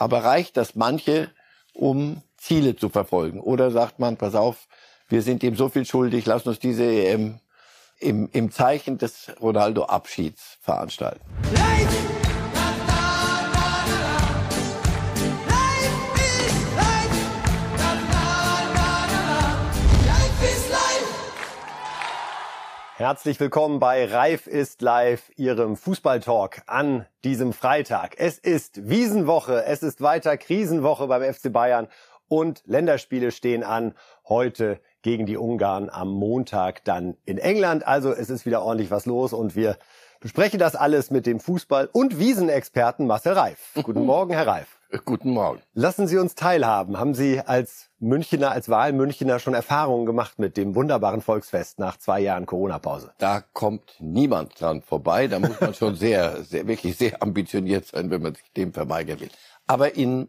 Aber 0.00 0.22
reicht 0.22 0.56
das 0.56 0.76
manche, 0.76 1.32
um 1.74 2.22
Ziele 2.36 2.76
zu 2.76 2.88
verfolgen? 2.88 3.40
Oder 3.40 3.72
sagt 3.72 3.98
man, 3.98 4.16
pass 4.16 4.36
auf, 4.36 4.68
wir 5.08 5.22
sind 5.22 5.42
ihm 5.42 5.56
so 5.56 5.68
viel 5.68 5.84
schuldig, 5.84 6.24
lass 6.24 6.46
uns 6.46 6.60
diese 6.60 6.84
EM 6.84 7.40
im, 7.98 8.28
im 8.32 8.52
Zeichen 8.52 8.98
des 8.98 9.32
Ronaldo-Abschieds 9.40 10.58
veranstalten. 10.60 11.20
Herzlich 22.98 23.38
willkommen 23.38 23.78
bei 23.78 24.06
Reif 24.06 24.48
ist 24.48 24.82
live, 24.82 25.30
Ihrem 25.36 25.76
Fußballtalk 25.76 26.62
an 26.66 27.06
diesem 27.22 27.52
Freitag. 27.52 28.16
Es 28.18 28.40
ist 28.40 28.88
Wiesenwoche, 28.88 29.64
es 29.64 29.84
ist 29.84 30.00
weiter 30.00 30.36
Krisenwoche 30.36 31.06
beim 31.06 31.22
FC 31.22 31.52
Bayern 31.52 31.86
und 32.26 32.64
Länderspiele 32.66 33.30
stehen 33.30 33.62
an. 33.62 33.94
Heute 34.28 34.80
gegen 35.02 35.26
die 35.26 35.36
Ungarn, 35.36 35.90
am 35.90 36.08
Montag 36.08 36.82
dann 36.82 37.16
in 37.24 37.38
England. 37.38 37.86
Also 37.86 38.10
es 38.10 38.30
ist 38.30 38.46
wieder 38.46 38.62
ordentlich 38.62 38.90
was 38.90 39.06
los 39.06 39.32
und 39.32 39.54
wir 39.54 39.78
besprechen 40.18 40.58
das 40.58 40.74
alles 40.74 41.12
mit 41.12 41.24
dem 41.24 41.38
Fußball- 41.38 41.88
und 41.92 42.18
Wiesenexperten 42.18 43.06
Marcel 43.06 43.34
Reif. 43.34 43.74
Guten 43.80 44.06
Morgen, 44.06 44.32
Herr 44.32 44.48
Reif. 44.48 44.76
Guten 45.04 45.30
Morgen. 45.30 45.62
Lassen 45.72 46.08
Sie 46.08 46.18
uns 46.18 46.34
teilhaben. 46.34 46.98
Haben 46.98 47.14
Sie 47.14 47.38
als 47.38 47.87
Münchner, 48.00 48.52
als 48.52 48.68
Wahlmünchner 48.68 49.38
schon 49.38 49.54
Erfahrungen 49.54 50.06
gemacht 50.06 50.38
mit 50.38 50.56
dem 50.56 50.74
wunderbaren 50.74 51.20
Volksfest 51.20 51.78
nach 51.78 51.96
zwei 51.98 52.20
Jahren 52.20 52.46
Corona-Pause? 52.46 53.12
Da 53.18 53.42
kommt 53.52 53.96
niemand 53.98 54.60
dran 54.60 54.82
vorbei. 54.82 55.26
Da 55.26 55.40
muss 55.40 55.60
man 55.60 55.74
schon 55.74 55.96
sehr, 55.96 56.42
sehr, 56.44 56.66
wirklich 56.68 56.96
sehr 56.96 57.22
ambitioniert 57.22 57.86
sein, 57.86 58.10
wenn 58.10 58.22
man 58.22 58.34
sich 58.34 58.52
dem 58.52 58.72
verweigern 58.72 59.20
will. 59.20 59.30
Aber 59.66 59.96
in 59.96 60.28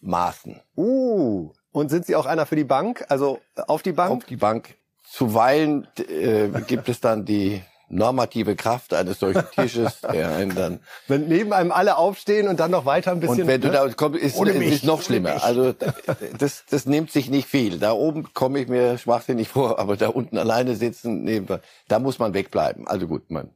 Maßen. 0.00 0.60
Uh, 0.76 1.52
und 1.72 1.88
sind 1.88 2.06
Sie 2.06 2.16
auch 2.16 2.26
einer 2.26 2.46
für 2.46 2.56
die 2.56 2.64
Bank? 2.64 3.04
Also 3.08 3.40
auf 3.66 3.82
die 3.82 3.92
Bank? 3.92 4.12
Auf 4.12 4.24
die 4.24 4.36
Bank. 4.36 4.76
Zuweilen 5.04 5.86
äh, 5.98 6.48
gibt 6.66 6.88
es 6.88 7.00
dann 7.00 7.24
die 7.24 7.62
normative 7.94 8.56
Kraft 8.56 8.92
eines 8.92 9.20
solchen 9.20 9.44
Tisches, 9.54 10.00
der 10.12 10.34
einen 10.34 10.54
dann. 10.54 10.80
Wenn 11.08 11.28
neben 11.28 11.52
einem 11.52 11.72
alle 11.72 11.96
aufstehen 11.96 12.48
und 12.48 12.60
dann 12.60 12.70
noch 12.70 12.84
weiter 12.84 13.12
ein 13.12 13.20
bisschen. 13.20 13.42
Und 13.42 13.46
wenn 13.46 13.60
du 13.60 13.68
ne? 13.68 13.74
da 13.74 13.88
kommst, 13.88 14.20
ist 14.20 14.38
es 14.38 14.72
ist 14.72 14.84
noch 14.84 15.02
schlimmer. 15.02 15.42
Also 15.42 15.74
das, 16.38 16.64
das 16.68 16.86
nimmt 16.86 17.10
sich 17.10 17.30
nicht 17.30 17.48
viel. 17.48 17.78
Da 17.78 17.92
oben 17.92 18.32
komme 18.34 18.60
ich 18.60 18.68
mir 18.68 18.98
schwachsinnig 18.98 19.48
vor, 19.48 19.78
aber 19.78 19.96
da 19.96 20.08
unten 20.08 20.36
alleine 20.38 20.76
sitzen, 20.76 21.24
neben, 21.24 21.60
da 21.88 21.98
muss 21.98 22.18
man 22.18 22.34
wegbleiben. 22.34 22.86
Also 22.86 23.06
gut, 23.06 23.30
man. 23.30 23.50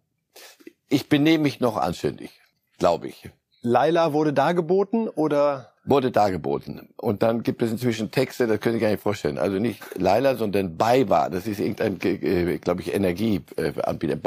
Ich 0.89 1.09
benehme 1.09 1.43
mich 1.43 1.61
noch 1.61 1.77
anständig, 1.77 2.31
glaube 2.79 3.09
ich. 3.09 3.29
Laila 3.61 4.13
wurde 4.13 4.33
dargeboten 4.33 5.09
oder? 5.09 5.73
Wurde 5.89 6.11
dargeboten. 6.11 6.89
Und 6.97 7.23
dann 7.23 7.43
gibt 7.43 7.63
es 7.63 7.71
inzwischen 7.71 8.11
Texte, 8.11 8.47
das 8.47 8.61
können 8.61 8.75
Sie 8.75 8.81
gar 8.81 8.91
nicht 8.91 9.03
vorstellen. 9.03 9.39
Also 9.39 9.59
nicht 9.59 9.83
Laila, 9.97 10.35
sondern 10.35 10.77
Baiwa. 10.77 11.31
Das 11.31 11.47
ist 11.47 11.61
irgendein, 11.61 11.99
äh, 12.03 12.59
glaube 12.59 12.83
ich, 12.83 12.93
Energieanbieter, 12.93 14.19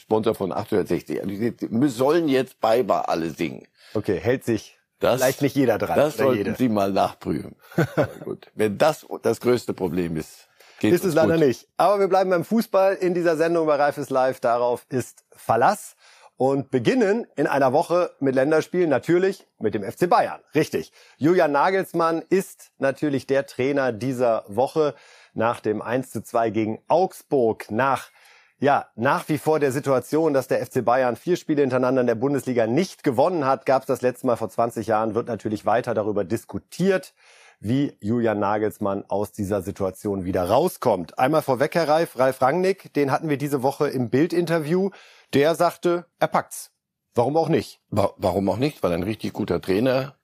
Sponsor 0.00 0.34
von 0.34 0.52
860. 0.52 1.20
Also 1.22 1.30
die 1.30 1.88
sollen 1.88 2.28
jetzt 2.28 2.60
Baiwa 2.60 3.02
alle 3.02 3.30
singen. 3.30 3.66
Okay, 3.94 4.18
hält 4.18 4.44
sich 4.44 4.78
das, 5.00 5.20
vielleicht 5.20 5.42
nicht 5.42 5.56
jeder 5.56 5.78
dran. 5.78 5.96
Das 5.96 6.16
sollten 6.16 6.38
jede. 6.38 6.54
Sie 6.56 6.68
mal 6.68 6.92
nachprüfen. 6.92 7.54
gut. 8.24 8.50
Wenn 8.54 8.78
das 8.78 9.06
das 9.22 9.40
größte 9.40 9.72
Problem 9.74 10.16
ist, 10.16 10.48
geht 10.80 10.92
ist 10.92 11.04
es 11.04 11.14
leider 11.14 11.36
gut. 11.36 11.46
nicht. 11.46 11.68
Aber 11.76 12.00
wir 12.00 12.08
bleiben 12.08 12.30
beim 12.30 12.44
Fußball 12.44 12.94
in 12.94 13.14
dieser 13.14 13.36
Sendung 13.36 13.66
bei 13.66 13.76
Reifes 13.76 14.10
Live. 14.10 14.40
Darauf 14.40 14.86
ist 14.88 15.24
Verlass 15.30 15.94
und 16.38 16.70
beginnen 16.70 17.26
in 17.36 17.46
einer 17.46 17.72
Woche 17.72 18.12
mit 18.20 18.34
Länderspielen 18.34 18.88
natürlich 18.88 19.46
mit 19.58 19.74
dem 19.74 19.82
FC 19.82 20.08
Bayern. 20.08 20.40
Richtig. 20.54 20.92
Julian 21.18 21.52
Nagelsmann 21.52 22.22
ist 22.30 22.70
natürlich 22.78 23.26
der 23.26 23.44
Trainer 23.44 23.92
dieser 23.92 24.44
Woche 24.46 24.94
nach 25.34 25.60
dem 25.60 25.82
1 25.82 26.10
zu 26.12 26.22
2 26.22 26.50
gegen 26.50 26.78
Augsburg, 26.88 27.70
nach 27.70 28.08
ja, 28.60 28.88
nach 28.96 29.28
wie 29.28 29.38
vor 29.38 29.60
der 29.60 29.70
Situation, 29.70 30.34
dass 30.34 30.48
der 30.48 30.64
FC 30.66 30.84
Bayern 30.84 31.14
vier 31.14 31.36
Spiele 31.36 31.60
hintereinander 31.60 32.00
in 32.00 32.08
der 32.08 32.16
Bundesliga 32.16 32.66
nicht 32.66 33.04
gewonnen 33.04 33.44
hat, 33.44 33.66
gab 33.66 33.82
es 33.82 33.86
das 33.86 34.02
letzte 34.02 34.26
Mal 34.26 34.34
vor 34.34 34.48
20 34.48 34.88
Jahren, 34.88 35.14
wird 35.14 35.28
natürlich 35.28 35.64
weiter 35.64 35.94
darüber 35.94 36.24
diskutiert, 36.24 37.14
wie 37.60 37.96
Julian 38.00 38.38
Nagelsmann 38.40 39.04
aus 39.08 39.30
dieser 39.30 39.62
Situation 39.62 40.24
wieder 40.24 40.48
rauskommt. 40.48 41.18
Einmal 41.20 41.42
vorweg, 41.42 41.74
Herr 41.74 41.88
Ralf, 41.88 42.18
Ralf 42.18 42.42
Rangnick, 42.42 42.92
den 42.94 43.12
hatten 43.12 43.28
wir 43.28 43.38
diese 43.38 43.62
Woche 43.62 43.88
im 43.88 44.10
Bildinterview 44.10 44.90
der 45.34 45.54
sagte, 45.54 46.06
er 46.18 46.28
packt's. 46.28 46.70
Warum 47.14 47.36
auch 47.36 47.48
nicht? 47.48 47.80
Warum 47.90 48.48
auch 48.48 48.58
nicht? 48.58 48.82
Weil 48.82 48.92
ein 48.92 49.02
richtig 49.02 49.32
guter 49.32 49.60
Trainer 49.60 50.16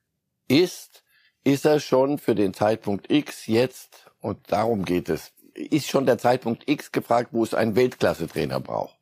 ist, 0.48 1.02
ist 1.42 1.64
er 1.64 1.80
schon 1.80 2.18
für 2.18 2.34
den 2.34 2.54
Zeitpunkt 2.54 3.10
X 3.10 3.46
jetzt, 3.46 4.10
und 4.20 4.38
darum 4.50 4.84
geht 4.84 5.08
es, 5.08 5.32
ist 5.54 5.88
schon 5.88 6.06
der 6.06 6.18
Zeitpunkt 6.18 6.68
X 6.68 6.92
gefragt, 6.92 7.30
wo 7.32 7.44
es 7.44 7.52
einen 7.52 7.76
Weltklasse-Trainer 7.76 8.60
braucht. 8.60 8.96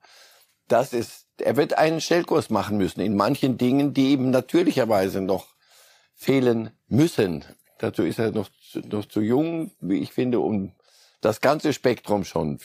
Das 0.69 0.93
ist, 0.93 1.27
er 1.39 1.57
wird 1.57 1.79
einen 1.79 2.01
Stellkurs 2.01 2.51
machen 2.51 2.79
müssen 2.79 3.01
in 3.01 3.15
manchen 3.15 3.59
Dingen, 3.59 3.95
die 3.95 4.13
ihm 4.13 4.31
natürlicherweise 4.31 5.21
noch 5.21 5.55
fehlen 6.15 6.71
müssen. 6.89 7.45
Dazu 7.79 8.03
ist 8.03 8.19
er 8.19 8.31
noch, 8.33 8.49
noch 8.75 9.07
zu 9.07 9.21
jung, 9.21 9.73
wie 9.81 9.99
ich 9.99 10.13
finde, 10.13 10.41
um 10.41 10.73
das 11.21 11.41
ganze 11.41 11.73
Spektrum 11.73 12.25
schon 12.25 12.59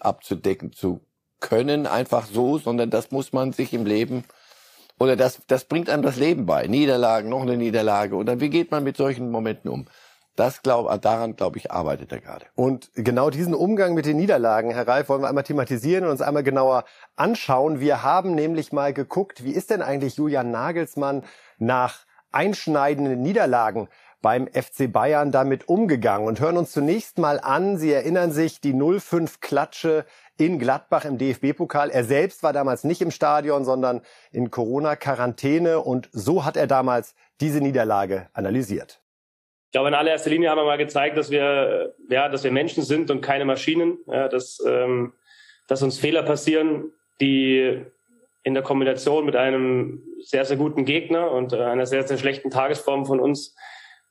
abzudecken 0.00 0.72
zu 0.72 1.00
können, 1.40 1.86
einfach 1.86 2.26
so, 2.26 2.58
sondern 2.58 2.90
das 2.90 3.10
muss 3.10 3.32
man 3.32 3.52
sich 3.52 3.72
im 3.72 3.86
Leben 3.86 4.24
oder 4.98 5.16
das, 5.16 5.40
das 5.46 5.64
bringt 5.64 5.88
einem 5.90 6.02
das 6.02 6.16
Leben 6.16 6.46
bei. 6.46 6.66
Niederlagen, 6.66 7.28
noch 7.28 7.42
eine 7.42 7.56
Niederlage. 7.56 8.16
Und 8.16 8.40
wie 8.40 8.50
geht 8.50 8.70
man 8.70 8.82
mit 8.82 8.96
solchen 8.96 9.30
Momenten 9.30 9.70
um? 9.70 9.86
Das 10.34 10.62
glaub, 10.62 10.88
daran, 11.02 11.34
glaube 11.34 11.58
ich, 11.58 11.72
arbeitet 11.72 12.12
er 12.12 12.20
gerade. 12.20 12.46
Und 12.54 12.90
genau 12.94 13.28
diesen 13.28 13.54
Umgang 13.54 13.94
mit 13.94 14.06
den 14.06 14.16
Niederlagen, 14.16 14.70
Herr 14.70 14.86
Reif, 14.86 15.08
wollen 15.08 15.22
wir 15.22 15.28
einmal 15.28 15.44
thematisieren 15.44 16.04
und 16.04 16.10
uns 16.10 16.20
einmal 16.20 16.44
genauer 16.44 16.84
anschauen. 17.16 17.80
Wir 17.80 18.04
haben 18.04 18.34
nämlich 18.36 18.72
mal 18.72 18.92
geguckt, 18.92 19.42
wie 19.42 19.50
ist 19.50 19.70
denn 19.70 19.82
eigentlich 19.82 20.16
Julian 20.16 20.52
Nagelsmann 20.52 21.24
nach 21.58 22.06
einschneidenden 22.30 23.20
Niederlagen 23.20 23.88
beim 24.22 24.48
FC 24.48 24.92
Bayern 24.92 25.32
damit 25.32 25.68
umgegangen 25.68 26.26
und 26.26 26.40
hören 26.40 26.56
uns 26.56 26.72
zunächst 26.72 27.18
mal 27.18 27.40
an. 27.40 27.76
Sie 27.76 27.92
erinnern 27.92 28.30
sich, 28.32 28.60
die 28.60 28.74
0-5 28.74 29.40
Klatsche 29.40 30.04
in 30.38 30.58
Gladbach 30.58 31.04
im 31.04 31.18
DFB-Pokal. 31.18 31.90
Er 31.90 32.04
selbst 32.04 32.42
war 32.42 32.52
damals 32.52 32.84
nicht 32.84 33.02
im 33.02 33.10
Stadion, 33.10 33.64
sondern 33.64 34.00
in 34.32 34.50
Corona-Quarantäne 34.50 35.80
und 35.80 36.08
so 36.12 36.44
hat 36.44 36.56
er 36.56 36.66
damals 36.66 37.14
diese 37.40 37.60
Niederlage 37.60 38.28
analysiert. 38.32 39.00
Ich 39.66 39.72
glaube, 39.72 39.88
in 39.88 39.94
allererster 39.94 40.30
Linie 40.30 40.48
haben 40.48 40.58
wir 40.58 40.64
mal 40.64 40.78
gezeigt, 40.78 41.18
dass 41.18 41.30
wir, 41.30 41.94
ja, 42.08 42.28
dass 42.30 42.42
wir 42.42 42.50
Menschen 42.50 42.82
sind 42.82 43.10
und 43.10 43.20
keine 43.20 43.44
Maschinen, 43.44 43.98
ja, 44.06 44.28
dass, 44.28 44.62
ähm, 44.66 45.12
dass 45.66 45.82
uns 45.82 45.98
Fehler 45.98 46.22
passieren, 46.22 46.92
die 47.20 47.84
in 48.44 48.54
der 48.54 48.62
Kombination 48.62 49.26
mit 49.26 49.36
einem 49.36 50.02
sehr, 50.22 50.46
sehr 50.46 50.56
guten 50.56 50.86
Gegner 50.86 51.32
und 51.32 51.52
äh, 51.52 51.60
einer 51.60 51.84
sehr, 51.84 52.06
sehr 52.06 52.16
schlechten 52.16 52.50
Tagesform 52.50 53.04
von 53.04 53.20
uns 53.20 53.54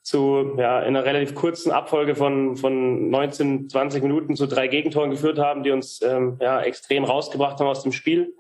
zu 0.08 0.56
ja, 0.58 0.80
in 0.80 0.96
einer 0.96 1.04
relativ 1.04 1.36
kurzen 1.36 1.70
Abfolge 1.70 2.16
von, 2.16 2.56
von 2.56 3.10
19, 3.10 3.68
20 3.70 4.02
Minuten 4.02 4.38
zu 4.38 4.48
drei 4.48 4.70
Gegentoren 4.70 5.12
geführt 5.12 5.38
haben, 5.38 5.64
die 5.64 5.72
uns 5.72 6.02
ähm, 6.02 6.38
ja, 6.40 6.62
extrem 6.62 7.04
rausgebracht 7.04 7.60
haben 7.60 7.68
aus 7.68 7.84
dem 7.84 7.92
Spiel. 7.92 8.34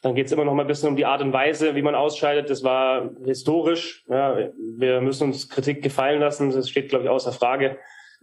Dann 0.00 0.14
geht 0.14 0.26
es 0.26 0.32
immer 0.32 0.46
noch 0.46 0.54
mal 0.54 0.62
ein 0.62 0.66
bisschen 0.66 0.88
um 0.88 0.96
die 0.96 1.04
Art 1.04 1.20
und 1.20 1.34
Weise, 1.34 1.74
wie 1.74 1.82
man 1.82 1.94
ausscheidet. 1.94 2.48
Das 2.48 2.64
war 2.64 3.10
historisch. 3.26 4.06
Ja, 4.08 4.48
wir 4.56 5.02
müssen 5.02 5.24
uns 5.24 5.50
Kritik 5.50 5.82
gefallen 5.82 6.20
lassen. 6.20 6.50
Das 6.50 6.70
steht, 6.70 6.88
glaube 6.88 7.04
ich, 7.04 7.10
außer 7.10 7.32
Frage. 7.32 7.76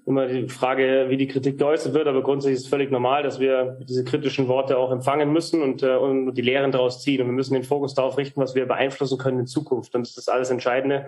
Immer 0.08 0.26
die 0.26 0.50
Frage, 0.50 1.06
wie 1.10 1.18
die 1.18 1.28
Kritik 1.28 1.60
geäußert 1.60 1.94
wird. 1.94 2.08
Aber 2.08 2.24
grundsätzlich 2.24 2.58
ist 2.58 2.64
es 2.64 2.70
völlig 2.70 2.90
normal, 2.90 3.22
dass 3.22 3.40
wir 3.40 3.78
diese 3.88 4.04
kritischen 4.04 4.48
Worte 4.48 4.80
auch 4.80 4.92
empfangen 4.92 5.32
müssen 5.32 5.62
und, 5.62 5.84
äh, 5.84 5.98
und 5.98 6.34
die 6.34 6.42
Lehren 6.42 6.72
daraus 6.72 7.04
ziehen. 7.04 7.22
Und 7.22 7.28
wir 7.28 7.34
müssen 7.34 7.54
den 7.54 7.64
Fokus 7.64 7.94
darauf 7.94 8.18
richten, 8.18 8.42
was 8.42 8.56
wir 8.56 8.66
beeinflussen 8.66 9.20
können 9.20 9.42
in 9.42 9.46
Zukunft. 9.46 9.94
Und 9.94 10.08
das 10.08 10.18
ist 10.18 10.32
alles 10.32 10.50
Entscheidende. 10.50 11.06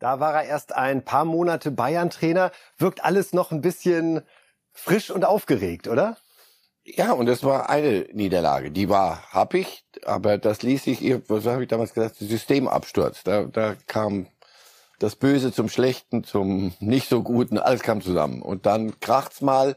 Da 0.00 0.18
war 0.18 0.34
er 0.34 0.48
erst 0.48 0.74
ein 0.74 1.04
paar 1.04 1.26
Monate 1.26 1.70
Bayern-Trainer. 1.70 2.50
Wirkt 2.78 3.04
alles 3.04 3.32
noch 3.32 3.52
ein 3.52 3.60
bisschen 3.60 4.22
frisch 4.72 5.10
und 5.10 5.24
aufgeregt, 5.24 5.88
oder? 5.88 6.16
Ja, 6.84 7.12
und 7.12 7.28
es 7.28 7.44
war 7.44 7.68
eine 7.68 8.06
Niederlage. 8.12 8.70
Die 8.70 8.88
war 8.88 9.22
happig, 9.30 9.84
aber 10.04 10.38
das 10.38 10.62
ließ 10.62 10.84
sich, 10.84 11.02
was 11.28 11.44
habe 11.44 11.62
ich 11.62 11.68
damals 11.68 11.92
gesagt, 11.92 12.16
Systemabsturz. 12.16 13.22
Da, 13.22 13.44
da 13.44 13.76
kam 13.86 14.26
das 14.98 15.16
Böse 15.16 15.52
zum 15.52 15.68
Schlechten, 15.68 16.24
zum 16.24 16.72
nicht 16.80 17.08
so 17.08 17.22
Guten, 17.22 17.58
alles 17.58 17.82
kam 17.82 18.00
zusammen. 18.00 18.40
Und 18.40 18.64
dann 18.64 18.98
kracht's 19.00 19.42
mal. 19.42 19.76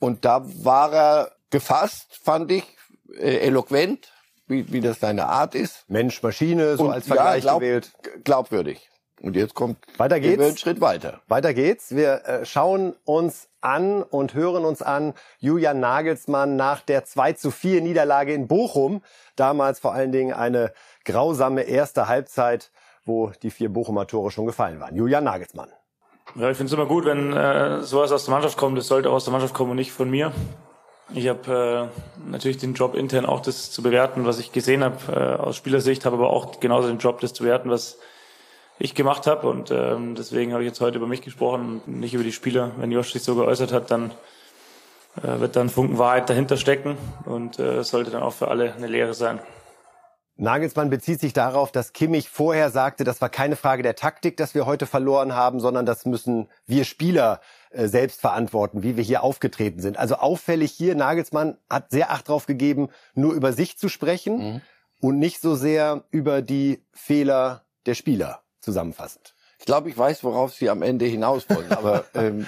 Und 0.00 0.24
da 0.24 0.42
war 0.64 0.92
er 0.92 1.32
gefasst, 1.50 2.18
fand 2.20 2.50
ich, 2.50 2.64
äh, 3.16 3.38
eloquent, 3.38 4.12
wie, 4.48 4.72
wie 4.72 4.80
das 4.80 4.98
seine 4.98 5.26
Art 5.26 5.54
ist. 5.54 5.84
Mensch, 5.88 6.20
Maschine, 6.22 6.76
so 6.76 6.86
und 6.86 6.92
als 6.92 7.06
Vergleich 7.06 7.44
ja, 7.44 7.50
glaub, 7.50 7.60
gewählt. 7.60 7.92
Glaubwürdig. 8.24 8.89
Und 9.20 9.36
jetzt 9.36 9.54
kommt 9.54 9.76
weiter 9.98 10.18
geht's. 10.18 10.38
Wir 10.38 10.46
einen 10.46 10.56
Schritt 10.56 10.80
weiter. 10.80 11.20
Weiter 11.28 11.52
geht's. 11.52 11.94
Wir 11.94 12.24
äh, 12.26 12.44
schauen 12.46 12.94
uns 13.04 13.48
an 13.60 14.02
und 14.02 14.34
hören 14.34 14.64
uns 14.64 14.80
an 14.80 15.12
Julian 15.38 15.78
Nagelsmann 15.78 16.56
nach 16.56 16.80
der 16.80 17.04
2 17.04 17.34
zu 17.34 17.50
4 17.50 17.82
Niederlage 17.82 18.32
in 18.32 18.48
Bochum. 18.48 19.02
Damals 19.36 19.78
vor 19.78 19.92
allen 19.92 20.12
Dingen 20.12 20.32
eine 20.32 20.72
grausame 21.04 21.62
erste 21.62 22.08
Halbzeit, 22.08 22.70
wo 23.04 23.32
die 23.42 23.50
vier 23.50 23.70
Bochumer 23.70 24.06
Tore 24.06 24.30
schon 24.30 24.46
gefallen 24.46 24.80
waren. 24.80 24.96
Julian 24.96 25.24
Nagelsmann. 25.24 25.68
Ja, 26.36 26.50
ich 26.50 26.56
finde 26.56 26.68
es 26.68 26.72
immer 26.72 26.86
gut, 26.86 27.04
wenn 27.04 27.32
äh, 27.32 27.82
sowas 27.82 28.12
aus 28.12 28.24
der 28.24 28.32
Mannschaft 28.32 28.56
kommt. 28.56 28.78
Das 28.78 28.86
sollte 28.86 29.10
auch 29.10 29.14
aus 29.14 29.24
der 29.24 29.32
Mannschaft 29.32 29.52
kommen 29.52 29.72
und 29.72 29.76
nicht 29.76 29.92
von 29.92 30.08
mir. 30.08 30.32
Ich 31.12 31.28
habe 31.28 31.90
äh, 31.92 32.30
natürlich 32.30 32.58
den 32.58 32.74
Job 32.74 32.94
intern 32.94 33.26
auch 33.26 33.40
das 33.40 33.70
zu 33.72 33.82
bewerten, 33.82 34.24
was 34.24 34.38
ich 34.38 34.52
gesehen 34.52 34.84
habe 34.84 34.96
äh, 35.12 35.42
aus 35.42 35.56
Spielersicht, 35.56 36.06
habe 36.06 36.16
aber 36.16 36.30
auch 36.30 36.60
genauso 36.60 36.88
den 36.88 36.98
Job, 36.98 37.20
das 37.20 37.32
zu 37.32 37.42
bewerten, 37.42 37.68
was 37.68 37.98
ich 38.80 38.94
gemacht 38.94 39.26
habe. 39.26 39.48
Und 39.48 39.70
ähm, 39.70 40.14
deswegen 40.16 40.52
habe 40.52 40.62
ich 40.64 40.68
jetzt 40.68 40.80
heute 40.80 40.96
über 40.96 41.06
mich 41.06 41.22
gesprochen 41.22 41.82
und 41.86 42.00
nicht 42.00 42.14
über 42.14 42.24
die 42.24 42.32
Spieler. 42.32 42.72
Wenn 42.78 42.90
Josh 42.90 43.12
sich 43.12 43.22
so 43.22 43.36
geäußert 43.36 43.72
hat, 43.72 43.90
dann 43.90 44.10
äh, 45.22 45.38
wird 45.38 45.54
dann 45.54 45.68
Funken 45.68 45.98
Wahrheit 45.98 46.28
dahinter 46.28 46.56
stecken 46.56 46.96
und 47.26 47.58
äh, 47.58 47.84
sollte 47.84 48.10
dann 48.10 48.22
auch 48.22 48.32
für 48.32 48.48
alle 48.48 48.74
eine 48.74 48.86
Lehre 48.86 49.14
sein. 49.14 49.38
Nagelsmann 50.36 50.88
bezieht 50.88 51.20
sich 51.20 51.34
darauf, 51.34 51.70
dass 51.70 51.92
Kimmich 51.92 52.30
vorher 52.30 52.70
sagte, 52.70 53.04
das 53.04 53.20
war 53.20 53.28
keine 53.28 53.56
Frage 53.56 53.82
der 53.82 53.94
Taktik, 53.94 54.38
dass 54.38 54.54
wir 54.54 54.64
heute 54.64 54.86
verloren 54.86 55.34
haben, 55.34 55.60
sondern 55.60 55.84
das 55.84 56.06
müssen 56.06 56.48
wir 56.64 56.84
Spieler 56.84 57.42
äh, 57.68 57.86
selbst 57.86 58.22
verantworten, 58.22 58.82
wie 58.82 58.96
wir 58.96 59.04
hier 59.04 59.22
aufgetreten 59.22 59.80
sind. 59.80 59.98
Also 59.98 60.14
auffällig 60.14 60.72
hier, 60.72 60.94
Nagelsmann 60.94 61.58
hat 61.68 61.90
sehr 61.90 62.10
Acht 62.10 62.28
drauf 62.28 62.46
gegeben, 62.46 62.88
nur 63.14 63.34
über 63.34 63.52
sich 63.52 63.76
zu 63.76 63.90
sprechen 63.90 64.38
mhm. 64.38 64.60
und 65.00 65.18
nicht 65.18 65.42
so 65.42 65.54
sehr 65.54 66.04
über 66.10 66.40
die 66.40 66.82
Fehler 66.94 67.66
der 67.84 67.94
Spieler 67.94 68.40
zusammenfassend. 68.60 69.34
Ich 69.58 69.66
glaube, 69.66 69.90
ich 69.90 69.98
weiß, 69.98 70.24
worauf 70.24 70.54
Sie 70.54 70.70
am 70.70 70.82
Ende 70.82 71.04
hinaus 71.04 71.48
wollen, 71.50 71.70
aber 71.70 72.04
ähm, 72.14 72.46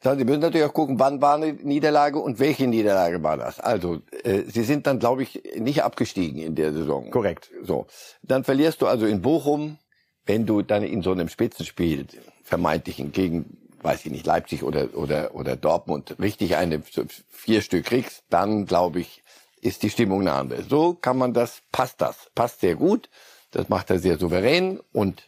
Sie 0.00 0.24
müssen 0.24 0.40
natürlich 0.40 0.66
auch 0.66 0.74
gucken, 0.74 0.98
wann 0.98 1.22
war 1.22 1.36
eine 1.36 1.54
Niederlage 1.54 2.18
und 2.18 2.38
welche 2.38 2.66
Niederlage 2.66 3.22
war 3.22 3.38
das. 3.38 3.58
Also, 3.58 4.02
äh, 4.22 4.42
Sie 4.46 4.62
sind 4.62 4.86
dann, 4.86 4.98
glaube 4.98 5.22
ich, 5.22 5.42
nicht 5.56 5.82
abgestiegen 5.82 6.42
in 6.42 6.54
der 6.54 6.74
Saison. 6.74 7.10
Korrekt. 7.10 7.50
So, 7.62 7.86
dann 8.22 8.44
verlierst 8.44 8.82
du 8.82 8.86
also 8.86 9.06
in 9.06 9.22
Bochum, 9.22 9.78
wenn 10.26 10.44
du 10.44 10.62
dann 10.62 10.82
in 10.82 11.02
so 11.02 11.12
einem 11.12 11.28
Spitzenspiel 11.28 12.06
vermeintlichen 12.42 13.12
gegen, 13.12 13.56
weiß 13.82 14.04
ich 14.04 14.12
nicht, 14.12 14.26
Leipzig 14.26 14.62
oder 14.62 14.94
oder 14.94 15.34
oder 15.34 15.56
Dortmund 15.56 16.16
richtig 16.18 16.56
eine 16.56 16.82
vier 17.28 17.62
Stück 17.62 17.86
kriegst, 17.86 18.24
dann 18.28 18.66
glaube 18.66 19.00
ich, 19.00 19.22
ist 19.60 19.82
die 19.82 19.90
Stimmung 19.90 20.20
eine 20.20 20.32
andere. 20.32 20.62
So 20.62 20.94
kann 20.94 21.16
man 21.16 21.32
das, 21.32 21.62
passt 21.72 22.00
das, 22.00 22.30
passt 22.34 22.60
sehr 22.60 22.74
gut. 22.74 23.08
Das 23.54 23.68
macht 23.68 23.90
er 23.90 23.98
sehr 23.98 24.18
souverän 24.18 24.80
und 24.92 25.22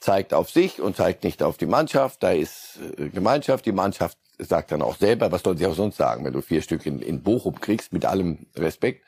zeigt 0.00 0.34
auf 0.34 0.50
sich 0.50 0.80
und 0.80 0.96
zeigt 0.96 1.24
nicht 1.24 1.42
auf 1.42 1.56
die 1.56 1.66
Mannschaft. 1.66 2.22
Da 2.22 2.32
ist 2.32 2.78
äh, 2.98 3.08
Gemeinschaft. 3.08 3.64
Die 3.66 3.72
Mannschaft 3.72 4.18
sagt 4.38 4.72
dann 4.72 4.82
auch 4.82 4.96
selber, 4.96 5.32
was 5.32 5.42
soll 5.42 5.56
sie 5.56 5.66
auch 5.66 5.74
sonst 5.74 5.96
sagen, 5.96 6.24
wenn 6.24 6.32
du 6.32 6.42
vier 6.42 6.62
Stück 6.62 6.84
in, 6.86 7.00
in 7.00 7.22
Bochum 7.22 7.60
kriegst, 7.60 7.92
mit 7.92 8.04
allem 8.04 8.46
Respekt. 8.56 9.04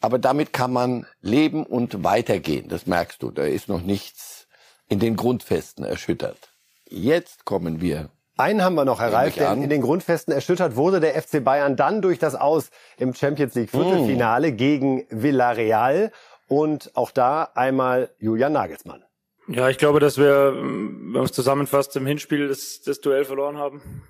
Aber 0.00 0.18
damit 0.18 0.52
kann 0.52 0.72
man 0.72 1.06
leben 1.22 1.66
und 1.66 2.04
weitergehen. 2.04 2.68
Das 2.68 2.86
merkst 2.86 3.22
du. 3.22 3.30
Da 3.32 3.44
ist 3.44 3.68
noch 3.68 3.82
nichts 3.82 4.46
in 4.88 5.00
den 5.00 5.16
Grundfesten 5.16 5.84
erschüttert. 5.84 6.52
Jetzt 6.88 7.44
kommen 7.44 7.80
wir 7.80 8.10
einen 8.38 8.62
haben 8.62 8.76
wir 8.76 8.84
noch 8.84 9.00
erreicht, 9.00 9.40
denn 9.40 9.64
in 9.64 9.68
den 9.68 9.82
Grundfesten 9.82 10.32
erschüttert 10.32 10.76
wurde 10.76 11.00
der 11.00 11.20
FC 11.20 11.42
Bayern 11.42 11.74
dann 11.74 12.00
durch 12.00 12.20
das 12.20 12.36
Aus 12.36 12.70
im 12.96 13.12
Champions 13.12 13.56
League 13.56 13.70
Viertelfinale 13.70 14.52
mm. 14.52 14.56
gegen 14.56 15.06
Villarreal 15.10 16.12
und 16.48 16.90
auch 16.96 17.10
da 17.10 17.44
einmal 17.54 18.10
Julian 18.18 18.52
Nagelsmann. 18.52 19.04
Ja, 19.46 19.68
ich 19.70 19.78
glaube, 19.78 20.00
dass 20.00 20.18
wir, 20.18 20.54
wenn 20.54 21.12
man 21.12 21.24
es 21.24 21.32
zusammenfasst, 21.32 21.96
im 21.96 22.06
Hinspiel 22.06 22.48
das, 22.48 22.82
das 22.82 23.00
Duell 23.00 23.24
verloren 23.24 23.56
haben. 23.56 24.02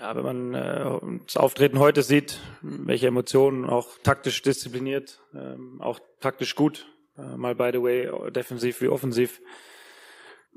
Ja, 0.00 0.14
wenn 0.14 0.24
man 0.24 0.54
äh, 0.54 1.20
das 1.24 1.36
Auftreten 1.36 1.78
heute 1.78 2.02
sieht, 2.02 2.40
welche 2.62 3.06
Emotionen, 3.06 3.64
auch 3.64 3.88
taktisch 4.02 4.42
diszipliniert, 4.42 5.20
ähm, 5.34 5.80
auch 5.80 6.00
taktisch 6.20 6.54
gut, 6.54 6.86
äh, 7.16 7.36
mal 7.36 7.54
by 7.54 7.70
the 7.72 7.82
way, 7.82 8.30
defensiv 8.32 8.80
wie 8.80 8.88
offensiv, 8.88 9.40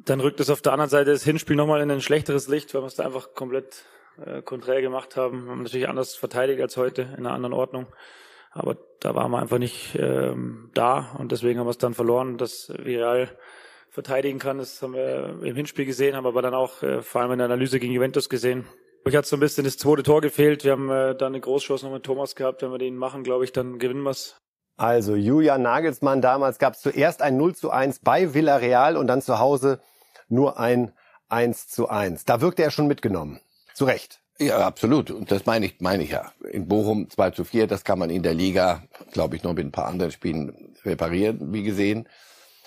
dann 0.06 0.20
rückt 0.20 0.40
es 0.40 0.50
auf 0.50 0.62
der 0.62 0.74
anderen 0.74 0.90
Seite 0.90 1.12
das 1.12 1.24
Hinspiel 1.24 1.56
nochmal 1.56 1.82
in 1.82 1.92
ein 1.92 2.02
schlechteres 2.02 2.48
Licht, 2.48 2.74
weil 2.74 2.82
wir 2.82 2.88
es 2.88 2.96
da 2.96 3.06
einfach 3.06 3.34
komplett 3.34 3.86
äh, 4.26 4.42
konträr 4.42 4.82
gemacht 4.82 5.16
haben. 5.16 5.46
Wir 5.46 5.52
haben 5.52 5.64
natürlich 5.64 5.88
anders 5.88 6.16
verteidigt 6.16 6.62
als 6.62 6.78
heute, 6.78 7.04
in 7.04 7.26
einer 7.26 7.32
anderen 7.32 7.54
Ordnung. 7.54 7.88
Aber 8.52 8.78
da 9.00 9.16
waren 9.16 9.32
wir 9.32 9.40
einfach 9.40 9.60
nicht 9.60 9.96
ähm, 9.96 10.72
da 10.74 11.12
und 11.18 11.32
deswegen 11.32 11.60
haben 11.60 11.68
wir 11.68 11.72
es 11.72 11.78
dann 11.78 11.94
verloren. 11.94 12.38
Das 12.38 12.72
Viral 12.78 13.30
verteidigen 13.90 14.40
kann. 14.40 14.58
Das 14.58 14.82
haben 14.82 14.94
wir 14.94 15.40
im 15.44 15.56
Hinspiel 15.56 15.86
gesehen, 15.86 16.16
haben 16.16 16.26
aber 16.26 16.42
dann 16.42 16.54
auch 16.54 16.84
äh, 16.84 17.02
vor 17.02 17.22
allem 17.22 17.32
in 17.34 17.38
der 17.40 17.46
Analyse 17.46 17.80
gegen 17.80 17.94
Juventus 17.94 18.30
gesehen. 18.30 18.66
Ich 19.06 19.16
hat 19.16 19.26
so 19.26 19.38
ein 19.38 19.40
bisschen 19.40 19.64
das 19.64 19.78
zweite 19.78 20.04
Tor 20.04 20.22
gefehlt. 20.22 20.64
Wir 20.64 20.74
haben 20.74 20.90
äh, 20.90 21.16
dann 21.16 21.34
eine 21.34 21.40
Großchance 21.40 21.86
noch 21.86 21.94
mit 21.94 22.04
Thomas 22.04 22.36
gehabt. 22.36 22.62
Wenn 22.62 22.72
wir 22.72 22.78
den 22.78 22.96
machen, 22.96 23.24
glaube 23.24 23.44
ich, 23.44 23.52
dann 23.52 23.80
gewinnen 23.80 24.04
wir 24.04 24.12
es. 24.12 24.38
Also 24.78 25.16
Julian 25.16 25.62
Nagelsmann, 25.62 26.22
damals 26.22 26.58
gab 26.58 26.74
es 26.74 26.82
zuerst 26.82 27.22
ein 27.22 27.36
0 27.38 27.56
zu 27.56 27.70
1 27.70 28.00
bei 28.00 28.34
Villarreal 28.34 28.96
und 28.98 29.08
dann 29.08 29.22
zu 29.22 29.40
Hause 29.40 29.82
nur 30.28 30.60
ein 30.60 30.94
1 31.28 31.68
zu 31.68 31.90
1. 31.90 32.26
Da 32.26 32.42
wirkte 32.42 32.64
er 32.64 32.72
schon 32.72 32.88
mitgenommen. 32.88 33.40
Zu 33.74 33.86
Recht. 33.86 34.22
Ja, 34.40 34.60
absolut. 34.60 35.12
Und 35.12 35.32
das 35.32 35.46
meine 35.46 35.66
ich, 35.66 35.76
meine 35.80 36.04
ich 36.04 36.12
ja. 36.12 36.32
In 36.52 36.68
Bochum 36.68 37.10
2 37.10 37.32
zu 37.32 37.44
4, 37.44 37.68
das 37.68 37.84
kann 37.84 38.00
man 38.00 38.10
in 38.10 38.24
der 38.24 38.34
Liga, 38.34 38.84
glaube 39.12 39.36
ich, 39.36 39.44
noch 39.44 39.54
mit 39.54 39.66
ein 39.66 39.72
paar 39.72 39.88
anderen 39.88 40.12
Spielen 40.12 40.76
reparieren, 40.86 41.54
wie 41.54 41.64
gesehen. 41.64 42.08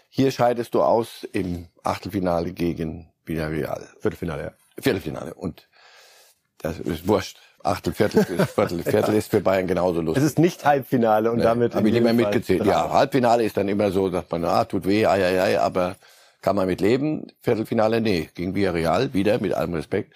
Hier 0.09 0.31
scheidest 0.31 0.75
du 0.75 0.83
aus 0.83 1.27
im 1.33 1.69
Achtelfinale 1.83 2.53
gegen 2.53 3.11
Villarreal. 3.25 3.89
Viertelfinale, 4.01 4.43
ja. 4.43 4.53
Viertelfinale. 4.79 5.33
Und 5.33 5.69
das 6.59 6.79
ist 6.79 7.09
wurscht. 7.09 7.39
Achtel, 7.65 7.93
Viertel, 7.93 8.25
Viertel, 8.25 8.83
Viertel 8.83 9.15
ist 9.15 9.31
für 9.31 9.41
Bayern 9.41 9.67
genauso 9.67 10.01
lustig. 10.01 10.23
Es 10.23 10.31
ist 10.31 10.39
nicht 10.39 10.65
Halbfinale 10.65 11.31
und 11.31 11.39
nee, 11.39 11.45
damit. 11.45 11.75
Habe 11.75 11.87
ich 11.87 11.95
nicht 11.95 12.03
mehr 12.03 12.13
mitgezählt. 12.13 12.67
Ja, 12.67 12.91
Halbfinale 12.91 13.45
ist 13.45 13.57
dann 13.57 13.69
immer 13.69 13.93
so, 13.93 14.11
sagt 14.11 14.33
man, 14.33 14.45
ah, 14.45 14.65
tut 14.65 14.85
weh, 14.85 15.07
ai, 15.07 15.25
ai, 15.25 15.41
ai, 15.41 15.61
aber 15.61 15.97
kann 16.41 16.57
man 16.57 16.67
mit 16.67 16.81
leben. 16.81 17.29
Viertelfinale, 17.41 18.01
nee, 18.01 18.29
gegen 18.35 18.55
Villarreal, 18.55 19.15
wieder, 19.15 19.39
mit 19.39 19.55
allem 19.55 19.75
Respekt, 19.75 20.13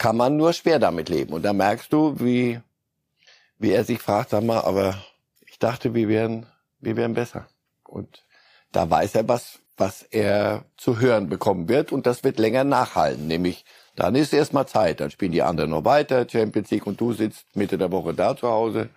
kann 0.00 0.16
man 0.16 0.38
nur 0.38 0.54
schwer 0.54 0.78
damit 0.78 1.10
leben. 1.10 1.34
Und 1.34 1.42
da 1.42 1.52
merkst 1.52 1.92
du, 1.92 2.18
wie, 2.18 2.58
wie 3.58 3.70
er 3.70 3.84
sich 3.84 4.00
fragt, 4.00 4.30
sag 4.30 4.42
mal, 4.42 4.62
aber 4.62 4.94
ich 5.46 5.58
dachte, 5.58 5.92
wir 5.92 6.08
wären, 6.08 6.46
wir 6.80 6.96
wären 6.96 7.12
besser. 7.12 7.48
Und 7.84 8.24
da 8.72 8.88
weiß 8.88 9.14
er 9.16 9.28
was, 9.28 9.58
was 9.76 10.02
er 10.02 10.64
zu 10.78 11.00
hören 11.00 11.28
bekommen 11.28 11.68
wird 11.68 11.92
und 11.92 12.06
das 12.06 12.24
wird 12.24 12.38
länger 12.38 12.64
nachhalten, 12.64 13.26
nämlich 13.26 13.66
dann 13.94 14.14
ist 14.14 14.32
erstmal 14.32 14.66
Zeit, 14.66 15.00
dann 15.00 15.10
spielen 15.10 15.32
die 15.32 15.42
anderen 15.42 15.70
noch 15.70 15.84
weiter, 15.84 16.26
Champions 16.26 16.70
League 16.70 16.86
und 16.86 16.98
du 16.98 17.12
sitzt 17.12 17.54
Mitte 17.54 17.76
der 17.76 17.92
Woche 17.92 18.14
da 18.14 18.34
zu 18.34 18.48
Hause 18.48 18.88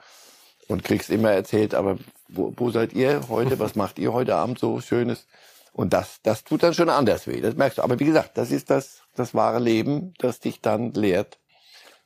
und 0.69 0.85
kriegst 0.85 1.09
immer 1.09 1.31
erzählt, 1.31 1.75
aber 1.75 1.97
wo, 2.29 2.53
wo 2.55 2.71
seid 2.71 2.93
ihr 2.93 3.27
heute, 3.27 3.59
was 3.59 3.75
macht 3.75 3.99
ihr 3.99 4.13
heute 4.13 4.35
Abend 4.35 4.57
so 4.57 4.79
Schönes? 4.79 5.25
Und 5.73 5.91
das, 5.91 6.21
das 6.21 6.43
tut 6.43 6.63
dann 6.63 6.75
schon 6.75 6.89
anders 6.89 7.27
weh, 7.27 7.41
das 7.41 7.55
merkst 7.55 7.79
du. 7.79 7.81
Aber 7.81 7.99
wie 7.99 8.05
gesagt, 8.05 8.37
das 8.37 8.51
ist 8.51 8.69
das, 8.69 9.01
das 9.15 9.33
wahre 9.33 9.59
Leben, 9.59 10.13
das 10.19 10.39
dich 10.39 10.61
dann 10.61 10.93
lehrt, 10.93 11.39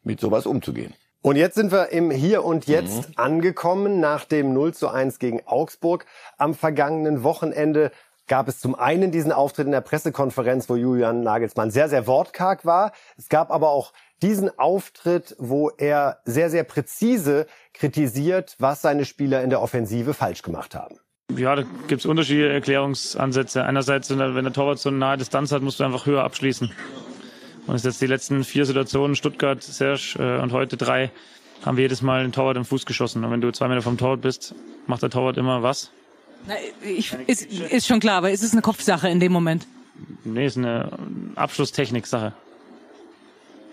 mit 0.03 0.19
sowas 0.21 0.45
umzugehen. 0.45 0.93
Und 1.21 1.35
jetzt 1.35 1.55
sind 1.55 1.73
wir 1.73 1.89
im 1.89 2.09
Hier 2.09 2.45
und 2.45 2.67
Jetzt 2.67 3.09
mhm. 3.09 3.13
angekommen 3.17 3.99
nach 3.99 4.23
dem 4.23 4.53
0 4.53 4.73
zu 4.73 4.87
1 4.87 5.19
gegen 5.19 5.45
Augsburg. 5.45 6.05
Am 6.37 6.53
vergangenen 6.53 7.23
Wochenende 7.23 7.91
gab 8.27 8.47
es 8.47 8.59
zum 8.59 8.75
einen 8.75 9.11
diesen 9.11 9.33
Auftritt 9.33 9.65
in 9.65 9.73
der 9.73 9.81
Pressekonferenz, 9.81 10.69
wo 10.69 10.75
Julian 10.75 11.21
Nagelsmann 11.21 11.71
sehr, 11.71 11.89
sehr 11.89 12.07
wortkarg 12.07 12.65
war. 12.65 12.93
Es 13.17 13.27
gab 13.27 13.51
aber 13.51 13.71
auch 13.71 13.91
diesen 14.21 14.57
Auftritt, 14.57 15.35
wo 15.39 15.69
er 15.69 16.19
sehr, 16.23 16.49
sehr 16.49 16.63
präzise 16.63 17.47
kritisiert, 17.73 18.55
was 18.59 18.81
seine 18.81 19.03
Spieler 19.03 19.43
in 19.43 19.49
der 19.49 19.61
Offensive 19.61 20.13
falsch 20.13 20.41
gemacht 20.41 20.75
haben. 20.75 20.97
Ja, 21.35 21.55
da 21.55 21.63
gibt 21.87 21.99
es 21.99 22.05
unterschiedliche 22.05 22.49
Erklärungsansätze. 22.49 23.63
Einerseits, 23.63 24.09
wenn 24.09 24.43
der 24.43 24.53
Torwart 24.53 24.79
so 24.79 24.89
eine 24.89 24.97
nahe 24.97 25.17
Distanz 25.17 25.51
hat, 25.51 25.61
musst 25.61 25.79
du 25.79 25.83
einfach 25.83 26.05
höher 26.05 26.23
abschließen. 26.23 26.71
Und 27.67 27.75
es 27.75 27.83
jetzt 27.83 28.01
die 28.01 28.07
letzten 28.07 28.45
vier 28.45 28.65
Situationen, 28.65 29.15
Stuttgart, 29.15 29.61
Serge 29.61 30.15
äh, 30.19 30.41
und 30.41 30.53
heute 30.53 30.77
drei, 30.77 31.11
haben 31.65 31.75
wir 31.75 31.83
jedes 31.83 32.01
Mal 32.01 32.23
den 32.23 32.31
Torwart 32.31 32.55
im 32.55 32.63
Fuß 32.63 32.85
geschossen. 32.85 33.25
Und 33.25 33.31
wenn 33.31 33.41
du 33.41 33.51
zwei 33.51 33.67
Meter 33.67 33.81
vom 33.81 33.97
Torwart 33.97 34.21
bist, 34.21 34.55
macht 34.87 35.01
der 35.01 35.09
Torwart 35.09 35.35
immer 35.37 35.63
was? 35.63 35.91
Na, 36.47 36.53
ich, 36.81 37.13
ist, 37.27 37.43
ist 37.43 37.87
schon 37.87 37.99
klar, 37.99 38.19
aber 38.19 38.31
ist 38.31 38.43
es 38.43 38.53
eine 38.53 38.61
Kopfsache 38.61 39.09
in 39.09 39.19
dem 39.19 39.33
Moment? 39.33 39.67
Nee, 40.23 40.45
ist 40.45 40.57
eine 40.57 40.91
Abschlusstechnik-Sache. 41.35 42.33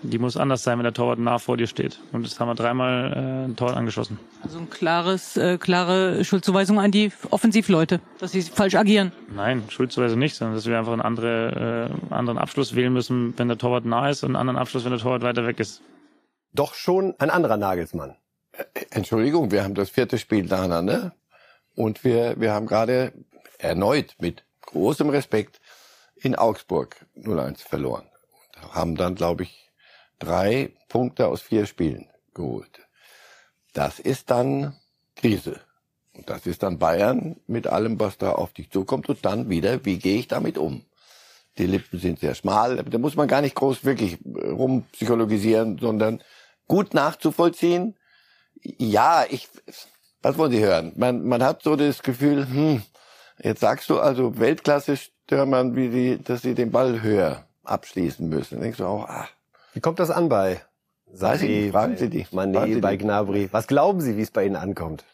Die 0.06 0.18
muss 0.18 0.36
anders 0.36 0.62
sein, 0.62 0.78
wenn 0.78 0.84
der 0.84 0.92
Torwart 0.92 1.18
nah 1.18 1.38
vor 1.38 1.56
dir 1.56 1.66
steht. 1.66 1.98
Und 2.12 2.26
das 2.26 2.38
haben 2.38 2.48
wir 2.48 2.54
dreimal 2.54 3.12
äh, 3.12 3.48
ein 3.48 3.56
Tor 3.56 3.76
angeschossen. 3.76 4.18
Also 4.42 4.58
ein 4.58 4.68
klares, 4.68 5.36
äh, 5.36 5.56
klare 5.56 6.24
Schuldzuweisung 6.24 6.78
an 6.78 6.90
die 6.90 7.10
Offensivleute, 7.30 8.00
dass 8.18 8.32
sie 8.32 8.42
falsch 8.42 8.74
agieren. 8.74 9.12
Nein, 9.34 9.64
Schuldzuweisung 9.68 10.18
nicht, 10.18 10.36
sondern 10.36 10.56
dass 10.56 10.66
wir 10.66 10.78
einfach 10.78 10.92
einen 10.92 11.00
andere, 11.00 11.90
äh, 12.10 12.14
anderen 12.14 12.38
Abschluss 12.38 12.74
wählen 12.74 12.92
müssen, 12.92 13.32
wenn 13.38 13.48
der 13.48 13.58
Torwart 13.58 13.86
nah 13.86 14.10
ist 14.10 14.22
und 14.22 14.30
einen 14.30 14.36
anderen 14.36 14.58
Abschluss, 14.58 14.84
wenn 14.84 14.92
der 14.92 15.00
Torwart 15.00 15.22
weiter 15.22 15.46
weg 15.46 15.58
ist. 15.58 15.80
Doch 16.52 16.74
schon 16.74 17.14
ein 17.18 17.30
anderer 17.30 17.56
Nagelsmann. 17.56 18.16
Äh, 18.52 18.64
Entschuldigung, 18.90 19.50
wir 19.50 19.64
haben 19.64 19.74
das 19.74 19.90
vierte 19.90 20.18
Spiel 20.18 20.44
nacheinander 20.44 21.14
und 21.74 22.04
wir, 22.04 22.38
wir 22.38 22.52
haben 22.52 22.66
gerade 22.66 23.12
erneut 23.58 24.16
mit 24.20 24.44
großem 24.60 25.08
Respekt 25.08 25.60
in 26.16 26.34
Augsburg 26.34 27.06
0-1 27.16 27.58
verloren. 27.58 28.04
Und 28.62 28.74
haben 28.74 28.96
dann, 28.96 29.14
glaube 29.14 29.44
ich, 29.44 29.63
drei 30.24 30.72
Punkte 30.88 31.28
aus 31.28 31.42
vier 31.42 31.66
Spielen 31.66 32.08
geholt. 32.34 32.80
Das 33.72 33.98
ist 33.98 34.30
dann 34.30 34.76
Krise. 35.16 35.60
Und 36.12 36.30
das 36.30 36.46
ist 36.46 36.62
dann 36.62 36.78
Bayern 36.78 37.36
mit 37.46 37.66
allem, 37.66 37.98
was 37.98 38.18
da 38.18 38.32
auf 38.32 38.52
dich 38.52 38.70
zukommt. 38.70 39.08
Und 39.08 39.24
dann 39.24 39.48
wieder, 39.48 39.84
wie 39.84 39.98
gehe 39.98 40.18
ich 40.18 40.28
damit 40.28 40.58
um? 40.58 40.84
Die 41.58 41.66
Lippen 41.66 41.98
sind 41.98 42.20
sehr 42.20 42.34
schmal. 42.34 42.76
Da 42.76 42.98
muss 42.98 43.16
man 43.16 43.28
gar 43.28 43.40
nicht 43.40 43.54
groß 43.54 43.84
wirklich 43.84 44.18
rumpsychologisieren, 44.24 45.78
sondern 45.78 46.20
gut 46.66 46.94
nachzuvollziehen. 46.94 47.96
Ja, 48.62 49.24
ich, 49.28 49.48
was 50.22 50.38
wollen 50.38 50.52
Sie 50.52 50.64
hören? 50.64 50.92
Man, 50.96 51.24
man 51.24 51.42
hat 51.42 51.62
so 51.62 51.76
das 51.76 52.02
Gefühl, 52.02 52.46
hm, 52.46 52.82
jetzt 53.42 53.60
sagst 53.60 53.90
du 53.90 53.98
also 53.98 54.38
Weltklasse 54.38 54.96
Stürmern, 54.96 55.76
wie 55.76 55.88
die, 55.88 56.22
dass 56.22 56.42
sie 56.42 56.54
den 56.54 56.70
Ball 56.70 57.02
höher 57.02 57.46
abschließen 57.64 58.28
müssen. 58.28 58.60
Denkst 58.60 58.78
du 58.78 58.86
auch, 58.86 59.08
ah. 59.08 59.28
Wie 59.74 59.80
kommt 59.80 59.98
das 59.98 60.10
an 60.10 60.28
bei 60.28 60.60
Sarri, 61.12 61.70
fragen 61.70 61.96
Sie 61.96 62.08
die. 62.08 62.24
Mané, 62.26 62.80
bei 62.80 62.96
Gnabry? 62.96 63.48
Was 63.52 63.66
glauben 63.66 64.00
Sie, 64.00 64.16
wie 64.16 64.22
es 64.22 64.30
bei 64.30 64.46
Ihnen 64.46 64.56
ankommt? 64.56 65.04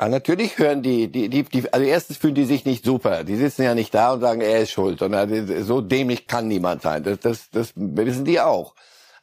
Ja, 0.00 0.08
natürlich 0.08 0.58
hören 0.58 0.82
die, 0.82 1.08
die, 1.08 1.28
die, 1.28 1.42
die, 1.42 1.72
also 1.72 1.84
erstens 1.84 2.18
fühlen 2.18 2.34
die 2.34 2.44
sich 2.44 2.64
nicht 2.64 2.84
super. 2.84 3.24
Die 3.24 3.36
sitzen 3.36 3.62
ja 3.62 3.74
nicht 3.74 3.94
da 3.94 4.12
und 4.12 4.20
sagen, 4.20 4.40
er 4.40 4.60
ist 4.60 4.70
schuld, 4.70 4.98
sondern 5.00 5.64
so 5.64 5.80
dämlich 5.80 6.26
kann 6.26 6.46
niemand 6.46 6.82
sein. 6.82 7.02
Das, 7.02 7.18
das, 7.20 7.50
das 7.50 7.72
wissen 7.74 8.24
die 8.24 8.40
auch. 8.40 8.74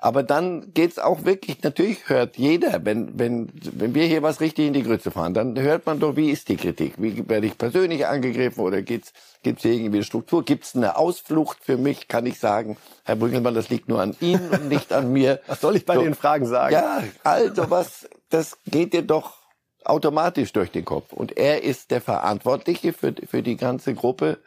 Aber 0.06 0.22
dann 0.22 0.72
geht's 0.76 1.00
auch 1.00 1.26
wirklich, 1.26 1.64
natürlich 1.64 2.10
hört 2.10 2.38
jeder, 2.38 2.86
wenn, 2.86 3.18
wenn, 3.18 3.50
wenn 3.72 3.96
wir 3.96 4.06
hier 4.06 4.22
was 4.22 4.40
richtig 4.40 4.68
in 4.68 4.74
die 4.74 4.84
Grütze 4.84 5.10
fahren, 5.10 5.34
dann 5.34 5.60
hört 5.60 5.88
man 5.88 6.00
doch, 6.00 6.16
wie 6.16 6.30
ist 6.30 6.48
die 6.48 6.58
Kritik? 6.58 6.94
Wie 6.98 7.28
werde 7.28 7.48
ich 7.48 7.58
persönlich 7.58 8.06
angegriffen 8.06 8.64
oder 8.64 8.84
gibt's, 8.84 9.14
gibt's 9.42 9.64
hier 9.64 9.74
irgendwie 9.74 9.98
eine 9.98 10.04
Struktur? 10.04 10.46
Gibt's 10.46 10.76
eine 10.76 10.96
Ausflucht 10.96 11.58
für 11.60 11.78
mich? 11.78 12.08
Kann 12.08 12.28
ich 12.28 12.38
sagen, 12.38 12.78
Herr 13.04 13.16
Brüggelmann, 13.16 13.56
das 13.56 13.70
liegt 13.70 13.90
nur 13.90 14.00
an 14.00 14.16
Ihnen 14.22 14.48
und 14.52 14.70
nicht 14.70 14.94
an 14.94 15.12
mir. 15.12 15.42
Was 15.48 15.62
soll 15.62 15.76
ich 15.76 15.88
bei 15.88 15.96
so, 15.96 16.04
den 16.04 16.14
Fragen 16.14 16.46
sagen? 16.46 16.76
Ja, 16.76 17.04
also 17.24 17.72
was, 17.72 18.08
das 18.30 18.60
geht 18.68 18.94
dir 18.94 19.02
doch 19.02 19.40
automatisch 19.86 20.54
durch 20.54 20.70
den 20.70 20.86
Kopf. 20.86 21.14
Und 21.14 21.36
er 21.36 21.64
ist 21.64 21.90
der 21.90 22.02
Verantwortliche 22.02 22.94
für, 22.94 23.16
für 23.28 23.42
die 23.42 23.56
ganze 23.56 23.96
Gruppe. 23.96 24.38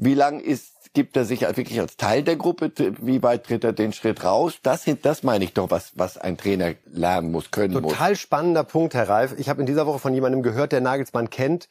Wie 0.00 0.14
lang 0.14 0.38
ist, 0.38 0.94
gibt 0.94 1.16
er 1.16 1.24
sich 1.24 1.40
wirklich 1.42 1.80
als 1.80 1.96
Teil 1.96 2.22
der 2.22 2.36
Gruppe? 2.36 2.72
Wie 3.00 3.20
weit 3.22 3.44
tritt 3.44 3.64
er 3.64 3.72
den 3.72 3.92
Schritt 3.92 4.24
raus? 4.24 4.54
Das, 4.62 4.84
sind, 4.84 5.04
das 5.04 5.24
meine 5.24 5.44
ich 5.44 5.54
doch, 5.54 5.72
was, 5.72 5.92
was 5.96 6.16
ein 6.16 6.38
Trainer 6.38 6.74
lernen 6.86 7.32
muss, 7.32 7.50
können 7.50 7.74
Total 7.74 7.82
muss. 7.82 7.92
Total 7.92 8.16
spannender 8.16 8.64
Punkt, 8.64 8.94
Herr 8.94 9.08
Reif. 9.08 9.34
Ich 9.38 9.48
habe 9.48 9.60
in 9.60 9.66
dieser 9.66 9.86
Woche 9.86 9.98
von 9.98 10.14
jemandem 10.14 10.42
gehört, 10.42 10.70
der 10.70 10.80
Nagelsmann 10.80 11.30
kennt. 11.30 11.68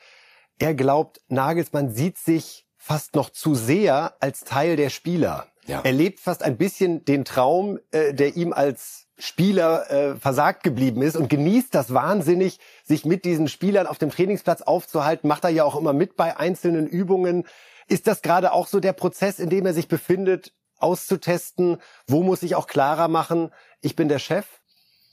Er 0.60 0.74
glaubt, 0.74 1.22
Nagelsmann 1.29 1.89
sieht 1.89 2.17
sich 2.17 2.65
fast 2.75 3.15
noch 3.15 3.29
zu 3.29 3.55
sehr 3.55 4.15
als 4.19 4.41
Teil 4.41 4.75
der 4.75 4.89
Spieler. 4.89 5.48
Ja. 5.65 5.81
Er 5.84 5.93
lebt 5.93 6.19
fast 6.19 6.43
ein 6.43 6.57
bisschen 6.57 7.05
den 7.05 7.24
Traum, 7.24 7.79
äh, 7.91 8.13
der 8.13 8.36
ihm 8.36 8.51
als 8.51 9.07
Spieler 9.17 9.89
äh, 9.89 10.15
versagt 10.15 10.63
geblieben 10.63 11.01
ist 11.01 11.15
und 11.15 11.29
genießt 11.29 11.74
das 11.74 11.93
wahnsinnig, 11.93 12.60
sich 12.84 13.03
mit 13.03 13.25
diesen 13.25 13.48
Spielern 13.48 13.88
auf 13.88 13.98
dem 13.98 14.12
Trainingsplatz 14.12 14.62
aufzuhalten. 14.62 15.27
Macht 15.27 15.43
er 15.43 15.50
ja 15.50 15.63
auch 15.63 15.75
immer 15.75 15.93
mit 15.93 16.17
bei 16.17 16.38
einzelnen 16.38 16.88
Übungen. 16.88 17.46
Ist 17.88 18.08
das 18.08 18.22
gerade 18.22 18.51
auch 18.51 18.67
so 18.67 18.79
der 18.79 18.94
Prozess, 18.94 19.39
in 19.39 19.50
dem 19.50 19.65
er 19.65 19.74
sich 19.74 19.88
befindet, 19.88 20.53
auszutesten? 20.77 21.77
Wo 22.06 22.24
muss 22.24 22.44
ich 22.44 22.56
auch 22.56 22.67
klarer 22.67 23.08
machen, 23.08 23.51
ich 23.82 23.96
bin 23.96 24.10
der 24.10 24.20
Chef? 24.20 24.46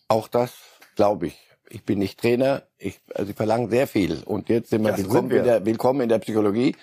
Auch 0.08 0.28
das 0.28 0.52
glaube 0.96 1.28
ich. 1.28 1.38
Ich 1.70 1.84
bin 1.84 1.98
nicht 1.98 2.20
Trainer. 2.20 2.62
Ich, 2.78 3.00
also 3.14 3.30
ich 3.30 3.36
verlange 3.36 3.68
sehr 3.68 3.86
viel. 3.86 4.22
Und 4.24 4.48
jetzt 4.48 4.70
sind 4.70 4.84
wir, 4.84 4.96
willkommen, 4.96 5.30
wir. 5.30 5.38
In 5.38 5.44
der, 5.44 5.66
willkommen 5.66 6.00
in 6.02 6.08
der 6.08 6.18
Psychologie. 6.18 6.76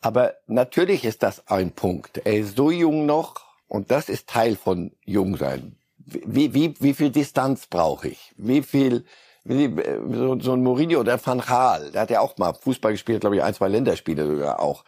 Aber 0.00 0.34
natürlich 0.46 1.04
ist 1.04 1.22
das 1.22 1.46
ein 1.48 1.72
Punkt. 1.72 2.18
Er 2.24 2.38
ist 2.38 2.56
so 2.56 2.70
jung 2.70 3.06
noch 3.06 3.34
und 3.68 3.90
das 3.90 4.08
ist 4.08 4.28
Teil 4.28 4.56
von 4.56 4.92
Jungsein 5.04 5.76
wie, 6.10 6.54
wie, 6.54 6.74
wie 6.80 6.94
viel 6.94 7.10
Distanz 7.10 7.66
brauche 7.66 8.08
ich? 8.08 8.32
Wie 8.36 8.62
viel, 8.62 9.04
wie, 9.44 9.74
so, 10.12 10.38
so 10.40 10.52
ein 10.52 10.62
Mourinho 10.62 11.00
oder 11.00 11.24
Van 11.24 11.40
Gaal, 11.40 11.90
der 11.92 12.02
hat 12.02 12.10
ja 12.10 12.20
auch 12.20 12.36
mal 12.38 12.54
Fußball 12.54 12.92
gespielt, 12.92 13.20
glaube 13.20 13.36
ich, 13.36 13.42
ein, 13.42 13.54
zwei 13.54 13.68
Länderspiele 13.68 14.26
sogar 14.26 14.60
auch. 14.60 14.84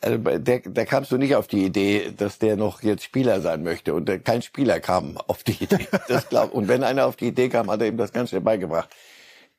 Also 0.00 0.18
der, 0.18 0.60
der 0.60 0.86
kamst 0.86 1.10
du 1.12 1.16
nicht 1.16 1.36
auf 1.36 1.46
die 1.46 1.64
Idee, 1.64 2.12
dass 2.16 2.38
der 2.38 2.56
noch 2.56 2.82
jetzt 2.82 3.04
Spieler 3.04 3.40
sein 3.40 3.62
möchte. 3.62 3.94
Und 3.94 4.08
der, 4.08 4.18
kein 4.18 4.42
Spieler 4.42 4.80
kam 4.80 5.16
auf 5.16 5.42
die 5.42 5.64
Idee. 5.64 5.86
Das 6.08 6.28
glaub, 6.28 6.52
und 6.52 6.68
wenn 6.68 6.82
einer 6.82 7.06
auf 7.06 7.16
die 7.16 7.28
Idee 7.28 7.48
kam, 7.48 7.70
hat 7.70 7.80
er 7.80 7.88
ihm 7.88 7.96
das 7.96 8.12
ganz 8.12 8.30
schnell 8.30 8.40
beigebracht. 8.40 8.90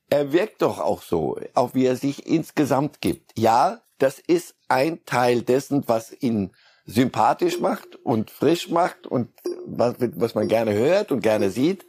Er 0.10 0.32
wirkt 0.32 0.62
doch 0.62 0.80
auch 0.80 1.02
so, 1.02 1.40
auch 1.54 1.74
wie 1.74 1.86
er 1.86 1.96
sich 1.96 2.28
insgesamt 2.28 3.02
gibt. 3.02 3.32
Ja, 3.38 3.82
das 3.98 4.20
ist 4.20 4.56
ein 4.68 5.04
Teil 5.06 5.42
dessen, 5.42 5.84
was 5.88 6.16
ihn 6.22 6.52
sympathisch 6.86 7.60
macht 7.60 7.96
und 8.04 8.30
frisch 8.30 8.70
macht 8.70 9.08
und 9.08 9.30
was, 9.66 9.96
was 10.00 10.36
man 10.36 10.48
gerne 10.48 10.74
hört 10.74 11.12
und 11.12 11.22
gerne 11.22 11.50
sieht. 11.50 11.86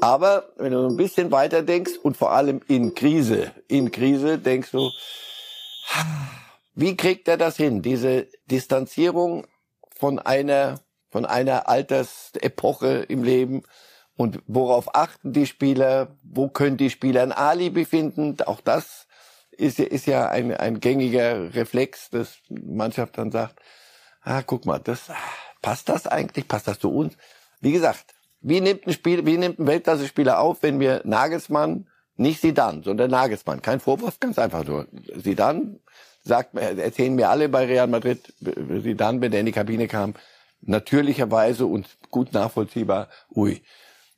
Aber 0.00 0.52
wenn 0.56 0.72
du 0.72 0.86
ein 0.86 0.96
bisschen 0.96 1.30
weiter 1.30 1.62
denkst 1.62 1.92
und 2.02 2.16
vor 2.16 2.32
allem 2.32 2.60
in 2.66 2.94
Krise, 2.94 3.52
in 3.68 3.90
Krise 3.92 4.38
denkst 4.38 4.70
du, 4.72 4.90
wie 6.74 6.96
kriegt 6.96 7.28
er 7.28 7.36
das 7.36 7.56
hin? 7.56 7.82
Diese 7.82 8.28
Distanzierung 8.50 9.46
von 9.94 10.18
einer, 10.18 10.80
von 11.10 11.26
einer 11.26 11.68
Altersepoche 11.68 13.06
im 13.08 13.22
Leben 13.22 13.62
und 14.16 14.40
worauf 14.46 14.94
achten 14.94 15.32
die 15.32 15.46
Spieler? 15.46 16.16
Wo 16.22 16.48
können 16.48 16.76
die 16.76 16.90
Spieler 16.90 17.22
ein 17.22 17.32
Alibi 17.32 17.84
finden? 17.84 18.36
Auch 18.44 18.60
das 18.60 19.06
ist, 19.50 19.78
ist 19.78 20.06
ja 20.06 20.28
ein, 20.28 20.54
ein 20.54 20.80
gängiger 20.80 21.54
Reflex, 21.54 22.10
dass 22.10 22.38
Mannschaft 22.48 23.18
dann 23.18 23.30
sagt, 23.30 23.60
ah, 24.22 24.42
guck 24.42 24.66
mal, 24.66 24.78
das, 24.78 25.10
passt 25.60 25.88
das 25.88 26.06
eigentlich? 26.06 26.48
Passt 26.48 26.68
das 26.68 26.78
zu 26.78 26.92
uns? 26.92 27.16
Wie 27.60 27.72
gesagt, 27.72 28.14
wie 28.40 28.60
nimmt 28.60 28.86
ein 28.86 28.92
Spiel, 28.92 29.24
wie 29.24 29.38
nimmt 29.38 29.60
ein 29.60 29.66
Weltklasse-Spieler 29.66 30.40
auf, 30.40 30.62
wenn 30.62 30.80
wir 30.80 31.02
Nagelsmann, 31.04 31.88
nicht 32.16 32.40
Sidan, 32.40 32.82
sondern 32.82 33.10
Nagelsmann, 33.10 33.62
kein 33.62 33.80
Vorwurf, 33.80 34.20
ganz 34.20 34.38
einfach 34.38 34.64
nur. 34.64 34.86
Sidan 35.14 35.80
sagt, 36.24 36.56
erzählen 36.56 37.14
mir 37.14 37.30
alle 37.30 37.48
bei 37.48 37.66
Real 37.66 37.86
Madrid, 37.86 38.32
Sidan, 38.40 39.20
wenn 39.20 39.30
der 39.30 39.40
in 39.40 39.46
die 39.46 39.52
Kabine 39.52 39.88
kam, 39.88 40.14
natürlicherweise 40.60 41.66
und 41.66 41.88
gut 42.10 42.32
nachvollziehbar, 42.32 43.08
ui. 43.34 43.62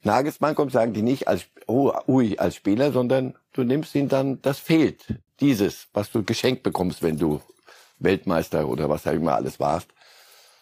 Nagelsmann 0.02 0.54
kommt, 0.54 0.72
sagen 0.72 0.92
die 0.92 1.02
nicht 1.02 1.28
als, 1.28 1.46
oh, 1.66 1.92
ui, 2.06 2.36
als 2.38 2.56
Spieler, 2.56 2.92
sondern 2.92 3.34
du 3.54 3.64
nimmst 3.64 3.94
ihn 3.94 4.08
dann, 4.08 4.42
das 4.42 4.58
fehlt. 4.58 5.02
Dieses, 5.40 5.88
was 5.94 6.10
du 6.10 6.22
geschenkt 6.22 6.62
bekommst, 6.62 7.02
wenn 7.02 7.16
du 7.16 7.40
Weltmeister 7.98 8.68
oder 8.68 8.88
was 8.90 9.06
auch 9.06 9.12
immer 9.12 9.34
alles 9.34 9.58
warst. 9.58 9.88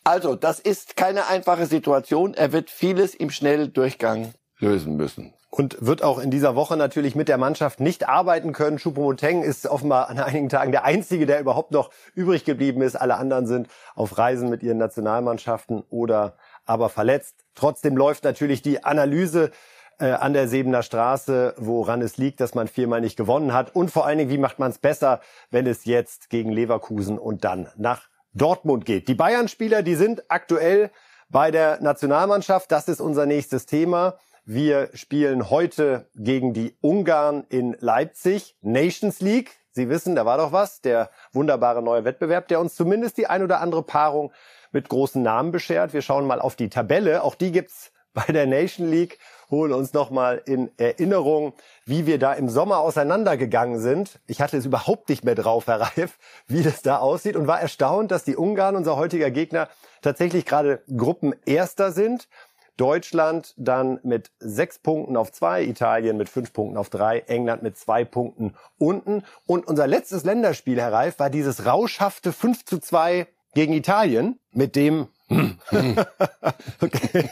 Also, 0.05 0.37
das 0.37 0.61
ist 0.61 0.97
keine 0.97 1.27
einfache 1.27 1.67
Situation. 1.67 2.35
Er 2.35 2.53
wird 2.53 2.71
vieles 2.71 3.15
im 3.15 3.31
Schnelldurchgang 3.31 4.35
lösen 4.59 4.97
müssen. 4.97 5.35
Und 5.55 5.77
wird 5.85 6.03
auch 6.03 6.19
in 6.19 6.31
dieser 6.31 6.57
Woche 6.57 6.79
natürlich 6.79 7.15
mit 7.15 7.29
der 7.29 7.37
Mannschaft 7.37 7.79
nicht 7.79 8.09
arbeiten 8.09 8.55
können. 8.55 8.79
Choupo-Moteng 8.79 9.43
ist 9.43 9.67
offenbar 9.67 10.09
an 10.09 10.19
einigen 10.19 10.49
Tagen 10.49 10.73
der 10.73 10.85
Einzige, 10.85 11.27
der 11.27 11.41
überhaupt 11.41 11.73
noch 11.73 11.91
übrig 12.15 12.47
geblieben 12.47 12.81
ist. 12.81 12.97
Alle 12.97 13.17
anderen 13.17 13.47
sind 13.47 13.69
auf 13.95 14.17
Reisen 14.17 14.49
mit 14.49 14.63
ihren 14.63 14.79
Nationalmannschaften 14.79 15.85
oder 15.91 16.39
aber 16.65 16.89
verletzt. 16.89 17.45
Trotzdem 17.55 17.99
läuft 17.99 18.25
natürlich 18.25 18.63
die 18.63 18.83
Analyse 18.83 19.51
äh, 19.99 20.13
an 20.13 20.33
der 20.33 20.49
Sebener 20.49 20.83
Straße, 20.83 21.53
woran 21.59 22.01
es 22.01 22.17
liegt, 22.17 22.41
dass 22.41 22.55
man 22.55 22.67
viermal 22.67 23.03
nicht 23.03 23.19
gewonnen 23.19 23.53
hat. 23.53 23.77
Und 23.77 23.91
vor 23.91 24.07
allen 24.07 24.17
Dingen, 24.17 24.31
wie 24.31 24.39
macht 24.39 24.59
man 24.59 24.71
es 24.71 24.79
besser, 24.79 25.21
wenn 25.51 25.67
es 25.67 25.85
jetzt 25.85 26.31
gegen 26.31 26.51
Leverkusen 26.51 27.19
und 27.19 27.45
dann 27.45 27.69
nach 27.77 28.09
Dortmund 28.33 28.87
geht. 28.87 29.07
Die 29.07 29.15
Bayern-Spieler, 29.15 29.83
die 29.83 29.97
sind 29.97 30.23
aktuell 30.31 30.91
bei 31.29 31.51
der 31.51 31.83
Nationalmannschaft. 31.83 32.73
Das 32.73 32.89
ist 32.89 33.03
unser 33.03 33.27
nächstes 33.27 33.67
Thema. 33.67 34.15
Wir 34.45 34.91
spielen 34.95 35.51
heute 35.51 36.07
gegen 36.17 36.53
die 36.53 36.75
Ungarn 36.81 37.45
in 37.49 37.77
Leipzig. 37.79 38.57
Nations 38.61 39.21
League. 39.21 39.53
Sie 39.71 39.89
wissen, 39.89 40.17
da 40.17 40.27
war 40.27 40.37
doch 40.37 40.51
was. 40.51 40.81
Der 40.81 41.11
wunderbare 41.33 41.81
neue 41.81 42.05
Wettbewerb, 42.05 42.49
der 42.49 42.59
uns 42.59 42.75
zumindest 42.75 43.19
die 43.19 43.29
ein 43.29 43.45
oder 43.45 43.61
andere 43.61 43.85
Paarung 43.85 44.33
mit 44.73 44.89
großen 44.89 45.23
Namen 45.23 45.53
beschert. 45.53 45.93
Wir 45.93 46.03
schauen 46.03 46.27
mal 46.27 46.41
auf 46.41 46.57
die 46.57 46.71
Tabelle. 46.71 47.23
Auch 47.23 47.37
die 47.37 47.53
gibt's 47.53 47.93
bei 48.15 48.25
der 48.33 48.47
Nation 48.47 48.91
League 48.91 49.19
holen 49.51 49.73
uns 49.73 49.93
nochmal 49.93 50.43
in 50.45 50.71
Erinnerung, 50.79 51.53
wie 51.85 52.07
wir 52.07 52.19
da 52.19 52.33
im 52.33 52.49
Sommer 52.49 52.79
auseinandergegangen 52.79 53.79
sind. 53.79 54.19
Ich 54.27 54.41
hatte 54.41 54.57
es 54.57 54.67
überhaupt 54.67 55.09
nicht 55.09 55.25
mehr 55.25 55.35
drauf, 55.35 55.67
Herr 55.67 55.81
Reif, 55.81 56.19
wie 56.49 56.63
das 56.63 56.83
da 56.83 56.99
aussieht 56.99 57.37
und 57.37 57.47
war 57.47 57.61
erstaunt, 57.61 58.11
dass 58.11 58.25
die 58.25 58.37
Ungarn, 58.37 58.77
unser 58.77 58.97
heutiger 58.97 59.31
Gegner, 59.31 59.69
tatsächlich 60.01 60.47
gerade 60.47 60.83
Gruppenerster 60.97 61.93
sind. 61.93 62.29
Deutschland 62.77 63.55
dann 63.57 64.01
mit 64.03 64.31
sechs 64.39 64.79
Punkten 64.79 65.17
auf 65.17 65.33
zwei, 65.33 65.63
Italien 65.63 66.17
mit 66.17 66.29
fünf 66.29 66.53
Punkten 66.53 66.77
auf 66.77 66.91
drei, 66.91 67.21
England 67.21 67.63
mit 67.63 67.77
zwei 67.77 68.05
Punkten 68.05 68.55
unten. 68.79 69.25
Und 69.47 69.67
unser 69.67 69.87
letztes 69.87 70.25
Länderspiel, 70.25 70.81
Herr 70.81 70.93
Reif, 70.93 71.19
war 71.19 71.31
dieses 71.31 71.67
rauschhafte 71.67 72.33
5 72.33 72.65
zu 72.65 72.79
2 72.79 73.27
gegen 73.55 73.73
Italien, 73.75 74.39
mit 74.53 74.77
dem 74.77 75.09
okay. 76.83 77.31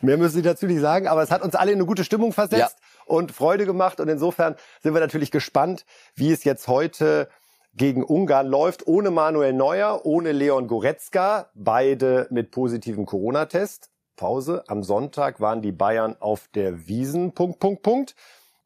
Mehr 0.00 0.16
müssen 0.16 0.36
Sie 0.36 0.42
dazu 0.42 0.66
nicht 0.66 0.80
sagen, 0.80 1.08
aber 1.08 1.22
es 1.22 1.30
hat 1.30 1.42
uns 1.42 1.54
alle 1.54 1.72
in 1.72 1.78
eine 1.78 1.86
gute 1.86 2.04
Stimmung 2.04 2.32
versetzt 2.32 2.76
ja. 2.78 3.04
und 3.06 3.32
Freude 3.32 3.66
gemacht. 3.66 4.00
Und 4.00 4.08
insofern 4.08 4.54
sind 4.82 4.94
wir 4.94 5.00
natürlich 5.00 5.30
gespannt, 5.30 5.84
wie 6.14 6.30
es 6.30 6.44
jetzt 6.44 6.68
heute 6.68 7.28
gegen 7.74 8.04
Ungarn 8.04 8.46
läuft, 8.46 8.86
ohne 8.86 9.10
Manuel 9.10 9.52
Neuer, 9.52 10.04
ohne 10.04 10.32
Leon 10.32 10.66
Goretzka, 10.66 11.50
beide 11.54 12.26
mit 12.30 12.50
positivem 12.50 13.06
Corona-Test. 13.06 13.90
Pause. 14.20 14.64
Am 14.66 14.82
Sonntag 14.82 15.40
waren 15.40 15.62
die 15.62 15.72
Bayern 15.72 16.14
auf 16.20 16.46
der 16.54 16.86
Wiesen. 16.86 17.32
Punkt, 17.32 17.58
Punkt, 17.58 17.82
Punkt. 17.82 18.14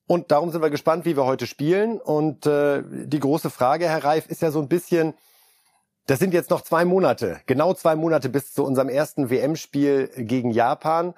Und 0.08 0.32
darum 0.32 0.50
sind 0.50 0.62
wir 0.62 0.68
gespannt, 0.68 1.04
wie 1.04 1.16
wir 1.16 1.26
heute 1.26 1.46
spielen. 1.46 2.00
Und 2.00 2.44
äh, 2.44 2.82
die 2.84 3.20
große 3.20 3.50
Frage, 3.50 3.88
Herr 3.88 4.02
Reif, 4.02 4.26
ist 4.26 4.42
ja 4.42 4.50
so 4.50 4.60
ein 4.60 4.66
bisschen, 4.66 5.14
das 6.06 6.18
sind 6.18 6.34
jetzt 6.34 6.50
noch 6.50 6.62
zwei 6.62 6.84
Monate, 6.84 7.40
genau 7.46 7.72
zwei 7.72 7.94
Monate 7.94 8.28
bis 8.30 8.52
zu 8.52 8.64
unserem 8.64 8.88
ersten 8.88 9.30
WM-Spiel 9.30 10.10
gegen 10.16 10.50
Japan. 10.50 11.14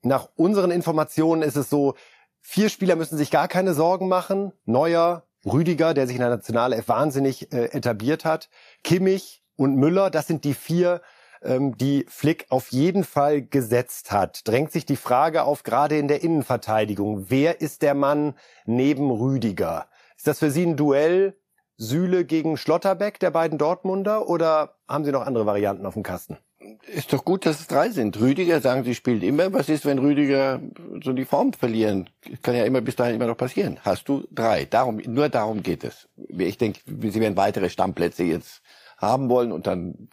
Nach 0.00 0.30
unseren 0.34 0.70
Informationen 0.70 1.42
ist 1.42 1.56
es 1.56 1.68
so, 1.68 1.94
vier 2.40 2.70
Spieler 2.70 2.96
müssen 2.96 3.18
sich 3.18 3.30
gar 3.30 3.48
keine 3.48 3.74
Sorgen 3.74 4.08
machen. 4.08 4.52
Neuer, 4.64 5.24
Rüdiger, 5.44 5.92
der 5.92 6.06
sich 6.06 6.16
in 6.16 6.22
der 6.22 6.30
Nationale 6.30 6.82
wahnsinnig 6.86 7.52
äh, 7.52 7.66
etabliert 7.66 8.24
hat, 8.24 8.48
Kimmich 8.82 9.42
und 9.56 9.76
Müller, 9.76 10.08
das 10.08 10.26
sind 10.26 10.44
die 10.44 10.54
vier, 10.54 11.02
ähm, 11.44 11.76
die 11.76 12.06
Flick 12.08 12.46
auf 12.48 12.68
jeden 12.68 13.04
Fall 13.04 13.42
gesetzt 13.42 14.12
hat. 14.12 14.46
Drängt 14.46 14.72
sich 14.72 14.86
die 14.86 14.96
Frage 14.96 15.44
auf, 15.44 15.62
gerade 15.62 15.98
in 15.98 16.08
der 16.08 16.22
Innenverteidigung, 16.22 17.26
wer 17.28 17.60
ist 17.60 17.82
der 17.82 17.94
Mann 17.94 18.34
neben 18.66 19.10
Rüdiger? 19.10 19.86
Ist 20.16 20.26
das 20.26 20.38
für 20.38 20.50
Sie 20.50 20.64
ein 20.64 20.76
Duell 20.76 21.36
Süle 21.76 22.24
gegen 22.24 22.56
Schlotterbeck, 22.56 23.18
der 23.18 23.30
beiden 23.30 23.58
Dortmunder, 23.58 24.28
oder 24.28 24.76
haben 24.88 25.04
Sie 25.04 25.12
noch 25.12 25.26
andere 25.26 25.46
Varianten 25.46 25.86
auf 25.86 25.94
dem 25.94 26.02
Kasten? 26.02 26.38
Ist 26.86 27.12
doch 27.12 27.24
gut, 27.24 27.44
dass 27.44 27.60
es 27.60 27.66
drei 27.66 27.90
sind. 27.90 28.18
Rüdiger, 28.18 28.60
sagen 28.60 28.84
Sie, 28.84 28.94
spielt 28.94 29.22
immer. 29.22 29.52
Was 29.52 29.68
ist, 29.68 29.84
wenn 29.84 29.98
Rüdiger 29.98 30.60
so 31.02 31.12
die 31.12 31.24
Form 31.24 31.52
verlieren? 31.52 32.08
Kann 32.42 32.54
ja 32.54 32.64
immer 32.64 32.80
bis 32.80 32.96
dahin 32.96 33.16
immer 33.16 33.26
noch 33.26 33.36
passieren. 33.36 33.78
Hast 33.82 34.08
du 34.08 34.26
drei. 34.30 34.64
Darum, 34.64 34.96
nur 35.04 35.28
darum 35.28 35.62
geht 35.62 35.84
es. 35.84 36.08
Ich 36.28 36.56
denke, 36.56 36.80
Sie 36.86 37.20
werden 37.20 37.36
weitere 37.36 37.68
Stammplätze 37.68 38.24
jetzt 38.24 38.62
haben 38.96 39.28
wollen 39.28 39.52
und 39.52 39.66
dann 39.66 40.08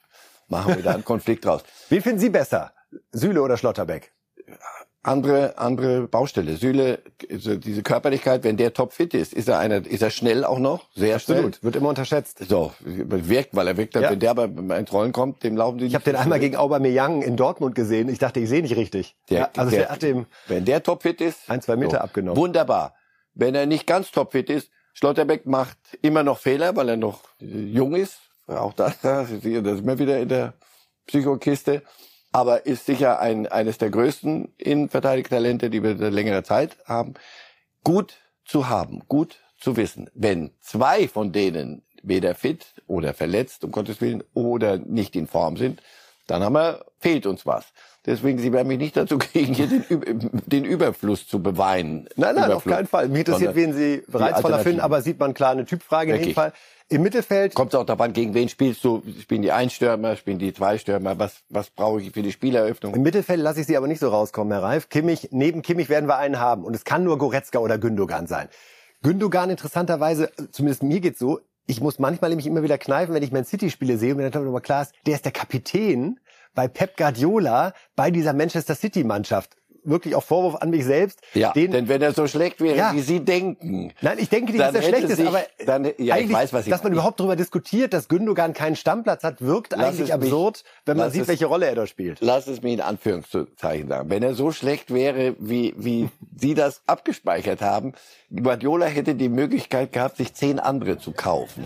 machen 0.52 0.76
wir 0.76 0.84
da 0.84 0.92
einen 0.94 1.06
Konflikt 1.06 1.46
draus. 1.46 1.64
Wen 1.90 2.02
finden 2.02 2.20
Sie 2.20 2.30
besser? 2.30 2.74
Süle 3.12 3.42
oder 3.42 3.58
Schlotterbeck? 3.58 4.12
andere 5.04 5.58
andere 5.58 6.08
Baustelle. 6.08 6.58
Süle, 6.58 7.00
also 7.30 7.56
diese 7.56 7.82
Körperlichkeit, 7.82 8.44
wenn 8.44 8.58
der 8.58 8.74
topfit 8.74 9.14
ist, 9.14 9.34
ist 9.34 9.50
er 9.50 9.58
einer, 9.58 9.86
ist 9.86 10.02
er 10.02 10.12
schnell 10.12 10.46
auch 10.46 10.60
noch, 10.60 10.90
sehr 10.94 11.16
Absolut. 11.16 11.56
schnell. 11.56 11.64
Wird 11.64 11.76
immer 11.76 11.90
unterschätzt. 11.90 12.44
So, 12.48 12.72
wirkt, 12.80 13.56
weil 13.56 13.68
er 13.68 13.78
wirkt, 13.78 13.96
ja. 13.96 14.12
wenn 14.12 14.20
der 14.20 14.32
aber 14.32 14.46
ins 14.78 14.94
Rollen 14.94 15.12
kommt, 15.12 15.44
dem 15.44 15.58
laufen 15.58 15.80
die. 15.80 15.86
Ich 15.86 15.96
habe 15.96 16.04
den 16.04 16.16
einmal 16.16 16.40
gegen 16.40 16.56
Aubameyang 16.56 17.24
in 17.24 17.36
Dortmund 17.36 17.74
gesehen. 17.74 18.10
Ich 18.10 18.20
dachte, 18.20 18.40
ich 18.40 18.50
sehe 18.50 18.62
nicht 18.62 18.76
richtig. 18.76 19.16
Der, 19.30 19.40
ja, 19.40 19.50
also 19.58 19.72
der, 19.72 19.80
der, 19.80 19.90
hat 19.90 20.02
dem, 20.04 20.28
wenn 20.48 20.66
der 20.66 20.84
topfit 20.84 21.20
ist, 21.22 21.50
ein 21.50 21.62
zwei 21.62 21.76
Meter 21.76 21.98
so, 21.98 21.98
abgenommen. 21.98 22.38
Wunderbar. 22.40 22.94
Wenn 23.34 23.56
er 23.56 23.66
nicht 23.66 23.88
ganz 23.88 24.12
topfit 24.12 24.50
ist, 24.50 24.70
Schlotterbeck 24.94 25.46
macht 25.46 25.78
immer 26.02 26.22
noch 26.24 26.38
Fehler, 26.38 26.76
weil 26.76 26.90
er 26.90 26.98
noch 26.98 27.22
jung 27.40 27.96
ist. 27.96 28.20
Auch 28.52 28.74
das, 28.74 29.00
das 29.02 29.32
ist 29.32 29.46
immer 29.46 30.00
wieder 30.00 30.20
in 30.20 30.30
der 30.30 30.54
Psychokiste 31.08 31.84
aber 32.32 32.66
ist 32.66 32.86
sicher 32.86 33.20
ein, 33.20 33.48
eines 33.48 33.78
der 33.78 33.90
größten 33.90 34.54
Innenverteidigungstalente, 34.58 35.70
die 35.70 35.84
wir 35.84 35.98
seit 35.98 36.14
längerer 36.14 36.44
Zeit 36.44 36.78
haben. 36.86 37.16
Gut 37.84 38.16
zu 38.46 38.70
haben, 38.70 39.04
gut 39.08 39.40
zu 39.58 39.76
wissen. 39.76 40.10
Wenn 40.14 40.52
zwei 40.62 41.08
von 41.08 41.32
denen 41.32 41.84
weder 42.04 42.34
fit 42.34 42.82
oder 42.88 43.14
verletzt, 43.14 43.64
um 43.64 43.72
Gottes 43.72 44.02
Willen, 44.02 44.24
oder 44.34 44.78
nicht 44.78 45.16
in 45.16 45.28
Form 45.28 45.58
sind, 45.58 45.82
dann 46.32 46.44
haben 46.44 46.54
wir, 46.54 46.86
fehlt 47.00 47.26
uns 47.26 47.46
was. 47.46 47.66
Deswegen, 48.06 48.40
Sie 48.40 48.54
werden 48.54 48.68
mich 48.68 48.80
nicht 48.80 48.96
dazu 48.96 49.18
kriegen, 49.18 49.54
hier 49.54 49.68
den, 49.68 50.32
den 50.48 50.66
Überfluss 50.66 51.28
zu 51.28 51.44
beweinen. 51.44 52.08
Nein, 52.16 52.36
nein, 52.36 52.52
auf 52.52 52.64
keinen 52.64 52.88
Fall. 52.88 53.10
Mich 53.10 53.20
interessiert, 53.20 53.54
wen 53.56 53.74
Sie 53.74 54.02
reizvoller 54.12 54.60
finden, 54.60 54.80
aber 54.80 55.02
sieht 55.02 55.20
man 55.20 55.34
klar 55.34 55.52
eine 55.52 55.66
Typfrage 55.66 56.14
in 56.14 56.20
jedem 56.20 56.34
Fall. 56.34 56.54
Im 56.88 57.04
Mittelfeld. 57.04 57.54
Kommt 57.54 57.74
es 57.74 57.80
auch 57.80 57.86
darauf 57.86 58.02
an, 58.02 58.14
gegen 58.14 58.34
wen 58.34 58.50
spielst 58.50 58.84
du? 58.84 59.04
Spielen 59.22 59.42
die 59.42 59.52
Einstürmer, 59.52 60.16
spielen 60.16 60.40
die 60.40 60.54
Zweistürmer? 60.54 61.20
Was, 61.20 61.42
was 61.50 61.70
brauche 61.70 62.02
ich 62.02 62.12
für 62.12 62.22
die 62.22 62.32
Spieleröffnung? 62.32 62.96
Im 62.96 63.02
Mittelfeld 63.02 63.40
lasse 63.40 63.62
ich 63.62 63.68
Sie 63.68 63.78
aber 63.78 63.88
nicht 63.88 64.00
so 64.00 64.10
rauskommen, 64.10 64.52
Herr 64.52 64.64
Reif. 64.64 64.90
Kimmich, 64.90 65.30
neben 65.32 65.62
Kimmich 65.62 65.90
werden 65.90 66.08
wir 66.10 66.18
einen 66.18 66.40
haben. 66.40 66.64
Und 66.64 66.76
es 66.76 66.84
kann 66.84 67.04
nur 67.04 67.18
Goretzka 67.18 67.60
oder 67.60 67.78
Gündogan 67.78 68.28
sein. 68.28 68.50
Gündogan 69.04 69.50
interessanterweise, 69.50 70.32
zumindest 70.52 70.84
mir 70.84 71.00
geht's 71.00 71.20
so, 71.20 71.40
ich 71.72 71.80
muss 71.80 72.00
manchmal 72.00 72.30
nämlich 72.30 72.48
immer 72.48 72.64
wieder 72.64 72.78
kneifen, 72.78 73.16
wenn 73.16 73.24
ich 73.24 73.32
Man 73.32 73.46
City 73.46 73.70
Spiele 73.70 73.98
sehe 73.98 74.12
und 74.12 74.18
mir 74.18 74.30
dann 74.30 74.46
aber 74.46 74.60
klar 74.60 74.82
ist, 74.82 74.94
der 75.06 75.16
ist 75.16 75.24
der 75.24 75.32
Kapitän 75.32 76.20
bei 76.54 76.68
Pep 76.68 76.98
Guardiola 76.98 77.74
bei 77.96 78.12
dieser 78.12 78.34
Manchester 78.34 78.76
City 78.76 79.06
Mannschaft 79.06 79.56
wirklich 79.84 80.16
auch 80.16 80.24
Vorwurf 80.24 80.62
an 80.62 80.70
mich 80.70 80.86
selbst. 80.86 81.22
Ja, 81.34 81.54
den, 81.54 81.72
denn 81.72 81.88
wenn 81.88 82.02
er 82.02 82.14
so 82.14 82.28
schlecht 82.28 82.62
wäre, 82.62 82.78
ja. 82.78 82.94
wie 82.94 83.00
Sie 83.00 83.22
denken. 83.22 83.92
Nein, 84.02 84.20
ich 84.20 84.30
denke 84.30 84.52
nicht, 84.52 84.62
dass 84.62 84.76
er 84.76 84.84
schlecht 84.84 85.10
ist, 85.10 85.26
aber 85.26 85.44
dann, 85.66 85.92
ja, 85.98 86.18
ich 86.18 86.32
weiß, 86.32 86.54
was 86.54 86.66
ich 86.66 86.72
dass 86.72 86.84
man 86.84 86.94
überhaupt 86.94 87.20
darüber 87.20 87.36
diskutiert, 87.36 87.94
dass 87.94 88.08
Gündogan 88.08 88.54
keinen 88.54 88.76
Stammplatz 88.76 89.24
hat, 89.24 89.42
wirkt 89.42 89.72
Lass 89.72 89.96
eigentlich 89.96 90.14
absurd, 90.14 90.64
mich, 90.64 90.82
wenn 90.86 90.98
man 90.98 91.10
sieht, 91.10 91.24
es, 91.24 91.28
welche 91.30 91.48
Rolle 91.48 91.66
er 91.68 91.76
da 91.76 91.88
spielt. 91.88 92.20
Lass 92.22 92.48
es 92.48 92.62
mir 92.62 92.74
in 92.74 92.82
Anführungszeichen 92.82 93.88
sagen. 93.88 94.10
Wenn 94.10 94.22
er 94.22 94.36
so 94.36 94.52
schlecht 94.52 94.94
wäre, 94.94 95.36
wie, 95.40 95.74
wie 95.78 96.10
Sie 96.36 96.54
das 96.54 96.82
abgespeichert 96.86 97.62
haben, 97.62 97.94
Guardiola 98.34 98.86
hätte 98.86 99.16
die 99.16 99.30
Möglichkeit 99.30 99.92
gehabt, 99.92 100.18
sich 100.18 100.34
zehn 100.34 100.60
andere 100.60 100.98
zu 100.98 101.12
kaufen. 101.12 101.66